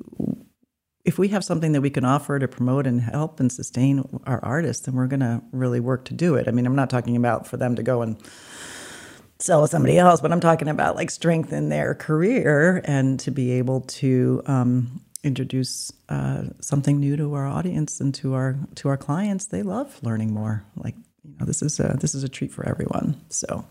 If 1.03 1.17
we 1.17 1.29
have 1.29 1.43
something 1.43 1.71
that 1.71 1.81
we 1.81 1.89
can 1.89 2.05
offer 2.05 2.37
to 2.37 2.47
promote 2.47 2.85
and 2.85 3.01
help 3.01 3.39
and 3.39 3.51
sustain 3.51 4.03
our 4.27 4.39
artists, 4.45 4.85
then 4.85 4.93
we're 4.93 5.07
going 5.07 5.21
to 5.21 5.41
really 5.51 5.79
work 5.79 6.05
to 6.05 6.13
do 6.13 6.35
it. 6.35 6.47
I 6.47 6.51
mean, 6.51 6.67
I'm 6.67 6.75
not 6.75 6.91
talking 6.91 7.15
about 7.15 7.47
for 7.47 7.57
them 7.57 7.75
to 7.75 7.81
go 7.81 8.03
and 8.03 8.17
sell 9.39 9.61
to 9.61 9.67
somebody 9.67 9.97
else, 9.97 10.21
but 10.21 10.31
I'm 10.31 10.39
talking 10.39 10.67
about 10.67 10.95
like 10.95 11.09
strengthen 11.09 11.69
their 11.69 11.95
career 11.95 12.81
and 12.85 13.19
to 13.21 13.31
be 13.31 13.51
able 13.53 13.81
to 13.81 14.43
um, 14.45 15.01
introduce 15.23 15.91
uh, 16.09 16.43
something 16.59 16.99
new 16.99 17.17
to 17.17 17.33
our 17.33 17.47
audience 17.47 17.99
and 17.99 18.13
to 18.15 18.33
our 18.33 18.57
to 18.75 18.89
our 18.89 18.97
clients. 18.97 19.47
They 19.47 19.63
love 19.63 19.99
learning 20.03 20.33
more. 20.33 20.63
Like 20.75 20.95
you 21.23 21.35
know, 21.39 21.45
this 21.45 21.61
is 21.61 21.79
a 21.79 21.97
this 21.99 22.15
is 22.15 22.23
a 22.23 22.29
treat 22.29 22.51
for 22.51 22.67
everyone. 22.67 23.21
So. 23.29 23.65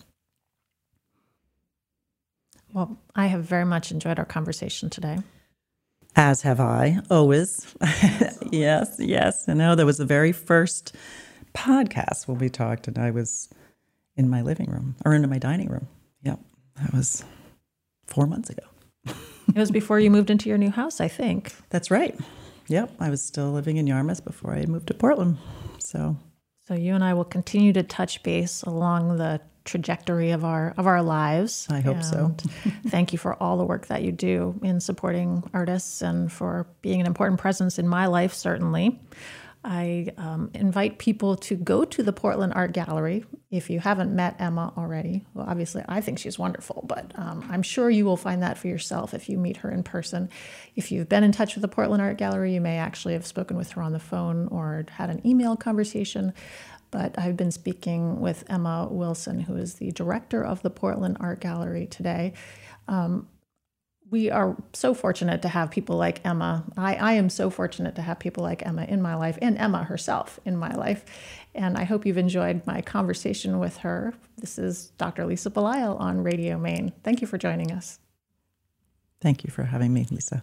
Well, 2.72 2.98
I 3.16 3.26
have 3.26 3.42
very 3.44 3.64
much 3.64 3.90
enjoyed 3.90 4.18
our 4.18 4.24
conversation 4.24 4.90
today. 4.90 5.18
As 6.14 6.42
have 6.42 6.60
I, 6.60 7.00
always. 7.10 7.74
yes, 8.52 8.96
yes. 8.98 9.48
I 9.48 9.54
know 9.54 9.74
that 9.74 9.86
was 9.86 9.98
the 9.98 10.04
very 10.04 10.30
first 10.30 10.94
podcast 11.52 12.28
when 12.28 12.38
we 12.38 12.48
talked, 12.48 12.86
and 12.86 12.96
I 12.96 13.10
was 13.10 13.48
in 14.16 14.28
my 14.28 14.42
living 14.42 14.70
room 14.70 14.94
or 15.04 15.14
into 15.14 15.26
my 15.26 15.38
dining 15.38 15.68
room. 15.68 15.88
Yep, 16.22 16.38
that 16.76 16.92
was 16.92 17.24
four 18.06 18.26
months 18.26 18.50
ago 18.50 18.62
it 19.54 19.58
was 19.58 19.70
before 19.70 20.00
you 20.00 20.10
moved 20.10 20.30
into 20.30 20.48
your 20.48 20.58
new 20.58 20.70
house, 20.70 21.00
I 21.00 21.08
think. 21.08 21.52
That's 21.70 21.90
right. 21.90 22.18
Yep, 22.68 22.92
I 23.00 23.10
was 23.10 23.22
still 23.22 23.50
living 23.50 23.76
in 23.78 23.86
Yarmouth 23.86 24.24
before 24.24 24.52
I 24.54 24.64
moved 24.66 24.88
to 24.88 24.94
Portland. 24.94 25.38
So, 25.78 26.16
so 26.70 26.76
you 26.76 26.94
and 26.94 27.02
I 27.02 27.14
will 27.14 27.24
continue 27.24 27.72
to 27.72 27.82
touch 27.82 28.22
base 28.22 28.62
along 28.62 29.16
the 29.16 29.40
trajectory 29.64 30.30
of 30.30 30.44
our 30.44 30.72
of 30.76 30.86
our 30.86 31.02
lives. 31.02 31.66
I 31.68 31.80
hope 31.80 32.00
so. 32.04 32.36
thank 32.86 33.12
you 33.12 33.18
for 33.18 33.34
all 33.42 33.58
the 33.58 33.64
work 33.64 33.88
that 33.88 34.04
you 34.04 34.12
do 34.12 34.54
in 34.62 34.78
supporting 34.78 35.42
artists 35.52 36.00
and 36.00 36.30
for 36.30 36.68
being 36.80 37.00
an 37.00 37.08
important 37.08 37.40
presence 37.40 37.80
in 37.80 37.88
my 37.88 38.06
life, 38.06 38.32
certainly. 38.32 39.00
I 39.62 40.08
um, 40.16 40.50
invite 40.54 40.98
people 40.98 41.36
to 41.36 41.54
go 41.54 41.84
to 41.84 42.02
the 42.02 42.14
Portland 42.14 42.54
Art 42.54 42.72
Gallery 42.72 43.24
if 43.50 43.68
you 43.68 43.78
haven't 43.78 44.14
met 44.14 44.36
Emma 44.38 44.72
already. 44.76 45.26
Well, 45.34 45.46
obviously, 45.46 45.84
I 45.86 46.00
think 46.00 46.18
she's 46.18 46.38
wonderful, 46.38 46.84
but 46.88 47.12
um, 47.16 47.46
I'm 47.50 47.62
sure 47.62 47.90
you 47.90 48.06
will 48.06 48.16
find 48.16 48.42
that 48.42 48.56
for 48.56 48.68
yourself 48.68 49.12
if 49.12 49.28
you 49.28 49.36
meet 49.36 49.58
her 49.58 49.70
in 49.70 49.82
person. 49.82 50.30
If 50.76 50.90
you've 50.90 51.10
been 51.10 51.24
in 51.24 51.32
touch 51.32 51.54
with 51.54 51.62
the 51.62 51.68
Portland 51.68 52.00
Art 52.00 52.16
Gallery, 52.16 52.54
you 52.54 52.60
may 52.60 52.78
actually 52.78 53.12
have 53.14 53.26
spoken 53.26 53.56
with 53.56 53.72
her 53.72 53.82
on 53.82 53.92
the 53.92 53.98
phone 53.98 54.48
or 54.48 54.86
had 54.92 55.10
an 55.10 55.26
email 55.26 55.56
conversation. 55.56 56.32
But 56.90 57.18
I've 57.18 57.36
been 57.36 57.52
speaking 57.52 58.18
with 58.18 58.44
Emma 58.48 58.88
Wilson, 58.90 59.40
who 59.40 59.56
is 59.56 59.74
the 59.74 59.92
director 59.92 60.42
of 60.42 60.62
the 60.62 60.70
Portland 60.70 61.18
Art 61.20 61.40
Gallery 61.40 61.86
today. 61.86 62.32
Um, 62.88 63.28
we 64.10 64.30
are 64.30 64.56
so 64.72 64.92
fortunate 64.92 65.42
to 65.42 65.48
have 65.48 65.70
people 65.70 65.96
like 65.96 66.20
Emma. 66.24 66.64
I, 66.76 66.96
I 66.96 67.12
am 67.14 67.30
so 67.30 67.48
fortunate 67.48 67.94
to 67.94 68.02
have 68.02 68.18
people 68.18 68.42
like 68.42 68.66
Emma 68.66 68.84
in 68.84 69.00
my 69.00 69.14
life 69.14 69.38
and 69.40 69.56
Emma 69.56 69.84
herself 69.84 70.40
in 70.44 70.56
my 70.56 70.72
life. 70.74 71.04
And 71.54 71.76
I 71.76 71.84
hope 71.84 72.04
you've 72.04 72.18
enjoyed 72.18 72.66
my 72.66 72.80
conversation 72.82 73.58
with 73.58 73.78
her. 73.78 74.14
This 74.38 74.58
is 74.58 74.92
Dr. 74.98 75.26
Lisa 75.26 75.50
Belisle 75.50 75.98
on 76.00 76.22
Radio 76.22 76.58
Maine. 76.58 76.92
Thank 77.04 77.20
you 77.20 77.26
for 77.26 77.38
joining 77.38 77.70
us. 77.70 77.98
Thank 79.20 79.44
you 79.44 79.50
for 79.50 79.64
having 79.64 79.92
me, 79.92 80.06
Lisa. 80.10 80.42